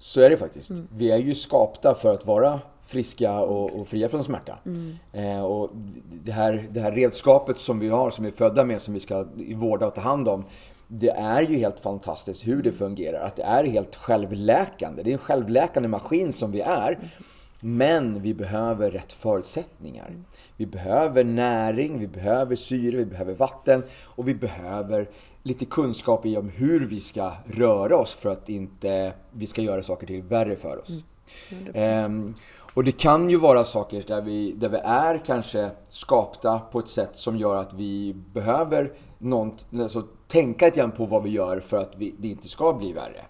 så 0.03 0.21
är 0.21 0.29
det 0.29 0.37
faktiskt. 0.37 0.71
Vi 0.95 1.11
är 1.11 1.17
ju 1.17 1.35
skapta 1.35 1.95
för 1.95 2.13
att 2.13 2.25
vara 2.25 2.59
friska 2.85 3.39
och, 3.39 3.79
och 3.79 3.87
fria 3.87 4.09
från 4.09 4.23
smärta. 4.23 4.57
Eh, 5.13 5.43
och 5.43 5.69
det, 6.05 6.31
här, 6.31 6.65
det 6.69 6.79
här 6.79 6.91
redskapet 6.91 7.59
som 7.59 7.79
vi 7.79 7.89
har, 7.89 8.09
som 8.09 8.25
vi 8.25 8.31
är 8.31 8.35
födda 8.35 8.63
med, 8.63 8.81
som 8.81 8.93
vi 8.93 8.99
ska 8.99 9.25
vårda 9.55 9.87
och 9.87 9.95
ta 9.95 10.01
hand 10.01 10.27
om. 10.27 10.45
Det 10.87 11.09
är 11.09 11.41
ju 11.41 11.57
helt 11.57 11.79
fantastiskt 11.79 12.47
hur 12.47 12.63
det 12.63 12.71
fungerar. 12.71 13.19
Att 13.19 13.35
det 13.35 13.43
är 13.43 13.63
helt 13.63 13.95
självläkande. 13.95 15.03
Det 15.03 15.09
är 15.09 15.13
en 15.13 15.17
självläkande 15.17 15.89
maskin 15.89 16.33
som 16.33 16.51
vi 16.51 16.61
är. 16.61 16.99
Men 17.59 18.21
vi 18.21 18.33
behöver 18.33 18.91
rätt 18.91 19.13
förutsättningar. 19.13 20.11
Vi 20.57 20.65
behöver 20.65 21.23
näring, 21.23 21.99
vi 21.99 22.07
behöver 22.07 22.55
syre, 22.55 22.97
vi 22.97 23.05
behöver 23.05 23.33
vatten 23.33 23.83
och 24.03 24.27
vi 24.27 24.35
behöver 24.35 25.09
lite 25.43 25.65
kunskap 25.65 26.25
i 26.25 26.37
om 26.37 26.49
hur 26.49 26.85
vi 26.85 26.99
ska 26.99 27.31
röra 27.45 27.97
oss 27.97 28.13
för 28.13 28.29
att 28.29 28.49
inte 28.49 29.13
vi 29.31 29.47
ska 29.47 29.61
göra 29.61 29.83
saker 29.83 30.07
till 30.07 30.21
värre 30.21 30.55
för 30.55 30.81
oss. 30.81 31.03
Ehm, 31.73 32.33
och 32.73 32.83
det 32.83 32.91
kan 32.91 33.29
ju 33.29 33.37
vara 33.37 33.63
saker 33.63 34.03
där 34.07 34.21
vi, 34.21 34.51
där 34.51 34.69
vi 34.69 34.77
är 34.77 35.17
kanske 35.25 35.71
skapta 35.89 36.59
på 36.59 36.79
ett 36.79 36.87
sätt 36.87 37.11
som 37.13 37.37
gör 37.37 37.55
att 37.55 37.73
vi 37.73 38.15
behöver 38.33 38.93
något, 39.17 39.65
alltså, 39.73 40.03
tänka 40.27 40.65
lite 40.65 40.79
grann 40.79 40.91
på 40.91 41.05
vad 41.05 41.23
vi 41.23 41.29
gör 41.29 41.59
för 41.59 41.77
att 41.77 41.93
vi, 41.97 42.15
det 42.17 42.27
inte 42.27 42.47
ska 42.47 42.73
bli 42.73 42.93
värre. 42.93 43.25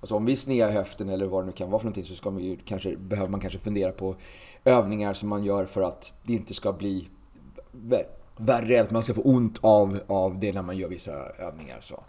Alltså 0.00 0.14
om 0.14 0.24
vi 0.24 0.36
snear 0.36 0.70
höften 0.70 1.08
eller 1.08 1.26
vad 1.26 1.42
det 1.42 1.46
nu 1.46 1.52
kan 1.52 1.70
vara 1.70 1.78
för 1.78 1.84
någonting 1.84 2.04
så 2.04 2.14
ska 2.14 2.30
man 2.30 2.42
ju, 2.42 2.56
kanske, 2.64 2.96
behöver 2.96 3.30
man 3.30 3.40
kanske 3.40 3.58
fundera 3.58 3.92
på 3.92 4.16
övningar 4.64 5.14
som 5.14 5.28
man 5.28 5.44
gör 5.44 5.64
för 5.64 5.82
att 5.82 6.12
det 6.22 6.32
inte 6.32 6.54
ska 6.54 6.72
bli 6.72 7.08
vä- 8.40 8.46
värre, 8.46 8.80
att 8.82 8.90
man 8.90 9.02
ska 9.02 9.14
få 9.14 9.20
ont 9.22 9.58
av, 9.60 10.00
av 10.06 10.38
det 10.38 10.52
när 10.52 10.62
man 10.62 10.76
gör 10.76 10.88
vissa 10.88 11.12
övningar. 11.38 11.78
Så, 11.80 12.00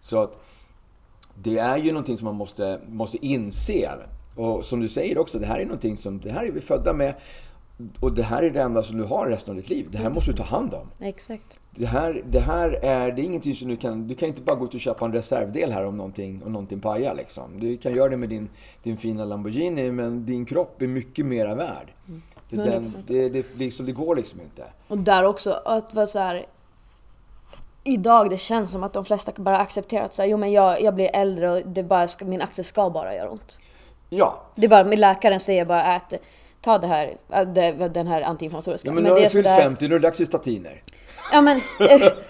så 0.00 0.22
att 0.22 0.44
det 1.34 1.58
är 1.58 1.76
ju 1.76 1.92
någonting 1.92 2.18
som 2.18 2.24
man 2.24 2.34
måste, 2.34 2.80
måste 2.88 3.26
inse. 3.26 3.90
Och 4.36 4.64
som 4.64 4.80
du 4.80 4.88
säger 4.88 5.18
också, 5.18 5.38
det 5.38 5.46
här 5.46 5.58
är 5.58 5.64
någonting 5.64 5.96
som, 5.96 6.20
det 6.20 6.30
här 6.30 6.44
är 6.44 6.52
vi 6.52 6.60
födda 6.60 6.92
med. 6.92 7.14
Och 8.00 8.14
det 8.14 8.22
här 8.22 8.42
är 8.42 8.50
det 8.50 8.60
enda 8.62 8.82
som 8.82 8.96
du 8.96 9.04
har 9.04 9.26
resten 9.26 9.50
av 9.50 9.56
ditt 9.56 9.70
liv. 9.70 9.88
Det 9.90 9.98
här 9.98 10.10
måste 10.10 10.30
du 10.32 10.36
ta 10.36 10.44
hand 10.44 10.74
om. 10.74 10.86
Exakt. 11.06 11.60
Det 11.70 11.86
här, 11.86 12.22
det 12.30 12.40
här 12.40 12.70
är, 12.70 13.12
det 13.12 13.22
är 13.22 13.24
ingenting 13.24 13.54
som 13.54 13.68
du 13.68 13.76
kan, 13.76 14.08
du 14.08 14.14
kan 14.14 14.28
inte 14.28 14.42
bara 14.42 14.56
gå 14.56 14.64
ut 14.64 14.74
och 14.74 14.80
köpa 14.80 15.04
en 15.04 15.12
reservdel 15.12 15.72
här 15.72 15.86
om 15.86 15.96
någonting, 15.96 16.42
om 16.44 16.52
någonting 16.52 16.80
pajar 16.80 17.14
liksom. 17.14 17.60
Du 17.60 17.76
kan 17.76 17.94
göra 17.94 18.08
det 18.08 18.16
med 18.16 18.28
din, 18.28 18.48
din 18.82 18.96
fina 18.96 19.24
Lamborghini, 19.24 19.90
men 19.90 20.26
din 20.26 20.44
kropp 20.44 20.82
är 20.82 20.86
mycket 20.86 21.26
mera 21.26 21.54
värd. 21.54 21.92
Det, 22.50 22.56
den, 22.56 22.86
100%. 22.86 22.96
det, 23.06 23.28
det, 23.28 23.46
liksom, 23.56 23.86
det 23.86 23.92
går 23.92 24.16
liksom 24.16 24.40
inte. 24.40 24.62
Och 24.88 24.98
där 24.98 25.24
också, 25.24 25.50
att 25.64 25.94
vara 25.94 26.06
så 26.06 26.18
här. 26.18 26.46
Idag 27.84 28.30
det 28.30 28.36
känns 28.36 28.72
som 28.72 28.82
att 28.82 28.92
de 28.92 29.04
flesta 29.04 29.32
bara 29.36 29.58
accepterar 29.58 30.04
att 30.04 30.14
säga, 30.14 30.26
jo 30.26 30.36
men 30.36 30.52
jag, 30.52 30.82
jag 30.82 30.94
blir 30.94 31.10
äldre 31.16 31.50
och 31.50 31.62
det 31.66 31.82
bara 31.82 32.08
ska, 32.08 32.24
min 32.24 32.42
axel 32.42 32.64
ska 32.64 32.90
bara 32.90 33.14
göra 33.14 33.30
ont. 33.30 33.58
Ja, 34.10 34.42
Det 34.54 34.64
är 34.66 34.68
bara, 34.68 34.84
min 34.84 35.00
läkaren 35.00 35.40
säger 35.40 35.64
bara 35.64 35.82
att 35.82 36.14
ta 36.60 36.78
det 36.78 36.86
här, 36.86 37.16
äh, 37.32 37.88
den 37.90 38.06
här 38.06 38.22
antiinflammatoriska. 38.22 38.88
ja 38.88 38.94
men, 38.94 39.04
nu 39.04 39.10
har 39.10 39.16
du 39.16 39.22
fyllt 39.22 39.32
sådär- 39.32 39.56
50, 39.62 39.88
nu 39.88 39.94
är 39.94 39.98
det 39.98 40.06
dags 40.06 40.18
för 40.18 40.24
statiner. 40.24 40.82
Ja 41.32 41.40
men, 41.40 41.60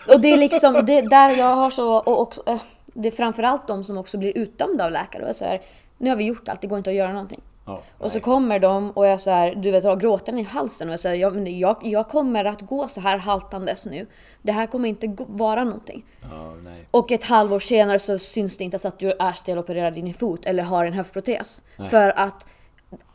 och 0.08 0.20
det 0.20 0.32
är 0.32 0.36
liksom, 0.36 0.74
det, 0.86 1.00
där 1.00 1.30
jag 1.30 1.54
har 1.54 1.70
så, 1.70 1.96
och 1.96 2.20
också, 2.20 2.42
eh, 2.46 2.60
det 2.86 3.08
är 3.08 3.12
framförallt 3.12 3.66
de 3.66 3.84
som 3.84 3.98
också 3.98 4.18
blir 4.18 4.38
utdömda 4.38 4.84
av 4.84 4.90
läkare 4.92 5.28
och 5.28 5.36
så 5.36 5.44
här, 5.44 5.62
nu 5.98 6.10
har 6.10 6.16
vi 6.16 6.24
gjort 6.24 6.48
allt, 6.48 6.60
det 6.60 6.66
går 6.66 6.78
inte 6.78 6.90
att 6.90 6.96
göra 6.96 7.12
någonting. 7.12 7.40
Ja, 7.68 7.82
Och 7.98 8.10
så 8.10 8.16
nej. 8.16 8.22
kommer 8.22 8.58
de 8.58 8.90
och 8.90 9.06
jag 9.06 9.20
så 9.20 9.30
här, 9.30 9.54
du 9.54 9.70
vet, 9.70 9.84
har 9.84 9.96
gråten 9.96 10.38
i 10.38 10.42
halsen 10.42 10.88
och 10.88 10.92
jag 10.92 11.00
säger, 11.00 11.16
jag, 11.16 11.48
jag, 11.48 11.76
jag 11.82 12.08
kommer 12.08 12.44
att 12.44 12.60
gå 12.60 12.88
så 12.88 13.00
här 13.00 13.18
haltandes 13.18 13.86
nu. 13.86 14.06
Det 14.42 14.52
här 14.52 14.66
kommer 14.66 14.88
inte 14.88 15.16
vara 15.28 15.64
någonting. 15.64 16.04
Ja, 16.30 16.54
nej. 16.64 16.86
Och 16.90 17.12
ett 17.12 17.24
halvår 17.24 17.60
senare 17.60 17.98
så 17.98 18.18
syns 18.18 18.56
det 18.56 18.64
inte 18.64 18.74
ens 18.74 18.86
att 18.86 18.98
du 18.98 19.12
är 19.18 19.32
stelopererad 19.32 19.98
i 19.98 20.00
din 20.00 20.14
fot 20.14 20.46
eller 20.46 20.62
har 20.62 20.84
en 20.86 20.92
höftprotes. 20.92 21.62
För 21.90 22.18
att 22.18 22.46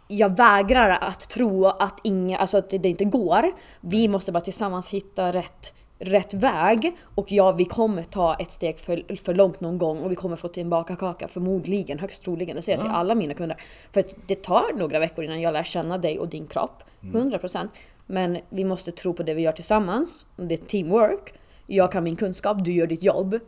jag 0.07 0.37
vägrar 0.37 0.89
att 1.01 1.19
tro 1.29 1.65
att, 1.65 1.99
inga, 2.03 2.37
alltså 2.37 2.57
att 2.57 2.69
det 2.69 2.85
inte 2.85 3.05
går. 3.05 3.51
Vi 3.81 4.07
måste 4.07 4.31
bara 4.31 4.41
tillsammans 4.41 4.89
hitta 4.89 5.31
rätt, 5.31 5.73
rätt 6.03 6.33
väg. 6.33 6.97
Och 7.15 7.31
ja, 7.31 7.51
vi 7.51 7.65
kommer 7.65 8.03
ta 8.03 8.35
ett 8.35 8.51
steg 8.51 8.79
för, 8.79 9.15
för 9.15 9.33
långt 9.33 9.61
någon 9.61 9.77
gång 9.77 9.99
och 9.99 10.11
vi 10.11 10.15
kommer 10.15 10.35
få 10.35 10.47
tillbaka 10.47 10.95
kaka 10.95 11.27
förmodligen, 11.27 11.99
högst 11.99 12.23
troligen. 12.23 12.55
Det 12.55 12.61
säger 12.61 12.77
jag 12.77 12.85
till 12.85 12.95
alla 12.95 13.15
mina 13.15 13.33
kunder. 13.33 13.61
För 13.91 14.03
det 14.27 14.43
tar 14.43 14.77
några 14.77 14.99
veckor 14.99 15.23
innan 15.23 15.41
jag 15.41 15.53
lär 15.53 15.63
känna 15.63 15.97
dig 15.97 16.19
och 16.19 16.29
din 16.29 16.47
kropp. 16.47 16.83
100%. 17.01 17.69
Men 18.05 18.37
vi 18.49 18.63
måste 18.63 18.91
tro 18.91 19.13
på 19.13 19.23
det 19.23 19.33
vi 19.33 19.41
gör 19.41 19.51
tillsammans. 19.51 20.25
Det 20.35 20.53
är 20.53 20.57
teamwork. 20.57 21.33
Jag 21.67 21.91
kan 21.91 22.03
min 22.03 22.15
kunskap, 22.15 22.65
du 22.65 22.73
gör 22.73 22.87
ditt 22.87 23.03
jobb. 23.03 23.39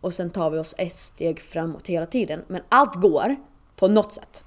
Och 0.00 0.14
sen 0.14 0.30
tar 0.30 0.50
vi 0.50 0.58
oss 0.58 0.74
ett 0.78 0.96
steg 0.96 1.40
framåt 1.40 1.86
hela 1.86 2.06
tiden. 2.06 2.42
Men 2.48 2.62
allt 2.68 2.94
går 2.94 3.36
på 3.76 3.88
något 3.88 4.12
sätt. 4.12 4.44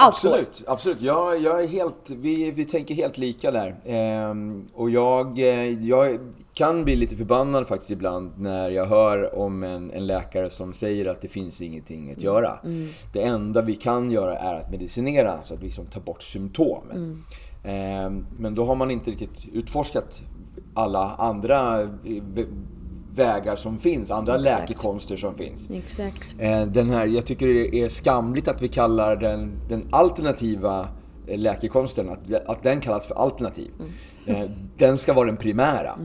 Allt 0.00 0.22
går. 0.22 0.28
Absolut, 0.28 0.62
absolut. 0.66 1.00
Jag, 1.00 1.40
jag 1.40 1.62
är 1.62 1.68
helt, 1.68 2.10
vi, 2.10 2.50
vi 2.50 2.64
tänker 2.64 2.94
helt 2.94 3.18
lika 3.18 3.50
där. 3.50 3.80
Ehm, 3.84 4.68
och 4.74 4.90
jag, 4.90 5.38
eh, 5.38 5.86
jag 5.88 6.18
kan 6.54 6.84
bli 6.84 6.96
lite 6.96 7.16
förbannad 7.16 7.68
faktiskt 7.68 7.90
ibland 7.90 8.32
när 8.38 8.70
jag 8.70 8.86
hör 8.86 9.38
om 9.38 9.62
en, 9.62 9.90
en 9.90 10.06
läkare 10.06 10.50
som 10.50 10.72
säger 10.72 11.06
att 11.06 11.20
det 11.20 11.28
finns 11.28 11.62
ingenting 11.62 12.12
att 12.12 12.22
göra. 12.22 12.58
Det 13.12 13.22
enda 13.22 13.62
vi 13.62 13.76
kan 13.76 14.10
göra 14.10 14.38
är 14.38 14.54
att 14.54 14.70
medicinera, 14.70 15.42
så 15.42 15.54
att 15.54 15.60
vi 15.60 15.64
liksom 15.64 15.86
tar 15.86 16.00
bort 16.00 16.22
symptomen. 16.22 17.24
Ehm, 17.64 18.26
men 18.38 18.54
då 18.54 18.64
har 18.64 18.74
man 18.74 18.90
inte 18.90 19.10
riktigt 19.10 19.46
utforskat 19.52 20.22
alla 20.74 21.14
andra 21.18 21.80
eh, 21.80 21.88
vägar 23.14 23.56
som 23.56 23.78
finns, 23.78 24.10
andra 24.10 24.34
Exakt. 24.34 24.60
läkekonster 24.60 25.16
som 25.16 25.34
finns. 25.34 25.70
Exakt. 25.70 26.34
Eh, 26.38 26.66
Den 26.66 26.90
här, 26.90 27.06
jag 27.06 27.26
tycker 27.26 27.46
det 27.46 27.76
är 27.82 27.88
skamligt 27.88 28.48
att 28.48 28.62
vi 28.62 28.68
kallar 28.68 29.16
den, 29.16 29.52
den 29.68 29.88
alternativa 29.90 30.88
eh, 31.26 31.38
läkekonsten, 31.38 32.08
att, 32.08 32.34
att 32.46 32.62
den 32.62 32.80
kallas 32.80 33.06
för 33.06 33.14
alternativ. 33.14 33.70
Eh, 34.26 34.42
Den 34.78 34.98
ska 34.98 35.12
vara 35.12 35.26
den 35.26 35.36
primära. 35.36 35.98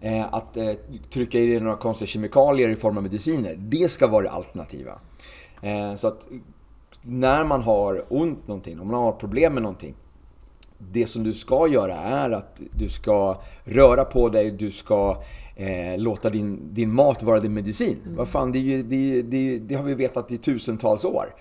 Eh, 0.00 0.34
Att 0.34 0.56
trycka 1.10 1.38
i 1.38 1.46
dig 1.46 1.60
några 1.60 1.76
konstiga 1.76 2.06
kemikalier 2.06 2.68
i 2.68 2.76
form 2.76 2.96
av 2.96 3.02
mediciner, 3.02 3.54
det 3.58 3.90
ska 3.90 4.06
vara 4.06 4.22
det 4.22 4.30
alternativa. 4.30 4.98
Så 5.96 6.08
att 6.08 6.26
när 7.02 7.44
man 7.44 7.62
har 7.62 8.04
ont 8.08 8.48
någonting, 8.48 8.80
om 8.80 8.86
man 8.90 9.02
har 9.02 9.12
problem 9.12 9.54
med 9.54 9.62
någonting, 9.62 9.94
det 10.78 11.06
som 11.06 11.24
du 11.24 11.34
ska 11.34 11.68
göra 11.68 11.94
är 11.96 12.30
att 12.30 12.60
du 12.76 12.88
ska 12.88 13.40
röra 13.64 14.04
på 14.04 14.28
dig, 14.28 14.50
du 14.50 14.70
ska 14.70 15.22
eh, 15.56 15.98
låta 15.98 16.30
din, 16.30 16.74
din 16.74 16.94
mat 16.94 17.22
vara 17.22 17.40
din 17.40 17.54
medicin. 17.54 17.98
Vad 18.04 18.28
fan, 18.28 18.52
det, 18.52 18.58
ju, 18.58 18.82
det, 18.82 19.22
det, 19.22 19.58
det 19.58 19.74
har 19.74 19.84
vi 19.84 19.94
vetat 19.94 20.32
i 20.32 20.38
tusentals 20.38 21.04
år. 21.04 21.34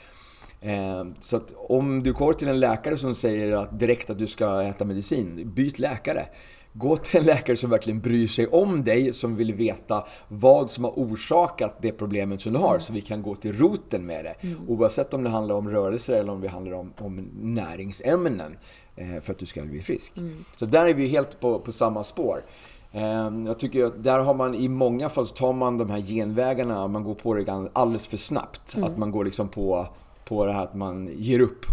Eh, 0.62 1.06
så 1.20 1.38
att 1.38 1.54
om 1.56 2.04
du 2.04 2.14
går 2.14 2.34
till 2.34 2.48
en 2.48 2.60
läkare 2.60 2.98
som 2.98 3.16
säger 3.16 3.58
att 3.58 3.80
direkt 3.80 4.10
att 4.10 4.18
du 4.18 4.28
ska 4.28 4.62
äta 4.62 4.86
medicin, 4.86 5.52
byt 5.56 5.80
läkare. 5.80 6.26
Gå 6.74 6.98
till 6.98 7.20
en 7.20 7.26
läkare 7.26 7.58
som 7.58 7.70
verkligen 7.70 8.00
bryr 8.00 8.28
sig 8.28 8.48
om 8.48 8.84
dig, 8.84 9.14
som 9.14 9.36
vill 9.36 9.54
veta 9.54 10.06
vad 10.28 10.72
som 10.72 10.84
har 10.84 10.92
orsakat 10.92 11.78
det 11.82 11.92
problemet 11.92 12.42
som 12.42 12.54
du 12.54 12.60
har, 12.60 12.80
så 12.80 12.94
vi 12.94 13.02
kan 13.02 13.22
gå 13.22 13.36
till 13.36 13.54
roten 13.54 14.06
med 14.06 14.26
det. 14.26 14.36
Oavsett 14.68 15.14
om 15.14 15.24
det 15.24 15.30
handlar 15.30 15.56
om 15.56 15.70
rörelser 15.70 16.20
eller 16.20 16.32
om 16.32 16.42
det 16.42 16.48
handlar 16.48 16.74
om, 16.74 16.94
om 16.98 17.30
näringsämnen 17.42 18.58
eh, 18.96 19.22
för 19.22 19.34
att 19.34 19.40
du 19.40 19.46
ska 19.46 19.62
bli 19.62 19.82
frisk. 19.82 20.14
Så 20.58 20.66
där 20.66 20.86
är 20.86 20.94
vi 20.94 21.08
helt 21.08 21.40
på, 21.40 21.60
på 21.60 21.72
samma 21.72 22.04
spår. 22.04 22.44
Eh, 22.92 23.30
Jag 23.46 23.60
tycker 23.60 23.86
att 23.86 24.04
där 24.04 24.20
har 24.20 24.34
man 24.34 24.56
i 24.56 24.68
många 24.68 25.10
fall 25.10 25.28
så 25.28 25.36
tar 25.36 25.54
man 25.54 25.78
de 25.78 25.90
här 25.90 26.00
genvägarna, 26.02 26.88
man 26.88 27.04
går 27.04 27.14
på 27.14 27.34
det 27.34 27.70
alldeles 27.74 28.08
för 28.08 28.18
snabbt. 28.18 28.76
Att 28.84 28.98
man 28.98 29.12
går 29.12 29.26
liksom 29.26 29.48
på, 29.48 29.88
på 30.26 30.46
det 30.46 30.54
här 30.54 30.64
att 30.64 30.76
man 30.76 31.10
ger 31.18 31.40
upp. 31.40 31.66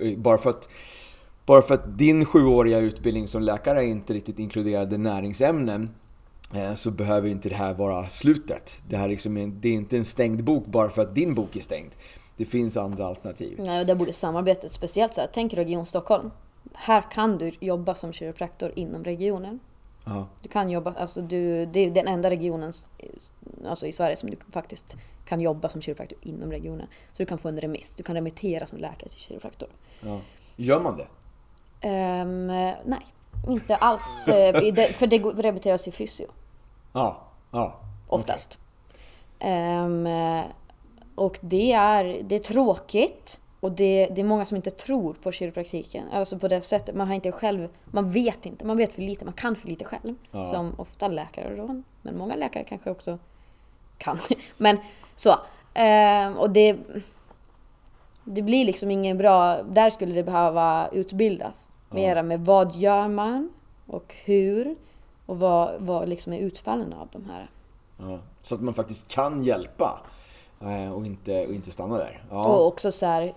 Eh, 0.00 0.18
Bara 0.18 0.38
för 0.38 0.50
att 0.50 0.68
bara 1.46 1.62
för 1.62 1.74
att 1.74 1.98
din 1.98 2.24
sjuåriga 2.24 2.78
utbildning 2.78 3.28
som 3.28 3.42
läkare 3.42 3.84
inte 3.84 4.12
riktigt 4.14 4.38
inkluderade 4.38 4.98
näringsämnen 4.98 5.90
eh, 6.54 6.74
så 6.74 6.90
behöver 6.90 7.28
inte 7.28 7.48
det 7.48 7.54
här 7.54 7.74
vara 7.74 8.06
slutet. 8.06 8.82
Det 8.88 8.96
här 8.96 9.08
liksom 9.08 9.36
är, 9.36 9.46
det 9.46 9.68
är 9.68 9.72
inte 9.72 9.96
en 9.96 10.04
stängd 10.04 10.44
bok 10.44 10.66
bara 10.66 10.90
för 10.90 11.02
att 11.02 11.14
din 11.14 11.34
bok 11.34 11.56
är 11.56 11.60
stängd. 11.60 11.90
Det 12.36 12.44
finns 12.44 12.76
andra 12.76 13.06
alternativ. 13.06 13.60
Ja, 13.66 13.80
och 13.80 13.86
där 13.86 13.94
borde 13.94 14.12
samarbetet, 14.12 14.72
speciellt 14.72 15.14
så 15.14 15.20
här, 15.20 15.28
tänk 15.32 15.54
Region 15.54 15.86
Stockholm. 15.86 16.30
Här 16.74 17.04
kan 17.12 17.38
du 17.38 17.50
jobba 17.60 17.94
som 17.94 18.12
kiropraktor 18.12 18.72
inom 18.76 19.04
regionen. 19.04 19.60
Ja. 20.10 20.26
Du 20.42 20.48
kan 20.48 20.70
jobba, 20.70 20.94
alltså 20.94 21.22
du, 21.22 21.66
det 21.66 21.80
är 21.80 21.90
den 21.90 22.08
enda 22.08 22.30
regionen 22.30 22.72
alltså 23.68 23.86
i 23.86 23.92
Sverige 23.92 24.16
som 24.16 24.30
du 24.30 24.36
faktiskt 24.52 24.96
kan 25.24 25.40
jobba 25.40 25.68
som 25.68 25.80
kiropraktor 25.82 26.18
inom 26.22 26.50
regionen. 26.50 26.86
Så 27.12 27.22
du 27.22 27.26
kan 27.26 27.38
få 27.38 27.48
en 27.48 27.60
remiss, 27.60 27.94
du 27.96 28.02
kan 28.02 28.14
remittera 28.14 28.66
som 28.66 28.78
läkare 28.78 29.08
till 29.08 29.18
kiropraktor. 29.18 29.68
Ja. 30.00 30.20
Gör 30.56 30.80
man 30.80 30.96
det? 30.96 31.06
Ehm, 31.88 32.46
nej, 32.84 33.06
inte 33.48 33.76
alls. 33.76 34.28
eh, 34.28 34.74
För 34.92 35.06
det 35.06 35.18
remitteras 35.18 35.82
till 35.82 35.92
fysio. 35.92 36.26
Ja, 36.92 37.20
ja. 37.50 37.80
Oftast. 38.08 38.58
Ehm, 39.38 40.06
och 41.14 41.38
det 41.40 41.72
är, 41.72 42.22
det 42.22 42.34
är 42.34 42.38
tråkigt. 42.38 43.40
Och 43.60 43.72
det, 43.72 44.08
det 44.14 44.20
är 44.20 44.24
många 44.24 44.44
som 44.44 44.56
inte 44.56 44.70
tror 44.70 45.14
på 45.14 45.32
kiropraktiken. 45.32 46.08
Alltså 46.12 46.38
på 46.38 46.48
det 46.48 46.60
sättet. 46.60 46.94
Man 46.94 47.06
har 47.06 47.14
inte 47.14 47.32
själv, 47.32 47.68
man 47.84 48.10
vet 48.10 48.46
inte, 48.46 48.64
man 48.64 48.76
vet 48.76 48.94
för 48.94 49.02
lite, 49.02 49.24
man 49.24 49.34
kan 49.34 49.56
för 49.56 49.68
lite 49.68 49.84
själv. 49.84 50.14
Ja. 50.30 50.44
Som 50.44 50.74
ofta 50.78 51.08
läkare 51.08 51.56
då. 51.56 51.82
Men 52.02 52.18
många 52.18 52.36
läkare 52.36 52.64
kanske 52.64 52.90
också 52.90 53.18
kan. 53.98 54.18
Men 54.56 54.78
så. 55.14 55.30
Ehm, 55.74 56.36
och 56.36 56.50
det, 56.50 56.76
det 58.24 58.42
blir 58.42 58.64
liksom 58.64 58.90
ingen 58.90 59.18
bra, 59.18 59.62
där 59.62 59.90
skulle 59.90 60.14
det 60.14 60.22
behöva 60.22 60.88
utbildas. 60.92 61.72
Mera 61.90 62.22
med 62.22 62.40
vad 62.40 62.76
gör 62.76 63.08
man 63.08 63.50
och 63.86 64.14
hur 64.24 64.76
och 65.26 65.38
vad, 65.38 65.80
vad 65.80 66.08
liksom 66.08 66.32
är 66.32 66.38
utfallen 66.38 66.92
av 66.92 67.08
de 67.12 67.24
här. 67.24 67.50
Ja. 67.98 68.18
Så 68.42 68.54
att 68.54 68.60
man 68.60 68.74
faktiskt 68.74 69.08
kan 69.08 69.44
hjälpa 69.44 70.00
eh, 70.04 70.19
och 70.94 71.06
inte, 71.06 71.46
och 71.46 71.54
inte 71.54 71.70
stanna 71.70 71.98
där. 71.98 72.24
Ja. 72.30 72.46
Och 72.46 72.66
också 72.66 72.92
så 72.92 73.06
här, 73.06 73.34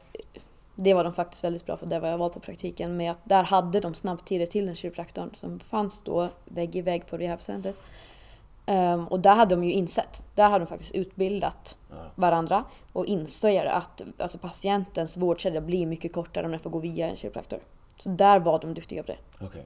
det 0.75 0.93
var 0.93 1.03
de 1.03 1.13
faktiskt 1.13 1.43
väldigt 1.43 1.65
bra 1.65 1.77
på 1.77 1.85
där 1.85 2.07
jag 2.07 2.17
var 2.17 2.29
på 2.29 2.39
praktiken 2.39 2.97
med 2.97 3.11
att 3.11 3.19
där 3.23 3.43
hade 3.43 3.79
de 3.79 3.93
snabbtider 3.93 4.45
till 4.45 4.65
den 4.65 4.75
kiropraktorn 4.75 5.29
som 5.33 5.59
fanns 5.59 6.01
då 6.01 6.29
vägg 6.45 6.75
i 6.75 6.81
vägg 6.81 7.07
på 7.07 7.17
rehabcentret. 7.17 7.79
Ehm, 8.65 9.07
och 9.07 9.19
där 9.19 9.35
hade 9.35 9.55
de 9.55 9.63
ju 9.63 9.71
insett, 9.71 10.25
där 10.35 10.49
hade 10.49 10.65
de 10.65 10.67
faktiskt 10.67 10.95
utbildat 10.95 11.77
varandra 12.15 12.63
och 12.93 13.05
inser 13.05 13.65
att 13.65 14.01
alltså, 14.17 14.37
patientens 14.37 15.17
vårdkedja 15.17 15.61
blir 15.61 15.85
mycket 15.85 16.13
kortare 16.13 16.45
om 16.45 16.51
den 16.51 16.59
får 16.59 16.69
gå 16.69 16.79
via 16.79 17.09
en 17.09 17.15
kiropraktor. 17.15 17.59
Så 17.97 18.09
där 18.09 18.39
var 18.39 18.59
de 18.59 18.73
duktiga 18.73 19.03
på 19.03 19.11
det. 19.11 19.45
Okej. 19.45 19.65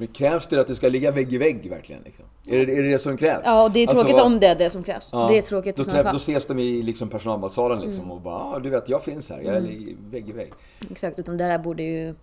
Men 0.00 0.08
krävs 0.08 0.46
det 0.46 0.60
att 0.60 0.66
det 0.66 0.74
ska 0.74 0.88
ligga 0.88 1.10
vägg 1.12 1.32
i 1.32 1.38
vägg 1.38 1.70
verkligen? 1.70 2.02
Liksom? 2.02 2.24
Är, 2.46 2.66
det, 2.66 2.76
är 2.76 2.82
det 2.82 2.88
det 2.90 2.98
som 2.98 3.16
krävs? 3.16 3.42
Ja, 3.44 3.64
och 3.64 3.70
det 3.70 3.80
är 3.80 3.88
Alltså, 3.88 4.02
tråkigt 4.02 4.16
vad- 4.16 4.26
om 4.26 4.40
det 4.40 4.46
är 4.46 4.54
det 4.58 4.70
som 4.70 4.82
krävs. 4.82 5.08
Ja. 5.12 5.28
Det 5.28 5.38
är 5.38 5.42
tråkigt 5.42 5.76
då, 5.76 5.84
träff, 5.84 6.06
då 6.12 6.16
ses 6.16 6.46
de 6.46 6.58
i 6.58 6.82
liksom 6.82 7.08
personalmatsalen 7.08 7.80
liksom 7.80 8.10
och 8.10 8.20
bara 8.20 8.34
ah, 8.34 8.58
du 8.58 8.70
vet 8.70 8.88
jag 8.88 9.02
finns 9.04 9.30
här, 9.30 9.40
jag 9.40 9.56
Mm. 9.56 9.64
är 9.64 9.74
i- 9.74 9.96
vägg 10.10 10.28
i 10.28 10.32
vägg. 10.32 10.52
Exakt, 10.90 11.18
utan 11.18 11.36
det 11.36 11.44
där 11.44 11.58
borde 11.58 11.82
ju... 11.82 12.14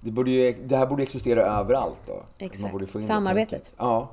Det, 0.00 0.10
borde 0.10 0.30
ju, 0.30 0.54
det 0.64 0.76
här 0.76 0.86
borde 0.86 1.02
existera 1.02 1.42
överallt 1.42 2.00
då. 2.06 2.22
Exakt. 2.38 2.74
Samarbetet. 3.06 3.72
Ja. 3.76 4.12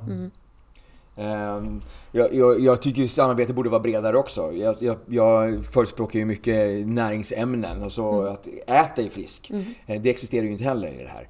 Ehm, 1.17 1.81
jag, 2.11 2.33
jag, 2.33 2.59
jag 2.59 2.81
tycker 2.81 3.07
samarbete 3.07 3.53
borde 3.53 3.69
vara 3.69 3.79
bredare 3.79 4.17
också. 4.17 4.51
Jag, 4.53 4.75
jag, 4.79 4.97
jag 5.07 5.65
förespråkar 5.65 6.19
ju 6.19 6.25
mycket 6.25 6.87
näringsämnen. 6.87 7.83
Alltså 7.83 8.21
att 8.21 8.47
äta 8.67 8.95
dig 9.01 9.09
frisk. 9.09 9.51
Eh, 9.87 10.01
Det 10.01 10.09
existerar 10.09 10.43
ju 10.45 10.51
inte 10.51 10.63
heller 10.63 10.87
i 10.87 11.03
det 11.03 11.09
här. 11.09 11.27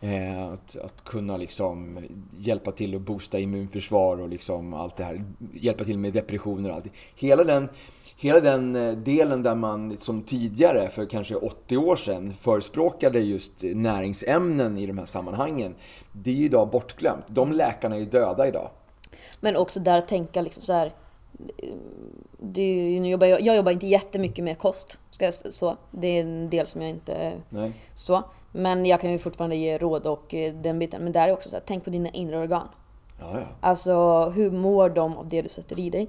Eh, 0.00 0.52
att, 0.52 0.76
att 0.76 1.04
kunna 1.04 1.36
liksom 1.36 1.98
hjälpa 2.38 2.72
till 2.72 2.94
att 2.94 3.00
boosta 3.00 3.38
immunförsvar 3.38 4.20
och 4.20 4.28
liksom 4.28 4.74
allt 4.74 4.96
det 4.96 5.04
här. 5.04 5.24
Hjälpa 5.54 5.84
till 5.84 5.98
med 5.98 6.12
depressioner 6.12 6.70
och 6.70 6.76
allt. 6.76 6.86
Hela 7.14 7.44
den, 7.44 7.68
hela 8.16 8.40
den 8.40 8.76
eh, 8.76 8.92
delen 8.92 9.42
där 9.42 9.54
man 9.54 9.96
som 9.96 10.22
tidigare, 10.22 10.88
för 10.88 11.06
kanske 11.06 11.34
80 11.34 11.76
år 11.76 11.96
sedan, 11.96 12.34
förespråkade 12.40 13.20
just 13.20 13.52
näringsämnen 13.62 14.78
i 14.78 14.86
de 14.86 14.98
här 14.98 15.06
sammanhangen. 15.06 15.74
Det 16.12 16.30
är 16.30 16.34
ju 16.34 16.44
idag 16.44 16.70
bortglömt. 16.70 17.24
De 17.28 17.52
läkarna 17.52 17.96
är 17.96 18.00
ju 18.00 18.06
döda 18.06 18.48
idag. 18.48 18.70
Men 19.40 19.56
också 19.56 19.80
där 19.80 19.98
att 19.98 20.08
tänka 20.08 20.42
liksom 20.42 20.62
så 20.62 20.72
här. 20.72 20.92
Det 22.38 23.00
nu 23.00 23.08
jobbar 23.08 23.26
jag, 23.26 23.40
jag 23.40 23.56
jobbar 23.56 23.72
inte 23.72 23.86
jättemycket 23.86 24.44
med 24.44 24.58
kost. 24.58 24.98
Ska 25.10 25.24
jag, 25.24 25.34
så. 25.34 25.76
Det 25.90 26.06
är 26.06 26.20
en 26.20 26.50
del 26.50 26.66
som 26.66 26.82
jag 26.82 26.90
inte... 26.90 27.40
Nej. 27.48 27.72
Så. 27.94 28.22
Men 28.52 28.86
jag 28.86 29.00
kan 29.00 29.12
ju 29.12 29.18
fortfarande 29.18 29.56
ge 29.56 29.78
råd 29.78 30.06
och 30.06 30.34
eh, 30.34 30.54
den 30.54 30.78
biten. 30.78 31.04
Men 31.04 31.12
där 31.12 31.28
är 31.28 31.32
också 31.32 31.48
så 31.48 31.56
här, 31.56 31.62
tänk 31.66 31.84
på 31.84 31.90
dina 31.90 32.08
inre 32.08 32.38
organ. 32.38 32.68
Ja, 33.20 33.30
ja. 33.34 33.46
Alltså 33.60 34.24
hur 34.34 34.50
mår 34.50 34.88
de 34.88 35.18
av 35.18 35.28
det 35.28 35.42
du 35.42 35.48
sätter 35.48 35.80
i 35.80 35.90
dig? 35.90 36.08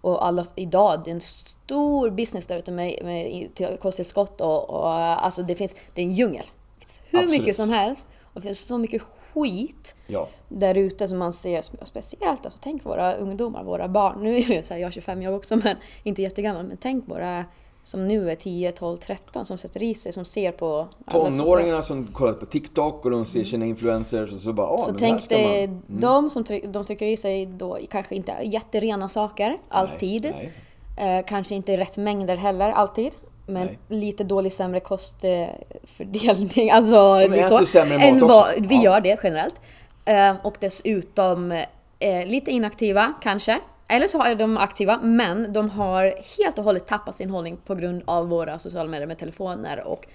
Och 0.00 0.26
alla 0.26 0.46
idag, 0.56 1.00
det 1.04 1.10
är 1.10 1.14
en 1.14 1.20
stor 1.20 2.10
business 2.10 2.46
där 2.46 2.58
ute 2.58 2.72
med, 2.72 3.00
med 3.04 3.48
kosttillskott 3.80 4.40
och, 4.40 4.70
och 4.70 4.92
alltså 4.94 5.42
det 5.42 5.54
finns, 5.54 5.74
det 5.94 6.02
är 6.02 6.06
en 6.06 6.12
djungel. 6.12 6.44
Det 6.78 6.84
finns 6.84 7.00
hur 7.06 7.18
Absolut. 7.18 7.40
mycket 7.40 7.56
som 7.56 7.70
helst 7.70 8.08
och 8.22 8.34
det 8.34 8.40
finns 8.40 8.66
så 8.66 8.78
mycket 8.78 9.02
skit 9.34 9.94
Ja. 10.06 10.28
där 10.48 10.74
ute 10.74 11.08
som 11.08 11.18
man 11.18 11.32
ser 11.32 11.84
speciellt, 11.84 12.44
alltså 12.44 12.58
tänk 12.62 12.84
våra 12.84 13.14
ungdomar, 13.14 13.64
våra 13.64 13.88
barn. 13.88 14.22
Nu 14.22 14.36
är 14.36 14.52
jag 14.52 14.64
så 14.64 14.74
här, 14.74 14.80
jag 14.80 14.86
är 14.86 14.92
25 14.92 15.22
jag 15.22 15.34
också 15.34 15.56
men 15.56 15.76
inte 16.02 16.22
jättegammal. 16.22 16.66
Men 16.66 16.76
tänk 16.76 17.08
våra 17.08 17.44
som 17.82 18.08
nu 18.08 18.30
är 18.30 18.34
10, 18.34 18.72
12, 18.72 18.96
13 18.96 19.44
som 19.44 19.58
sätter 19.58 19.82
i 19.82 19.94
sig, 19.94 20.12
som 20.12 20.24
ser 20.24 20.52
på 20.52 20.88
Tonåringarna 21.10 21.82
som 21.82 22.06
kollar 22.06 22.32
på 22.32 22.46
TikTok 22.46 23.04
och 23.04 23.10
de 23.10 23.26
ser 23.26 23.44
sina 23.44 23.66
influencers 23.66 24.36
och 24.36 24.40
så 24.40 24.52
bara 24.52 24.66
ah, 24.66 24.78
Så 24.78 24.90
men 24.90 24.98
tänk 24.98 25.28
dig, 25.28 25.66
man... 25.68 25.82
de 25.86 26.30
som 26.30 26.44
tryck, 26.44 26.64
de 26.66 26.84
trycker 26.84 27.06
i 27.06 27.16
sig 27.16 27.46
då 27.46 27.78
kanske 27.90 28.14
inte 28.14 28.32
jätterena 28.42 29.08
saker 29.08 29.58
alltid. 29.68 30.22
Nej, 30.22 30.52
nej. 30.96 31.18
Eh, 31.18 31.24
kanske 31.26 31.54
inte 31.54 31.72
i 31.72 31.76
rätt 31.76 31.96
mängder 31.96 32.36
heller 32.36 32.70
alltid. 32.70 33.16
Men 33.48 33.66
Nej. 33.66 33.78
lite 33.88 34.24
dålig 34.24 34.52
sämre 34.52 34.80
kostfördelning. 34.80 36.70
Alltså, 36.72 36.96
är 36.96 37.32
äter 37.32 37.42
så. 37.42 37.66
sämre 37.66 37.98
mat 37.98 38.22
också. 38.22 38.26
vad- 38.26 38.66
Vi 38.66 38.74
Ja. 38.76 38.82
gör 38.82 39.00
det 39.00 39.18
generellt. 39.22 39.60
Eh, 40.04 40.34
och 40.46 40.56
dessutom 40.60 41.52
eh, 41.98 42.26
lite 42.26 42.50
inaktiva 42.50 43.12
kanske. 43.22 43.60
Eller 43.88 44.06
så 44.08 44.22
är 44.22 44.34
de 44.34 44.56
aktiva 44.58 44.98
men 45.02 45.52
de 45.52 45.70
har 45.70 46.02
helt 46.38 46.58
och 46.58 46.64
hållet 46.64 46.86
tappat 46.86 47.14
sin 47.14 47.30
hållning 47.30 47.56
på 47.66 47.74
grund 47.74 48.02
av 48.04 48.28
våra 48.28 48.58
sociala 48.58 48.88
medier 48.88 49.06
med 49.06 49.18
telefoner 49.18 49.84
och 49.86 50.06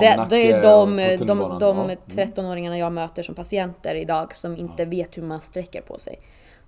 det, 0.00 0.26
det 0.30 0.52
är 0.52 0.62
de, 0.62 0.96
de, 0.96 1.26
de, 1.26 1.38
ja. 1.60 1.84
Mm. 1.84 1.96
13-åringarna 2.06 2.78
jag 2.78 2.92
möter 2.92 3.22
som 3.22 3.34
patienter 3.34 3.94
idag 3.94 4.34
som 4.36 4.56
inte 4.56 4.84
vet 4.84 5.18
hur 5.18 5.22
man 5.22 5.40
sträcker 5.40 5.80
på 5.80 5.98
sig. 5.98 6.20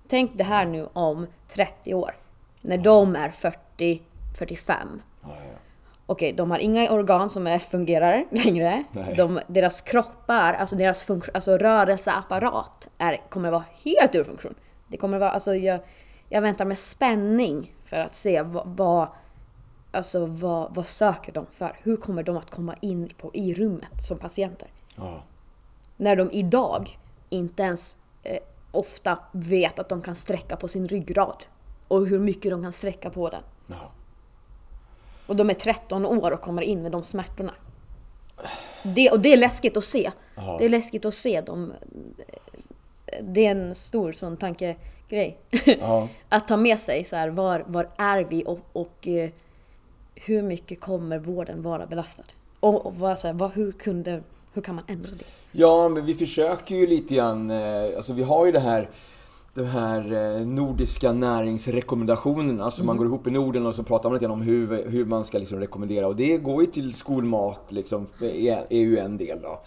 Tänk 0.07 0.31
det 0.37 0.43
här 0.43 0.65
nu 0.65 0.87
om 0.93 1.27
30 1.47 1.93
år. 1.93 2.15
När 2.61 2.77
de 2.77 3.15
är 3.15 3.29
40, 3.29 4.01
45. 4.37 5.01
Okej, 6.11 6.33
de 6.33 6.51
har 6.51 6.57
inga 6.57 6.91
organ 6.91 7.29
som 7.29 7.47
är, 7.47 7.59
fungerar 7.59 8.25
längre. 8.31 8.83
De, 9.17 9.39
deras 9.47 9.81
kroppar, 9.81 10.53
alltså 10.53 10.75
deras 10.75 11.03
funktion, 11.03 11.31
alltså 11.35 11.57
rörelseapparat 11.57 12.89
är, 12.97 13.29
kommer 13.29 13.51
vara 13.51 13.63
helt 13.83 14.15
ur 14.15 14.23
funktion. 14.23 14.55
Det 14.87 14.97
kommer 14.97 15.19
vara, 15.19 15.29
alltså 15.31 15.55
jag, 15.55 15.79
jag 16.29 16.41
väntar 16.41 16.65
med 16.65 16.77
spänning 16.77 17.75
för 17.85 17.97
att 17.97 18.15
se 18.15 18.41
vad, 18.41 18.67
vad, 18.67 19.07
alltså 19.91 20.25
vad, 20.25 20.75
vad 20.75 20.87
söker 20.87 21.31
de 21.31 21.45
för? 21.51 21.77
Hur 21.83 21.97
kommer 21.97 22.23
de 22.23 22.37
att 22.37 22.51
komma 22.51 22.75
in 22.81 23.09
på, 23.17 23.31
i 23.33 23.53
rummet 23.53 24.03
som 24.07 24.17
patienter? 24.17 24.67
Ja. 24.95 25.23
När 25.97 26.15
de 26.15 26.31
idag 26.31 26.99
inte 27.29 27.63
ens 27.63 27.97
eh, 28.23 28.39
ofta 28.71 29.19
vet 29.31 29.79
att 29.79 29.89
de 29.89 30.01
kan 30.01 30.15
sträcka 30.15 30.55
på 30.55 30.67
sin 30.67 30.87
ryggrad. 30.87 31.43
Och 31.87 32.07
hur 32.07 32.19
mycket 32.19 32.51
de 32.51 32.63
kan 32.63 32.73
sträcka 32.73 33.09
på 33.09 33.29
den. 33.29 33.43
Ja. 33.67 33.91
Och 35.31 35.37
de 35.37 35.49
är 35.49 35.53
13 35.53 36.05
år 36.05 36.31
och 36.31 36.41
kommer 36.41 36.61
in 36.61 36.81
med 36.81 36.91
de 36.91 37.03
smärtorna. 37.03 37.53
Det, 38.83 39.09
och 39.09 39.19
det 39.19 39.33
är 39.33 39.37
läskigt 39.37 39.77
att 39.77 39.83
se. 39.83 40.11
Ja. 40.35 40.55
Det 40.59 40.65
är 40.65 40.69
läskigt 40.69 41.05
att 41.05 41.13
se 41.13 41.41
dem. 41.41 41.73
Det 43.21 43.45
är 43.45 43.51
en 43.51 43.75
stor 43.75 44.11
sån 44.11 44.37
tankegrej. 44.37 45.37
Att 46.29 46.47
ta 46.47 46.57
med 46.57 46.79
sig 46.79 47.03
så 47.03 47.15
här, 47.15 47.29
var, 47.29 47.63
var 47.67 47.89
är 47.97 48.23
vi 48.23 48.43
och, 48.47 48.59
och 48.73 49.07
eh, 49.07 49.29
hur 50.15 50.41
mycket 50.41 50.79
kommer 50.79 51.19
vården 51.19 51.61
vara 51.61 51.85
belastad? 51.85 52.23
Och, 52.59 52.85
och 52.85 52.95
vad, 52.95 53.19
så 53.19 53.27
här, 53.27 53.33
vad, 53.33 53.51
hur, 53.51 53.71
kunde, 53.71 54.23
hur 54.53 54.61
kan 54.61 54.75
man 54.75 54.83
ändra 54.87 55.11
det? 55.11 55.25
Ja, 55.51 55.89
men 55.89 56.05
vi 56.05 56.15
försöker 56.15 56.75
ju 56.75 56.87
lite 56.87 57.15
grann, 57.15 57.51
eh, 57.51 57.97
alltså 57.97 58.13
vi 58.13 58.23
har 58.23 58.45
ju 58.45 58.51
det 58.51 58.59
här 58.59 58.89
de 59.53 59.63
här 59.63 60.13
eh, 60.13 60.45
nordiska 60.45 61.13
näringsrekommendationerna, 61.13 62.63
alltså 62.63 62.83
man 62.83 62.97
går 62.97 63.05
ihop 63.05 63.27
i 63.27 63.31
Norden 63.31 63.65
och 63.65 63.75
så 63.75 63.83
pratar 63.83 64.09
man 64.09 64.13
lite 64.13 64.27
om 64.27 64.41
hur, 64.41 64.89
hur 64.89 65.05
man 65.05 65.25
ska 65.25 65.37
liksom 65.37 65.59
rekommendera. 65.59 66.07
Och 66.07 66.15
det 66.15 66.37
går 66.37 66.63
ju 66.63 66.71
till 66.71 66.93
skolmat 66.93 67.65
liksom, 67.69 68.07
är, 68.21 68.65
är 68.69 68.79
ju 68.79 68.97
en 68.97 69.17
del 69.17 69.39
då. 69.41 69.61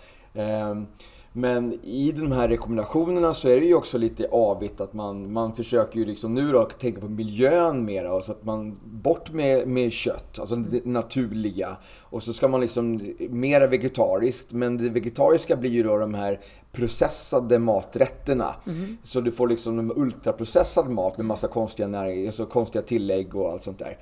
Men 1.37 1.72
i 1.85 2.12
de 2.12 2.32
här 2.32 2.49
rekommendationerna 2.49 3.35
så 3.35 3.49
är 3.49 3.61
det 3.61 3.66
ju 3.66 3.74
också 3.74 3.99
lite 3.99 4.28
avigt 4.32 4.80
att 4.80 4.93
man, 4.93 5.32
man 5.32 5.55
försöker 5.55 5.99
ju 5.99 6.05
liksom 6.05 6.35
nu 6.35 6.53
då 6.53 6.64
tänka 6.64 7.01
på 7.01 7.09
miljön 7.09 7.85
mera 7.85 8.12
och 8.14 8.24
så 8.24 8.32
att 8.32 8.45
man 8.45 8.78
bort 8.85 9.32
med, 9.32 9.68
med 9.68 9.93
kött, 9.93 10.39
alltså 10.39 10.57
det 10.57 10.85
naturliga. 10.85 11.76
Och 12.01 12.22
så 12.22 12.32
ska 12.32 12.49
man 12.49 12.61
liksom 12.61 13.14
mera 13.18 13.66
vegetariskt, 13.66 14.53
men 14.53 14.76
det 14.76 14.89
vegetariska 14.89 15.57
blir 15.57 15.70
ju 15.70 15.82
då 15.82 15.97
de 15.97 16.14
här 16.14 16.41
processade 16.72 17.59
maträtterna. 17.59 18.55
Så 19.03 19.20
du 19.20 19.32
får 19.32 19.49
liksom 19.49 19.93
ultraprocessad 19.97 20.91
mat 20.91 21.16
med 21.16 21.26
massa 21.26 21.49
konstiga 21.49 21.89
näring, 21.89 22.26
alltså 22.26 22.47
konstiga 22.47 22.82
tillägg 22.82 23.35
och 23.37 23.51
allt 23.51 23.62
sånt 23.62 23.78
där. 23.78 23.99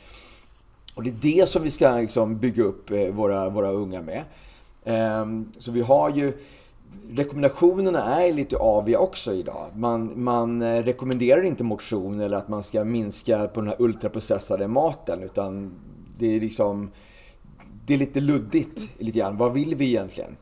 Och 0.94 1.02
det 1.02 1.10
är 1.10 1.38
det 1.38 1.48
som 1.48 1.62
vi 1.62 1.70
ska 1.70 1.96
liksom 1.96 2.38
bygga 2.38 2.62
upp 2.62 2.90
eh, 2.90 3.08
våra, 3.08 3.48
våra 3.48 3.70
unga 3.70 4.02
med. 4.02 4.22
Ehm, 4.84 5.52
Så 5.58 5.72
vi 5.72 5.80
har 5.80 6.10
ju 6.10 6.32
Rekommendationerna 7.10 8.22
är 8.22 8.32
lite 8.32 8.56
aviga 8.56 8.98
också 8.98 9.32
idag. 9.34 9.66
Man, 9.74 10.12
man 10.22 10.62
eh, 10.62 10.82
rekommenderar 10.82 11.42
inte 11.42 11.64
motion 11.64 12.20
eller 12.20 12.36
att 12.36 12.48
man 12.48 12.62
ska 12.62 12.84
minska 12.84 13.46
på 13.46 13.60
den 13.60 13.68
här 13.68 13.76
ultraprocessade 13.78 14.68
maten 14.68 15.22
utan 15.22 15.74
det 16.18 16.36
är 16.36 16.40
liksom 16.40 16.90
det 17.86 17.94
är 17.94 17.98
lite 17.98 18.20
luddigt 18.20 18.90
lite 18.98 19.18
grann. 19.18 19.36
Vad 19.36 19.52
vill 19.52 19.74
vi 19.74 19.86
egentligen? 19.86 20.36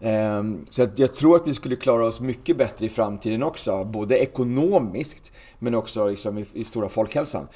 Mm. 0.00 0.64
Så 0.70 0.88
jag 0.96 1.16
tror 1.16 1.36
att 1.36 1.46
vi 1.46 1.54
skulle 1.54 1.76
klara 1.76 2.06
oss 2.06 2.20
mycket 2.20 2.56
bättre 2.56 2.86
i 2.86 2.88
framtiden 2.88 3.42
också. 3.42 3.84
Både 3.84 4.18
ekonomiskt 4.18 5.32
men 5.58 5.74
också 5.74 6.08
liksom 6.08 6.38
i, 6.38 6.46
i 6.52 6.64
stora 6.64 6.88
folkhälsan 6.88 7.48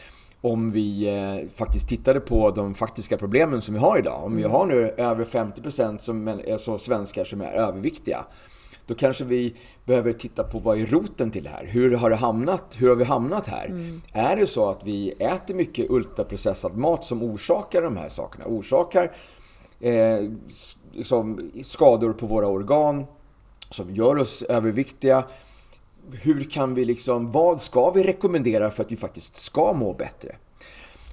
om 0.52 0.72
vi 0.72 1.08
eh, 1.08 1.48
faktiskt 1.54 1.88
tittade 1.88 2.20
på 2.20 2.50
de 2.50 2.74
faktiska 2.74 3.16
problemen 3.16 3.62
som 3.62 3.74
vi 3.74 3.80
har 3.80 3.98
idag. 3.98 4.24
Om 4.24 4.36
vi 4.36 4.42
mm. 4.42 4.52
har 4.52 4.66
nu 4.66 4.94
över 4.96 5.24
50% 5.24 5.98
som 5.98 6.40
alltså 6.52 6.78
svenskar 6.78 7.24
som 7.24 7.40
är 7.40 7.52
överviktiga. 7.52 8.24
Då 8.86 8.94
kanske 8.94 9.24
vi 9.24 9.56
behöver 9.84 10.12
titta 10.12 10.44
på 10.44 10.58
vad 10.58 10.80
är 10.80 10.86
roten 10.86 11.30
till 11.30 11.44
det 11.44 11.50
här? 11.50 11.64
Hur 11.64 11.96
har, 11.96 12.10
det 12.10 12.16
hamnat, 12.16 12.64
hur 12.76 12.88
har 12.88 12.96
vi 12.96 13.04
hamnat 13.04 13.46
här? 13.46 13.66
Mm. 13.66 14.00
Är 14.12 14.36
det 14.36 14.46
så 14.46 14.70
att 14.70 14.84
vi 14.84 15.10
äter 15.10 15.54
mycket 15.54 15.90
ultraprocessad 15.90 16.76
mat 16.76 17.04
som 17.04 17.22
orsakar 17.22 17.82
de 17.82 17.96
här 17.96 18.08
sakerna? 18.08 18.44
Orsakar 18.46 19.12
eh, 19.80 20.30
liksom 20.92 21.50
skador 21.62 22.12
på 22.12 22.26
våra 22.26 22.46
organ, 22.46 23.04
som 23.70 23.94
gör 23.94 24.16
oss 24.16 24.42
överviktiga. 24.42 25.24
Hur 26.12 26.50
kan 26.50 26.74
vi 26.74 26.84
liksom, 26.84 27.30
vad 27.30 27.60
ska 27.60 27.90
vi 27.90 28.02
rekommendera 28.02 28.70
för 28.70 28.82
att 28.82 28.92
vi 28.92 28.96
faktiskt 28.96 29.36
ska 29.36 29.72
må 29.72 29.92
bättre? 29.92 30.36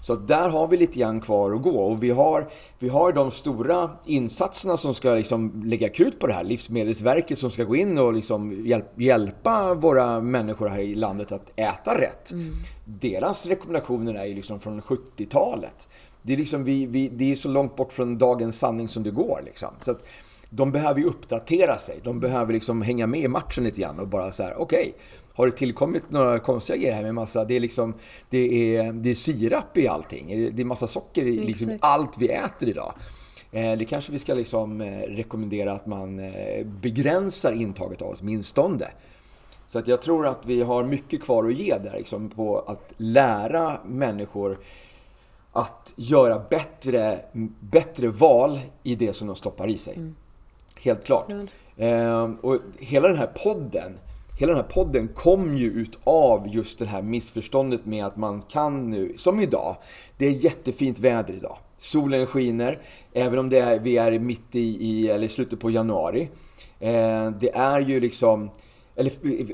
Så 0.04 0.16
där 0.16 0.50
har 0.50 0.68
vi 0.68 0.78
lite 0.78 1.00
grann 1.00 1.22
kvar 1.22 1.52
att 1.52 1.62
gå 1.62 1.84
och 1.84 2.04
vi 2.04 2.10
har, 2.10 2.50
vi 2.80 2.90
har 2.90 3.14
de 3.14 3.32
stora 3.32 3.90
insatserna 4.06 4.78
som 4.78 4.94
ska 4.94 5.14
liksom 5.14 5.64
lägga 5.66 5.90
krut 5.90 6.20
på 6.20 6.28
det 6.28 6.34
här. 6.34 6.44
Livsmedelsverket 6.44 7.38
som 7.38 7.52
ska 7.52 7.64
gå 7.64 7.76
in 7.76 7.98
och 7.98 8.14
liksom 8.14 8.66
hjälpa 8.98 9.74
våra 9.74 10.22
människor 10.22 10.68
här 10.68 10.80
i 10.80 10.96
landet 10.96 11.32
att 11.32 11.52
äta 11.56 11.98
rätt. 11.98 12.32
Mm. 12.32 12.54
Deras 12.86 13.46
rekommendationer 13.46 14.14
är 14.14 14.26
ju 14.26 14.36
liksom 14.36 14.60
från 14.60 14.82
70-talet. 14.82 15.88
Det 16.22 16.34
är, 16.34 16.38
liksom 16.38 16.64
vi, 16.64 16.86
vi, 16.86 17.10
det 17.10 17.32
är 17.32 17.36
så 17.36 17.50
långt 17.50 17.76
bort 17.76 17.94
från 17.94 18.18
dagens 18.18 18.60
sanning 18.60 18.88
som 18.88 19.04
det 19.04 19.12
går. 19.12 19.42
Liksom. 19.46 19.70
Så 19.80 19.92
att, 19.92 20.04
de 20.56 20.72
behöver 20.72 21.00
ju 21.00 21.06
uppdatera 21.06 21.78
sig. 21.78 22.00
De 22.04 22.20
behöver 22.20 22.54
liksom 22.54 22.82
hänga 22.82 23.08
med 23.08 23.20
i 23.20 23.28
matchen 23.28 23.64
lite 23.64 23.82
grann 23.82 24.00
och 24.00 24.08
bara 24.08 24.32
så 24.32 24.44
här, 24.44 24.56
okej, 24.58 24.80
okay, 24.80 24.94
har 25.36 25.46
det 25.46 25.52
tillkommit 25.52 26.12
några 26.12 26.40
konstiga 26.40 26.78
grejer 26.78 26.94
här 26.94 27.04
med 27.04 27.16
massa, 27.16 27.46
det 27.46 27.56
är 27.56 27.60
liksom, 27.60 27.94
det 28.30 28.78
är, 28.78 28.94
det 28.94 29.10
är 29.10 29.16
sirap 29.16 29.78
i 29.78 29.88
allting. 29.88 30.56
Det 30.56 30.62
är 30.62 30.66
massa 30.66 30.88
socker 30.88 31.26
i 31.26 31.40
liksom 31.40 31.78
allt 31.82 32.18
vi 32.18 32.28
äter 32.28 32.70
idag. 32.70 32.94
Eh, 33.52 33.78
det 33.78 33.86
kanske 33.86 34.12
vi 34.12 34.20
ska 34.20 34.34
liksom 34.34 34.82
eh, 34.82 35.00
rekommendera 35.00 35.72
att 35.72 35.86
man 35.86 36.20
eh, 36.20 36.66
begränsar 36.66 37.52
intaget 37.52 38.02
av 38.02 38.16
åtminstone. 38.20 38.88
Så 39.68 39.80
att 39.80 39.88
jag 39.88 40.02
tror 40.02 40.28
att 40.28 40.46
vi 40.46 40.62
har 40.62 40.84
mycket 40.84 41.24
kvar 41.24 41.46
att 41.46 41.54
ge 41.54 41.78
där 41.78 41.94
liksom, 41.98 42.30
på 42.30 42.60
att 42.60 42.94
lära 42.98 43.78
människor 43.86 44.60
att 45.52 45.94
göra 45.96 46.42
bättre, 46.50 47.20
bättre 47.60 48.08
val 48.08 48.60
i 48.84 48.96
det 48.96 49.14
som 49.14 49.28
de 49.28 49.36
stoppar 49.36 49.70
i 49.70 49.78
sig. 49.78 49.96
Mm. 49.96 50.16
Helt 50.84 51.04
klart. 51.06 51.32
Mm. 51.78 52.36
och 52.36 52.60
hela 52.80 53.08
den 53.08 53.18
här 53.18 53.28
podden 53.44 54.00
hela 54.40 54.54
den 54.54 54.62
här 54.62 54.70
podden 54.70 55.08
kom 55.08 55.58
ju 55.58 55.72
ut 55.72 56.00
av 56.04 56.48
just 56.48 56.80
det 56.80 56.86
här 56.86 57.02
missförståndet 57.02 57.86
med 57.86 58.06
att 58.06 58.18
man 58.18 58.42
kan 58.42 58.90
nu, 58.90 59.14
som 59.18 59.40
idag, 59.40 59.76
det 60.18 60.26
är 60.26 60.32
jättefint 60.32 61.00
väder 61.00 61.34
idag. 61.34 61.58
Solen 61.78 62.26
skiner, 62.26 62.78
även 63.14 63.40
om 63.40 63.50
det 63.50 63.60
är, 63.60 63.80
vi 63.80 63.98
är 63.98 64.20
mitt 64.20 64.56
i, 64.56 64.60
i 64.60 65.10
eller 65.10 65.28
slutet 65.28 65.60
på 65.60 65.72
januari. 65.72 66.30
Eh, 66.80 67.30
det 67.40 67.52
är 67.54 67.80
ju 67.80 68.00
liksom 68.00 68.50
eller 68.96 69.10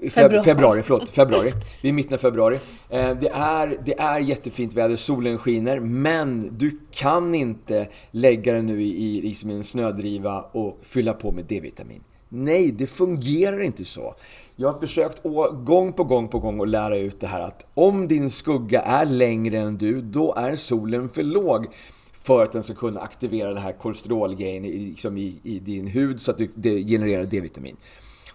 februari. 0.10 0.44
februari, 0.44 0.84
förlåt, 0.84 1.10
februari. 1.16 1.54
Vi 1.82 1.90
är 1.90 1.92
i 1.92 1.94
mitten 1.94 2.14
av 2.14 2.18
februari. 2.18 2.60
Eh, 2.90 3.18
det, 3.20 3.30
är, 3.30 3.80
det 3.86 4.00
är 4.00 4.20
jättefint 4.20 4.74
väder, 4.74 4.96
solen 4.96 5.38
skiner, 5.38 5.80
men 5.80 6.58
du 6.58 6.80
kan 6.92 7.36
inte 7.36 7.88
lägga 8.12 8.54
den 8.54 8.66
nu 8.66 8.82
i, 8.82 9.18
i, 9.18 9.22
liksom 9.22 9.50
en 9.50 9.64
snödriva 9.64 10.42
och 10.42 10.80
fylla 10.82 11.14
på 11.14 11.32
med 11.32 11.46
D-vitamin. 11.46 12.04
Nej, 12.30 12.72
det 12.72 12.88
fungerar 12.88 13.62
inte 13.62 13.86
så. 13.86 14.16
Jag 14.56 14.72
har 14.72 14.80
försökt 14.80 15.24
gång 15.66 15.94
på 15.94 16.04
gång 16.04 16.28
på 16.28 16.40
gång 16.40 16.62
att 16.62 16.70
lära 16.70 16.98
ut 16.98 17.20
det 17.20 17.28
här 17.28 17.42
att 17.42 17.66
om 17.74 18.08
din 18.08 18.30
skugga 18.30 18.82
är 18.82 19.06
längre 19.06 19.60
än 19.60 19.78
du, 19.78 20.02
då 20.02 20.34
är 20.34 20.56
solen 20.56 21.10
för 21.10 21.24
låg 21.24 21.68
för 22.14 22.44
att 22.44 22.52
den 22.52 22.64
ska 22.64 22.74
kunna 22.74 23.00
aktivera 23.00 23.54
det 23.54 23.60
här 23.60 23.72
kolesterolgrejen 23.72 24.66
i, 24.66 24.78
liksom 24.78 25.18
i, 25.18 25.40
i 25.44 25.60
din 25.60 25.88
hud 25.88 26.22
så 26.22 26.32
att 26.32 26.38
du, 26.38 26.50
det 26.56 26.84
genererar 26.84 27.24
D-vitamin. 27.24 27.78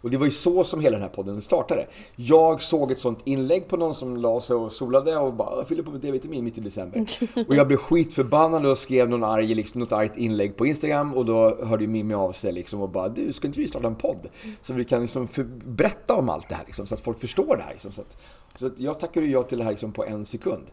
Och 0.04 0.10
det 0.10 0.16
var 0.16 0.26
ju 0.26 0.32
så 0.32 0.64
som 0.64 0.80
hela 0.80 0.96
den 0.96 1.02
här 1.02 1.14
podden 1.14 1.42
startade. 1.42 1.86
Jag 2.16 2.62
såg 2.62 2.90
ett 2.90 2.98
sånt 2.98 3.18
inlägg 3.24 3.68
på 3.68 3.76
någon 3.76 3.94
som 3.94 4.16
la 4.16 4.40
sig 4.40 4.56
och 4.56 4.72
solade 4.72 5.16
och 5.16 5.34
bara 5.34 5.64
fyllde 5.64 5.82
på 5.82 5.90
med 5.90 6.00
D-vitamin 6.00 6.44
mitt 6.44 6.58
i 6.58 6.60
december. 6.60 7.06
Och 7.48 7.54
jag 7.54 7.66
blev 7.66 7.76
skitförbannad 7.76 8.66
och 8.66 8.78
skrev 8.78 9.08
någon 9.08 9.24
arg, 9.24 9.54
liksom, 9.54 9.80
något 9.80 9.92
argt 9.92 10.16
inlägg 10.16 10.56
på 10.56 10.66
Instagram 10.66 11.14
och 11.14 11.24
då 11.24 11.56
hörde 11.64 11.84
ju 11.84 11.88
Mimmi 11.88 12.14
av 12.14 12.32
sig 12.32 12.52
liksom 12.52 12.80
och 12.80 12.88
bara 12.88 13.08
du, 13.08 13.32
ska 13.32 13.46
inte 13.46 13.60
vi 13.60 13.68
starta 13.68 13.86
en 13.86 13.94
podd? 13.94 14.28
Så 14.62 14.72
vi 14.72 14.84
kan 14.84 15.02
liksom 15.02 15.28
berätta 15.64 16.14
om 16.14 16.28
allt 16.28 16.48
det 16.48 16.54
här 16.54 16.64
liksom, 16.66 16.86
så 16.86 16.94
att 16.94 17.00
folk 17.00 17.20
förstår 17.20 17.56
det 17.56 17.62
här. 17.62 17.72
Liksom, 17.72 17.92
så 17.92 18.00
att, 18.00 18.16
så 18.58 18.66
att 18.66 18.78
jag 18.78 19.00
tackade 19.00 19.26
ja 19.26 19.42
till 19.42 19.58
det 19.58 19.64
här 19.64 19.70
liksom, 19.70 19.92
på 19.92 20.04
en 20.04 20.24
sekund. 20.24 20.66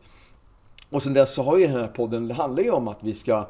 Och 0.89 1.03
sen 1.03 1.13
dess 1.13 1.33
så 1.33 1.43
har 1.43 1.57
ju 1.57 1.67
den 1.67 1.75
här 1.75 1.87
podden, 1.87 2.27
det 2.27 2.33
handlar 2.33 2.63
ju 2.63 2.71
om 2.71 2.87
att 2.87 2.99
vi 3.01 3.13
ska, 3.13 3.47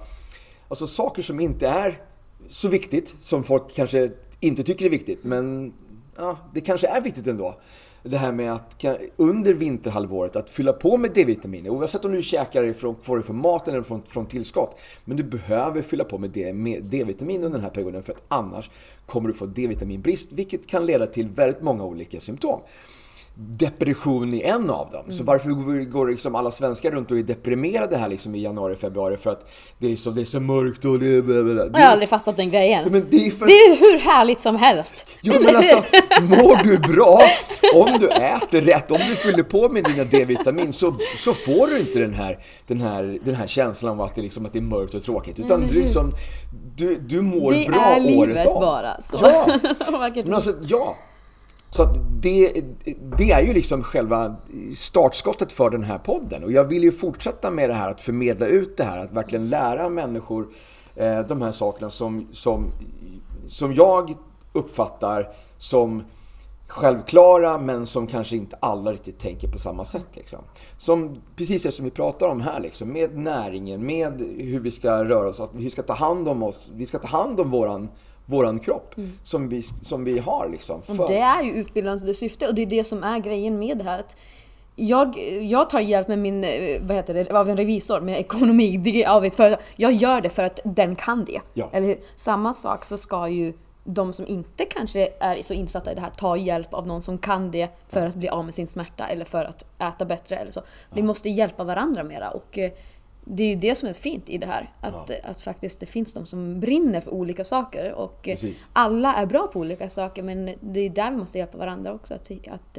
alltså 0.68 0.88
saker 0.88 1.22
som 1.22 1.40
inte 1.40 1.68
är 1.68 2.02
så 2.50 2.68
viktigt, 2.68 3.16
som 3.22 3.44
folk 3.44 3.76
kanske 3.76 4.12
inte 4.42 4.64
tycker 4.64 4.86
är 4.86 4.90
viktigt, 4.90 5.24
men 5.24 5.74
ja, 6.18 6.38
det 6.54 6.62
kanske 6.62 6.88
är 6.88 7.02
viktigt 7.02 7.28
ändå. 7.28 7.56
Det 8.04 8.18
här 8.18 8.32
med 8.32 8.54
att 8.54 8.86
under 9.16 9.54
vinterhalvåret 9.54 10.36
att 10.36 10.50
fylla 10.50 10.74
på 10.74 10.98
med 10.98 11.12
D-vitaminer. 11.14 11.70
Oavsett 11.70 12.06
om 12.06 12.12
du 12.12 12.22
käkar 12.22 12.64
ifrån 12.64 12.96
får 13.02 13.18
det 13.18 13.24
från 13.24 13.38
maten 13.38 13.74
eller 13.74 13.84
från, 13.84 14.02
från 14.02 14.26
tillskott. 14.26 14.80
Men 15.06 15.18
du 15.18 15.24
behöver 15.24 15.82
fylla 15.82 16.04
på 16.04 16.18
med 16.18 16.32
D-vitamin 16.84 17.44
under 17.44 17.58
den 17.58 17.64
här 17.64 17.70
perioden 17.70 18.04
för 18.04 18.14
att 18.14 18.24
annars 18.28 18.70
kommer 19.06 19.28
du 19.28 19.34
få 19.34 19.46
D-vitaminbrist 19.46 20.32
vilket 20.32 20.68
kan 20.68 20.86
leda 20.86 21.08
till 21.08 21.30
väldigt 21.30 21.62
många 21.62 21.84
olika 21.84 22.20
symptom 22.20 22.62
depression 23.36 24.34
i 24.34 24.42
en 24.42 24.70
av 24.70 24.92
dem. 24.92 25.02
Mm. 25.04 25.12
Så 25.12 25.24
varför 25.24 25.50
går 25.84 26.08
liksom 26.08 26.36
alla 26.36 26.52
svenskar 26.52 26.92
runt 26.92 27.12
och 27.12 27.18
är 27.18 27.24
deprimerade 27.24 27.98
här 27.98 28.10
liksom 28.10 28.36
i 28.36 28.42
januari, 28.42 28.76
februari? 28.76 29.18
För 29.18 29.30
att 29.30 29.50
det 29.78 29.92
är 29.92 29.96
så, 29.96 30.10
det 30.10 30.22
är 30.22 30.26
så 30.26 30.40
mörkt 30.40 30.86
och 30.86 31.00
det... 31.00 31.22
Blablabla. 31.22 31.80
Jag 31.80 31.86
har 31.86 31.92
aldrig 31.92 32.10
fattat 32.10 32.38
den 32.38 32.52
grejen. 32.52 32.92
Men 32.92 33.08
det, 33.10 33.28
är 33.28 33.32
för... 33.32 33.46
det 33.46 33.52
är 33.52 33.76
hur 33.80 34.00
härligt 34.00 34.40
som 34.40 34.56
helst. 34.56 35.08
Jo 35.22 35.34
men 35.44 35.56
alltså, 35.56 35.84
mår 36.22 36.64
du 36.64 36.78
bra, 36.78 37.22
om 37.76 38.00
du 38.00 38.10
äter 38.10 38.62
rätt, 38.62 38.92
om 38.92 39.00
du 39.10 39.16
fyller 39.16 39.44
på 39.44 39.70
med 39.70 39.84
dina 39.84 40.04
D-vitamin 40.04 40.74
så, 40.74 40.96
så 41.18 41.34
får 41.34 41.68
du 41.68 41.80
inte 41.80 42.00
den 42.00 42.14
här, 42.14 42.40
den 42.68 42.82
här, 42.82 43.20
den 43.24 43.36
här 43.36 43.48
känslan 43.48 44.00
av 44.00 44.06
att 44.06 44.16
det, 44.16 44.22
liksom, 44.22 44.46
att 44.46 44.54
det 44.54 44.60
är 44.60 44.64
mörkt 44.64 44.94
och 44.94 45.04
tråkigt. 45.04 45.40
Utan 45.40 45.58
mm. 45.58 45.70
du 45.70 45.82
liksom, 45.82 46.12
du, 46.76 46.96
du 46.96 47.22
mår 47.22 47.52
det 47.52 47.70
bra 47.70 47.78
året 47.78 47.98
av. 47.98 48.04
Det 48.04 48.14
är 48.14 48.28
livet 48.28 48.46
bara. 48.46 49.02
Så. 49.02 49.18
Ja. 49.22 49.60
men 50.24 50.34
alltså, 50.34 50.54
ja. 50.64 50.98
Så 51.74 51.84
att 51.84 51.98
det, 52.22 52.64
det 53.18 53.32
är 53.32 53.42
ju 53.42 53.54
liksom 53.54 53.84
själva 53.84 54.36
startskottet 54.76 55.52
för 55.52 55.70
den 55.70 55.84
här 55.84 55.98
podden. 55.98 56.44
Och 56.44 56.52
jag 56.52 56.64
vill 56.64 56.84
ju 56.84 56.92
fortsätta 56.92 57.52
med 57.52 57.70
det 57.70 57.74
här 57.74 57.92
att 57.92 58.02
förmedla 58.02 58.48
ut 58.48 58.78
det 58.78 58.84
här, 58.84 58.98
att 58.98 59.12
verkligen 59.12 59.50
lära 59.50 59.90
människor 59.90 60.48
eh, 60.96 61.20
de 61.20 61.42
här 61.42 61.52
sakerna 61.52 61.90
som, 61.90 62.28
som, 62.32 62.72
som 63.48 63.74
jag 63.74 64.14
uppfattar 64.54 65.30
som 65.58 66.04
självklara 66.68 67.58
men 67.58 67.86
som 67.86 68.08
kanske 68.08 68.36
inte 68.36 68.58
alla 68.60 68.94
riktigt 68.94 69.20
tänker 69.20 69.48
på 69.48 69.60
samma 69.60 69.86
sätt. 69.86 70.08
Liksom. 70.14 70.40
Som 70.78 71.22
precis 71.36 71.64
det 71.64 71.72
som 71.72 71.86
vi 71.86 71.92
pratar 71.92 72.28
om 72.28 72.42
här, 72.42 72.60
liksom, 72.60 72.90
med 72.90 73.18
näringen, 73.18 73.86
med 73.86 74.22
hur 74.38 74.60
vi 74.60 74.72
ska 74.72 75.04
röra 75.04 75.30
oss, 75.30 75.40
att 75.40 75.54
vi 75.54 75.70
ska 75.70 75.82
ta 75.82 75.94
hand 75.94 76.28
om 76.28 76.44
oss, 76.44 76.72
vi 76.74 76.86
ska 76.86 77.00
ta 77.00 77.08
hand 77.08 77.40
om 77.40 77.50
våran 77.50 77.90
våran 78.32 78.60
kropp 78.60 78.98
mm. 78.98 79.12
som, 79.24 79.50
vi, 79.50 79.62
som 79.62 80.04
vi 80.04 80.20
har. 80.20 80.50
Liksom, 80.50 80.82
för... 80.82 81.08
Det 81.08 81.20
är 81.20 81.44
ju 81.44 81.52
utbildande 81.52 82.14
syfte 82.14 82.48
och 82.48 82.56
det 82.56 82.62
är 82.62 82.66
det 82.66 82.84
som 82.84 83.04
är 83.04 83.20
grejen 83.20 83.60
med 83.60 83.78
det 83.78 83.84
här. 83.84 84.00
Att 84.00 84.18
jag, 84.76 85.18
jag 85.42 85.70
tar 85.70 85.80
hjälp 85.80 86.08
med 86.08 86.20
min, 86.20 86.44
eh, 86.44 86.82
vad 86.82 86.98
heter 86.98 87.14
det, 87.14 87.32
av 87.32 87.50
en 87.50 87.58
revisor 87.58 88.02
med 88.02 88.20
ekonomi 88.20 89.06
av 89.08 89.26
ett 89.26 89.36
företag. 89.36 89.60
Jag 89.76 89.92
gör 89.92 90.22
det 90.22 90.30
för 90.30 90.44
att 90.44 90.60
den 90.64 90.96
kan 90.96 91.26
det. 91.26 91.42
Ja. 91.54 91.70
Eller 91.74 91.98
Samma 92.16 92.54
sak 92.54 92.86
så 92.86 92.98
ska 92.98 93.28
ju 93.28 93.54
de 93.84 94.14
som 94.14 94.28
inte 94.28 94.66
kanske 94.66 95.10
är 95.20 95.36
så 95.42 95.54
insatta 95.54 95.92
i 95.92 95.96
det 95.96 96.02
här 96.02 96.10
ta 96.10 96.38
hjälp 96.38 96.74
av 96.74 96.88
någon 96.88 97.02
som 97.02 97.18
kan 97.18 97.52
det 97.52 97.70
för 97.88 98.06
att 98.06 98.16
bli 98.16 98.30
av 98.30 98.46
med 98.46 98.54
sin 98.54 98.68
smärta 98.68 99.08
eller 99.08 99.26
för 99.26 99.44
att 99.44 99.66
äta 99.80 100.06
bättre 100.06 100.36
eller 100.36 100.52
så. 100.52 100.62
Vi 100.94 101.04
måste 101.04 101.30
hjälpa 101.30 101.64
varandra 101.64 102.04
mera. 102.04 102.30
Och, 102.30 102.58
eh, 102.58 102.72
det 103.34 103.44
är 103.44 103.48
ju 103.48 103.56
det 103.56 103.76
som 103.76 103.90
är 103.90 103.94
fint 103.94 104.30
i 104.30 104.38
det 104.38 104.48
här. 104.48 104.74
Att, 104.82 105.10
ja. 105.10 105.16
att 105.24 105.42
faktiskt 105.42 105.80
det 105.80 105.86
finns 105.86 106.14
de 106.14 106.26
som 106.26 106.60
brinner 106.60 107.02
för 107.02 107.12
olika 107.12 107.44
saker. 107.44 107.94
Och 107.94 108.22
Precis. 108.22 108.66
alla 108.74 109.14
är 109.14 109.26
bra 109.26 109.48
på 109.48 109.60
olika 109.60 109.90
saker 109.90 110.24
men 110.24 110.56
det 110.60 110.80
är 110.80 110.90
där 110.90 111.12
vi 111.12 111.18
måste 111.18 111.38
hjälpa 111.38 111.58
varandra 111.58 111.94
också. 111.94 112.14
Att, 112.14 112.32
att, 112.32 112.78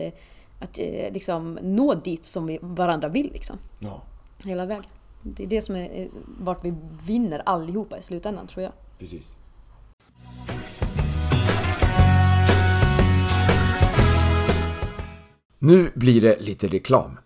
att 0.61 0.79
eh, 0.79 1.13
liksom 1.13 1.59
nå 1.63 1.95
dit 1.95 2.25
som 2.25 2.47
vi 2.47 2.59
varandra 2.63 3.09
vill. 3.09 3.33
Liksom. 3.33 3.59
Ja. 3.79 4.03
Hela 4.45 4.67
vägen. 4.67 4.85
Det 5.23 5.43
är 5.43 5.47
det 5.47 5.61
som 5.61 5.77
är 5.77 6.09
vart 6.39 6.65
vi 6.65 6.75
vinner 7.07 7.43
allihopa 7.47 7.99
i 7.99 8.03
slutändan 8.03 8.47
tror 8.47 8.63
jag. 8.63 8.73
Precis. 8.99 9.33
Nu 15.59 15.91
blir 15.95 16.21
det 16.21 16.41
lite 16.41 16.69
reklam. 16.69 17.19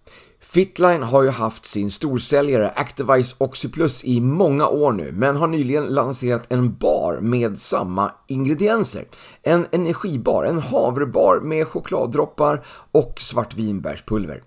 Fitline 0.57 1.03
har 1.03 1.23
ju 1.23 1.31
haft 1.31 1.67
sin 1.67 1.91
storsäljare 1.91 2.71
Activise 2.71 3.35
Oxyplus 3.39 4.05
i 4.05 4.21
många 4.21 4.69
år 4.69 4.93
nu, 4.93 5.13
men 5.13 5.37
har 5.37 5.47
nyligen 5.47 5.87
lanserat 5.87 6.53
en 6.53 6.75
bar 6.75 7.19
med 7.21 7.59
samma 7.59 8.13
ingredienser. 8.27 9.05
En 9.43 9.67
energibar, 9.73 10.45
en 10.45 10.59
havrebar 10.59 11.41
med 11.41 11.67
chokladdroppar 11.67 12.67
och 12.93 13.15
svartvinbärspulver. 13.17 14.43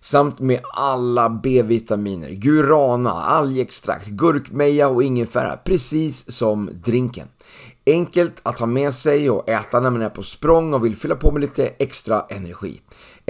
Samt 0.00 0.38
med 0.38 0.60
alla 0.74 1.28
B-vitaminer, 1.28 2.30
guarana, 2.30 3.12
algextrakt, 3.12 4.06
gurkmeja 4.06 4.88
och 4.88 5.02
ingefära, 5.02 5.56
precis 5.56 6.32
som 6.32 6.70
drinken. 6.84 7.28
Enkelt 7.86 8.40
att 8.42 8.58
ha 8.58 8.66
med 8.66 8.94
sig 8.94 9.30
och 9.30 9.48
äta 9.48 9.80
när 9.80 9.90
man 9.90 10.02
är 10.02 10.08
på 10.08 10.22
språng 10.22 10.74
och 10.74 10.84
vill 10.84 10.96
fylla 10.96 11.16
på 11.16 11.32
med 11.32 11.40
lite 11.40 11.66
extra 11.66 12.24
energi. 12.28 12.80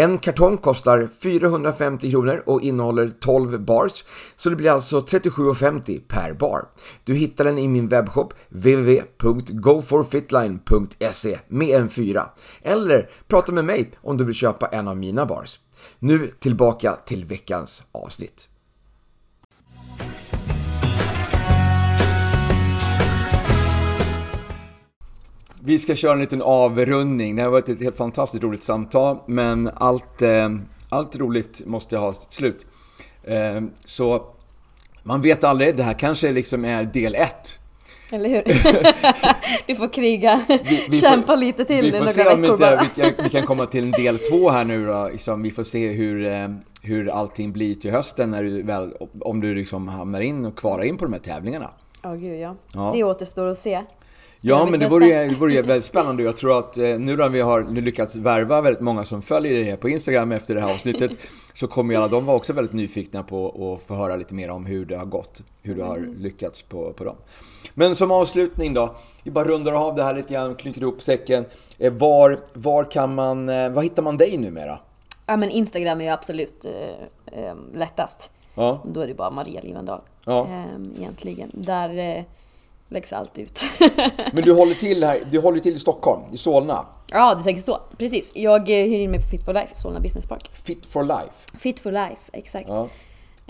En 0.01 0.19
kartong 0.19 0.57
kostar 0.57 1.09
450 1.23 2.11
kronor 2.11 2.43
och 2.47 2.63
innehåller 2.63 3.13
12 3.21 3.61
bars, 3.61 4.05
så 4.37 4.51
det 4.51 4.57
blir 4.57 4.71
alltså 4.71 5.01
37,50 5.01 6.01
per 6.09 6.33
bar. 6.33 6.65
Du 7.05 7.15
hittar 7.15 7.45
den 7.45 7.59
i 7.59 7.69
min 7.69 7.89
webbshop 7.89 8.35
www.goforfitline.se 8.49 11.39
med 11.49 11.81
en 11.81 11.89
4. 11.89 12.31
Eller 12.63 13.11
prata 13.29 13.53
med 13.53 13.65
mig 13.65 13.91
om 14.03 14.17
du 14.17 14.25
vill 14.25 14.35
köpa 14.35 14.67
en 14.67 14.89
av 14.89 14.97
mina 14.97 15.27
bars. 15.27 15.61
Nu 15.99 16.31
tillbaka 16.39 16.93
till 16.93 17.25
veckans 17.25 17.83
avsnitt. 17.93 18.50
Vi 25.65 25.79
ska 25.79 25.95
köra 25.95 26.13
en 26.13 26.21
liten 26.21 26.43
avrundning. 26.43 27.37
Det 27.37 27.43
har 27.43 27.51
varit 27.51 27.69
ett 27.69 27.83
helt 27.83 27.97
fantastiskt 27.97 28.45
roligt 28.45 28.63
samtal, 28.63 29.19
men 29.27 29.71
allt, 29.75 30.23
eh, 30.23 30.49
allt 30.89 31.17
roligt 31.17 31.67
måste 31.67 31.97
ha 31.97 32.15
sitt 32.15 32.33
slut. 32.33 32.67
Eh, 33.25 33.63
så 33.85 34.27
man 35.03 35.23
vet 35.23 35.45
aldrig, 35.45 35.77
det 35.77 35.83
här 35.83 35.95
kanske 35.95 36.33
liksom 36.33 36.65
är 36.65 36.85
del 36.85 37.15
ett. 37.15 37.59
Eller 38.13 38.29
hur? 38.29 38.43
du 39.67 39.75
får 39.75 39.93
kriga, 39.93 40.41
vi, 40.49 40.87
vi 40.91 41.01
kämpa 41.01 41.27
får, 41.27 41.37
lite 41.37 41.65
till 41.65 41.93
några 41.93 42.05
veckor 42.05 42.07
Vi 42.07 42.23
får 42.23 42.23
se 42.23 42.35
om 42.35 42.45
inte 42.45 42.89
vi 42.97 43.03
kan, 43.03 43.25
vi 43.25 43.31
kan 43.31 43.47
komma 43.47 43.67
till 43.67 43.85
en 43.85 43.91
del 43.91 44.19
två 44.19 44.51
här 44.51 44.65
nu 44.65 44.87
då. 44.87 45.09
Liksom, 45.13 45.43
vi 45.43 45.51
får 45.51 45.63
se 45.63 45.89
hur, 45.89 46.27
eh, 46.27 46.49
hur 46.83 47.09
allting 47.09 47.53
blir 47.53 47.75
till 47.75 47.91
hösten 47.91 48.31
när 48.31 48.43
du 48.43 48.63
väl, 48.63 48.93
om 49.21 49.41
du 49.41 49.55
liksom 49.55 49.89
hamnar 49.89 50.21
in 50.21 50.45
och 50.45 50.59
kvarar 50.59 50.83
in 50.83 50.97
på 50.97 51.05
de 51.05 51.13
här 51.13 51.21
tävlingarna. 51.21 51.71
Oh, 52.03 52.17
gud 52.17 52.41
ja. 52.41 52.57
ja. 52.73 52.91
Det 52.95 53.05
återstår 53.05 53.47
att 53.47 53.59
se. 53.59 53.83
Ja, 54.43 54.67
men 54.67 54.81
det 54.81 54.89
vore, 54.89 55.27
det 55.27 55.35
vore 55.35 55.63
väldigt 55.63 55.85
spännande. 55.85 56.23
Jag 56.23 56.37
tror 56.37 56.59
att 56.59 56.77
eh, 56.77 56.85
nu 56.85 57.17
när 57.17 57.29
vi 57.29 57.41
har 57.41 57.81
lyckats 57.81 58.17
värva 58.17 58.61
väldigt 58.61 58.81
många 58.81 59.05
som 59.05 59.23
följer 59.23 59.65
det 59.65 59.77
på 59.77 59.89
Instagram 59.89 60.33
efter 60.33 60.55
det 60.55 60.61
här 60.61 60.75
avsnittet 60.75 61.11
så 61.53 61.67
kommer 61.67 61.97
alla 61.97 62.09
de 62.09 62.27
vara 62.27 62.37
också 62.37 62.53
väldigt 62.53 62.73
nyfikna 62.75 63.23
på 63.23 63.49
att 63.49 63.89
få 63.89 63.95
höra 63.95 64.17
lite 64.17 64.35
mer 64.35 64.51
om 64.51 64.67
hur 64.67 64.85
det 64.85 64.97
har 64.97 65.05
gått. 65.05 65.41
Hur 65.63 65.75
du 65.75 65.83
har 65.83 65.97
mm. 65.97 66.15
lyckats 66.15 66.63
på, 66.63 66.93
på 66.93 67.05
dem. 67.05 67.17
Men 67.75 67.97
som 67.97 68.11
avslutning 68.11 68.75
då, 68.75 68.95
vi 69.23 69.31
bara 69.31 69.45
rundar 69.45 69.73
av 69.73 69.97
det 69.97 70.05
här 70.05 70.15
lite 70.15 70.35
grann, 70.35 70.55
knycker 70.55 70.81
ihop 70.81 71.03
säcken. 71.03 71.45
Eh, 71.79 71.93
var, 71.93 72.41
var 72.53 72.91
kan 72.91 73.15
man, 73.15 73.49
eh, 73.49 73.69
var 73.69 73.83
hittar 73.83 74.03
man 74.03 74.17
dig 74.17 74.39
numera? 74.39 74.79
Ja 75.27 75.37
men 75.37 75.51
Instagram 75.51 76.01
är 76.01 76.05
ju 76.05 76.11
absolut 76.11 76.67
eh, 77.33 77.55
lättast. 77.75 78.31
Ja. 78.55 78.83
Då 78.85 79.01
är 79.01 79.07
det 79.07 79.15
bara 79.15 79.31
Maria 79.31 79.61
Livendal. 79.61 80.01
Ja. 80.25 80.47
Eh, 80.47 80.99
egentligen. 80.99 81.51
Där 81.55 82.17
eh, 82.17 82.25
läggs 82.91 83.13
allt 83.13 83.39
ut. 83.39 83.65
Men 84.33 84.45
du 84.45 84.53
håller 84.53 84.75
till 84.75 85.05
här, 85.05 85.23
du 85.31 85.39
håller 85.39 85.61
till 85.61 85.75
i 85.75 85.79
Stockholm, 85.79 86.23
i 86.33 86.37
Solna? 86.37 86.87
Ja, 87.11 87.35
det 87.35 87.41
är 87.41 87.43
säkert 87.43 87.65
så. 87.65 87.81
Precis. 87.99 88.33
Jag 88.35 88.61
eh, 88.61 88.87
hyr 88.87 88.99
in 88.99 89.11
mig 89.11 89.21
på 89.21 89.27
Fit 89.27 89.45
for 89.45 89.55
Life, 89.55 89.75
Solna 89.75 90.01
Business 90.01 90.27
Park. 90.27 90.51
Fit 90.65 90.87
for 90.87 91.05
Life? 91.05 91.59
Fit 91.59 91.81
for 91.81 91.93
Life, 91.93 92.31
exakt. 92.33 92.69
Ja. 92.69 92.89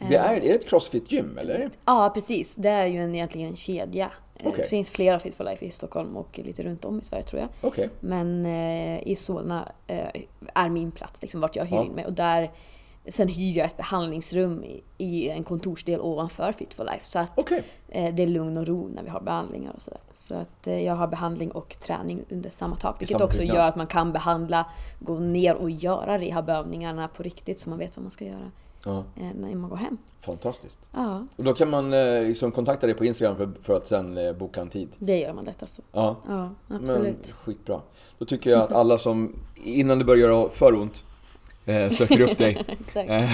Det 0.09 0.17
är, 0.17 0.37
är 0.37 0.41
det 0.41 0.51
ett 0.51 0.69
crossfit-gym 0.69 1.39
eller? 1.39 1.71
Ja, 1.85 2.11
precis. 2.15 2.57
Det 2.57 2.71
är 2.71 2.87
ju 2.87 2.99
en, 2.99 3.15
egentligen 3.15 3.49
en 3.49 3.57
kedja. 3.57 4.11
Eh, 4.37 4.49
okay. 4.49 4.63
Det 4.63 4.69
finns 4.69 4.91
flera 4.91 5.19
Fit 5.19 5.35
for 5.35 5.45
Life 5.45 5.65
i 5.65 5.71
Stockholm 5.71 6.17
och 6.17 6.41
lite 6.45 6.63
runt 6.63 6.85
om 6.85 6.99
i 6.99 7.05
Sverige 7.05 7.23
tror 7.23 7.41
jag. 7.41 7.69
Okay. 7.69 7.89
Men 8.01 8.47
eh, 8.47 9.09
i 9.09 9.17
Solna 9.17 9.73
eh, 9.87 10.23
är 10.55 10.69
min 10.69 10.91
plats, 10.91 11.23
liksom, 11.23 11.41
vart 11.41 11.57
jag 11.57 11.65
hyr 11.65 11.77
ja. 11.77 11.85
in 11.85 11.93
mig. 11.93 12.07
Och 12.07 12.13
där 12.13 12.51
Sen 13.11 13.29
hyr 13.29 13.59
jag 13.59 13.67
ett 13.67 13.77
behandlingsrum 13.77 14.65
i, 14.65 14.83
i 14.99 15.29
en 15.29 15.45
kontorsdel 15.45 16.01
ovanför 16.01 16.53
Fit 16.53 16.75
for 16.75 16.85
Life. 16.85 17.05
Så 17.07 17.19
att 17.19 17.39
okay. 17.39 17.63
eh, 17.89 18.15
det 18.15 18.23
är 18.23 18.27
lugn 18.27 18.57
och 18.57 18.67
ro 18.67 18.89
när 18.89 19.03
vi 19.03 19.09
har 19.09 19.21
behandlingar 19.21 19.73
och 19.73 19.83
sådär. 19.83 20.01
Så 20.11 20.35
att 20.35 20.67
eh, 20.67 20.85
jag 20.85 20.95
har 20.95 21.07
behandling 21.07 21.51
och 21.51 21.79
träning 21.81 22.25
under 22.31 22.51
samma 22.51 22.77
tak. 22.77 23.01
Vilket 23.01 23.21
också 23.21 23.43
gör 23.43 23.69
att 23.69 23.77
man 23.77 23.87
kan 23.87 24.13
behandla, 24.13 24.67
gå 24.99 25.19
ner 25.19 25.55
och 25.55 25.71
göra 25.71 26.19
rehabövningarna 26.19 27.09
på 27.09 27.23
riktigt 27.23 27.61
så 27.61 27.71
man 27.71 27.79
vet 27.79 27.97
vad 27.97 28.03
man 28.03 28.11
ska 28.11 28.25
göra. 28.25 28.51
Ja. 28.85 29.05
Eh, 29.17 29.27
när 29.35 29.55
man 29.55 29.71
går 29.71 29.77
hem. 29.77 29.97
Fantastiskt. 30.21 30.79
Ja. 30.93 31.27
Och 31.37 31.45
då 31.45 31.55
kan 31.55 31.71
man 31.71 31.93
eh, 31.93 32.23
liksom 32.23 32.53
kontakta 32.53 32.87
dig 32.87 32.97
på 32.97 33.05
Instagram 33.05 33.37
för, 33.37 33.51
för 33.63 33.77
att 33.77 33.87
sen 33.87 34.19
eh, 34.19 34.33
boka 34.33 34.61
en 34.61 34.69
tid? 34.69 34.89
Det 34.99 35.19
gör 35.19 35.33
man 35.33 35.45
lättast 35.45 35.75
så. 35.75 35.83
Ja. 35.93 36.17
ja, 36.29 36.51
absolut. 36.69 37.05
Men, 37.05 37.55
skitbra. 37.55 37.81
Då 38.19 38.25
tycker 38.25 38.51
jag 38.51 38.61
att 38.61 38.73
alla 38.73 38.99
som, 38.99 39.37
innan 39.65 39.99
det 39.99 40.05
börjar 40.05 40.29
göra 40.29 40.49
för 40.49 40.75
ont, 40.75 41.05
söker 41.91 42.21
upp 42.21 42.39
dig. 42.39 42.65
Eh, 42.95 43.31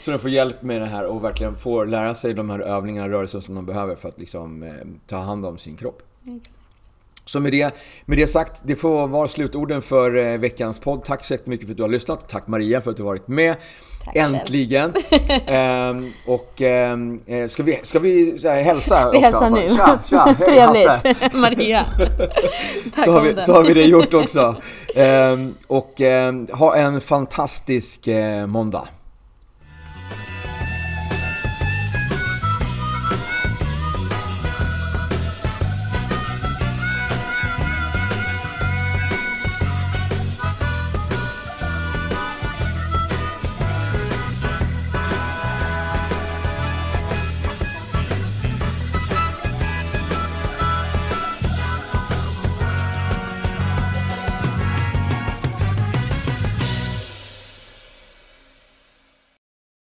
så 0.00 0.10
de 0.10 0.18
får 0.18 0.30
hjälp 0.30 0.62
med 0.62 0.80
det 0.80 0.86
här 0.86 1.04
och 1.04 1.24
verkligen 1.24 1.56
får 1.56 1.86
lära 1.86 2.14
sig 2.14 2.34
de 2.34 2.50
här 2.50 2.58
övningarna, 2.58 3.08
rörelser 3.08 3.40
som 3.40 3.54
de 3.54 3.66
behöver 3.66 3.96
för 3.96 4.08
att 4.08 4.18
liksom, 4.18 4.62
eh, 4.62 4.72
ta 5.06 5.16
hand 5.16 5.46
om 5.46 5.58
sin 5.58 5.76
kropp. 5.76 6.02
Exakt. 6.36 6.58
Så 7.28 7.40
med 7.40 7.52
det, 7.52 7.74
med 8.04 8.18
det 8.18 8.26
sagt, 8.26 8.62
det 8.64 8.76
får 8.76 9.08
vara 9.08 9.28
slutorden 9.28 9.82
för 9.82 10.16
eh, 10.16 10.38
veckans 10.38 10.78
podd. 10.78 11.02
Tack 11.02 11.24
så 11.24 11.34
jättemycket 11.34 11.66
för 11.66 11.72
att 11.72 11.76
du 11.76 11.82
har 11.82 11.90
lyssnat. 11.90 12.28
Tack 12.28 12.46
Maria 12.46 12.80
för 12.80 12.90
att 12.90 12.96
du 12.96 13.02
har 13.02 13.10
varit 13.10 13.28
med. 13.28 13.56
Tack 14.04 14.16
Äntligen! 14.16 14.92
ehm, 15.46 16.12
och 16.26 16.62
ehm, 16.62 17.20
eh, 17.26 17.48
ska 17.48 17.62
vi, 17.62 17.80
ska 17.82 17.98
vi 17.98 18.38
så 18.38 18.48
här, 18.48 18.62
hälsa 18.62 19.10
Vi 19.10 19.18
hälsar 19.18 19.50
nu. 19.50 19.76
Tja, 19.76 19.98
tja, 20.10 20.34
Trevligt! 20.46 21.32
Maria! 21.34 21.84
Tack 22.94 23.04
så, 23.04 23.12
har 23.12 23.20
vi, 23.20 23.42
så 23.42 23.52
har 23.52 23.64
vi 23.64 23.74
det 23.74 23.84
gjort 23.84 24.14
också. 24.14 24.56
Ehm, 24.94 25.54
och 25.66 26.00
ehm, 26.00 26.46
ha 26.52 26.76
en 26.76 27.00
fantastisk 27.00 28.06
eh, 28.06 28.46
måndag. 28.46 28.88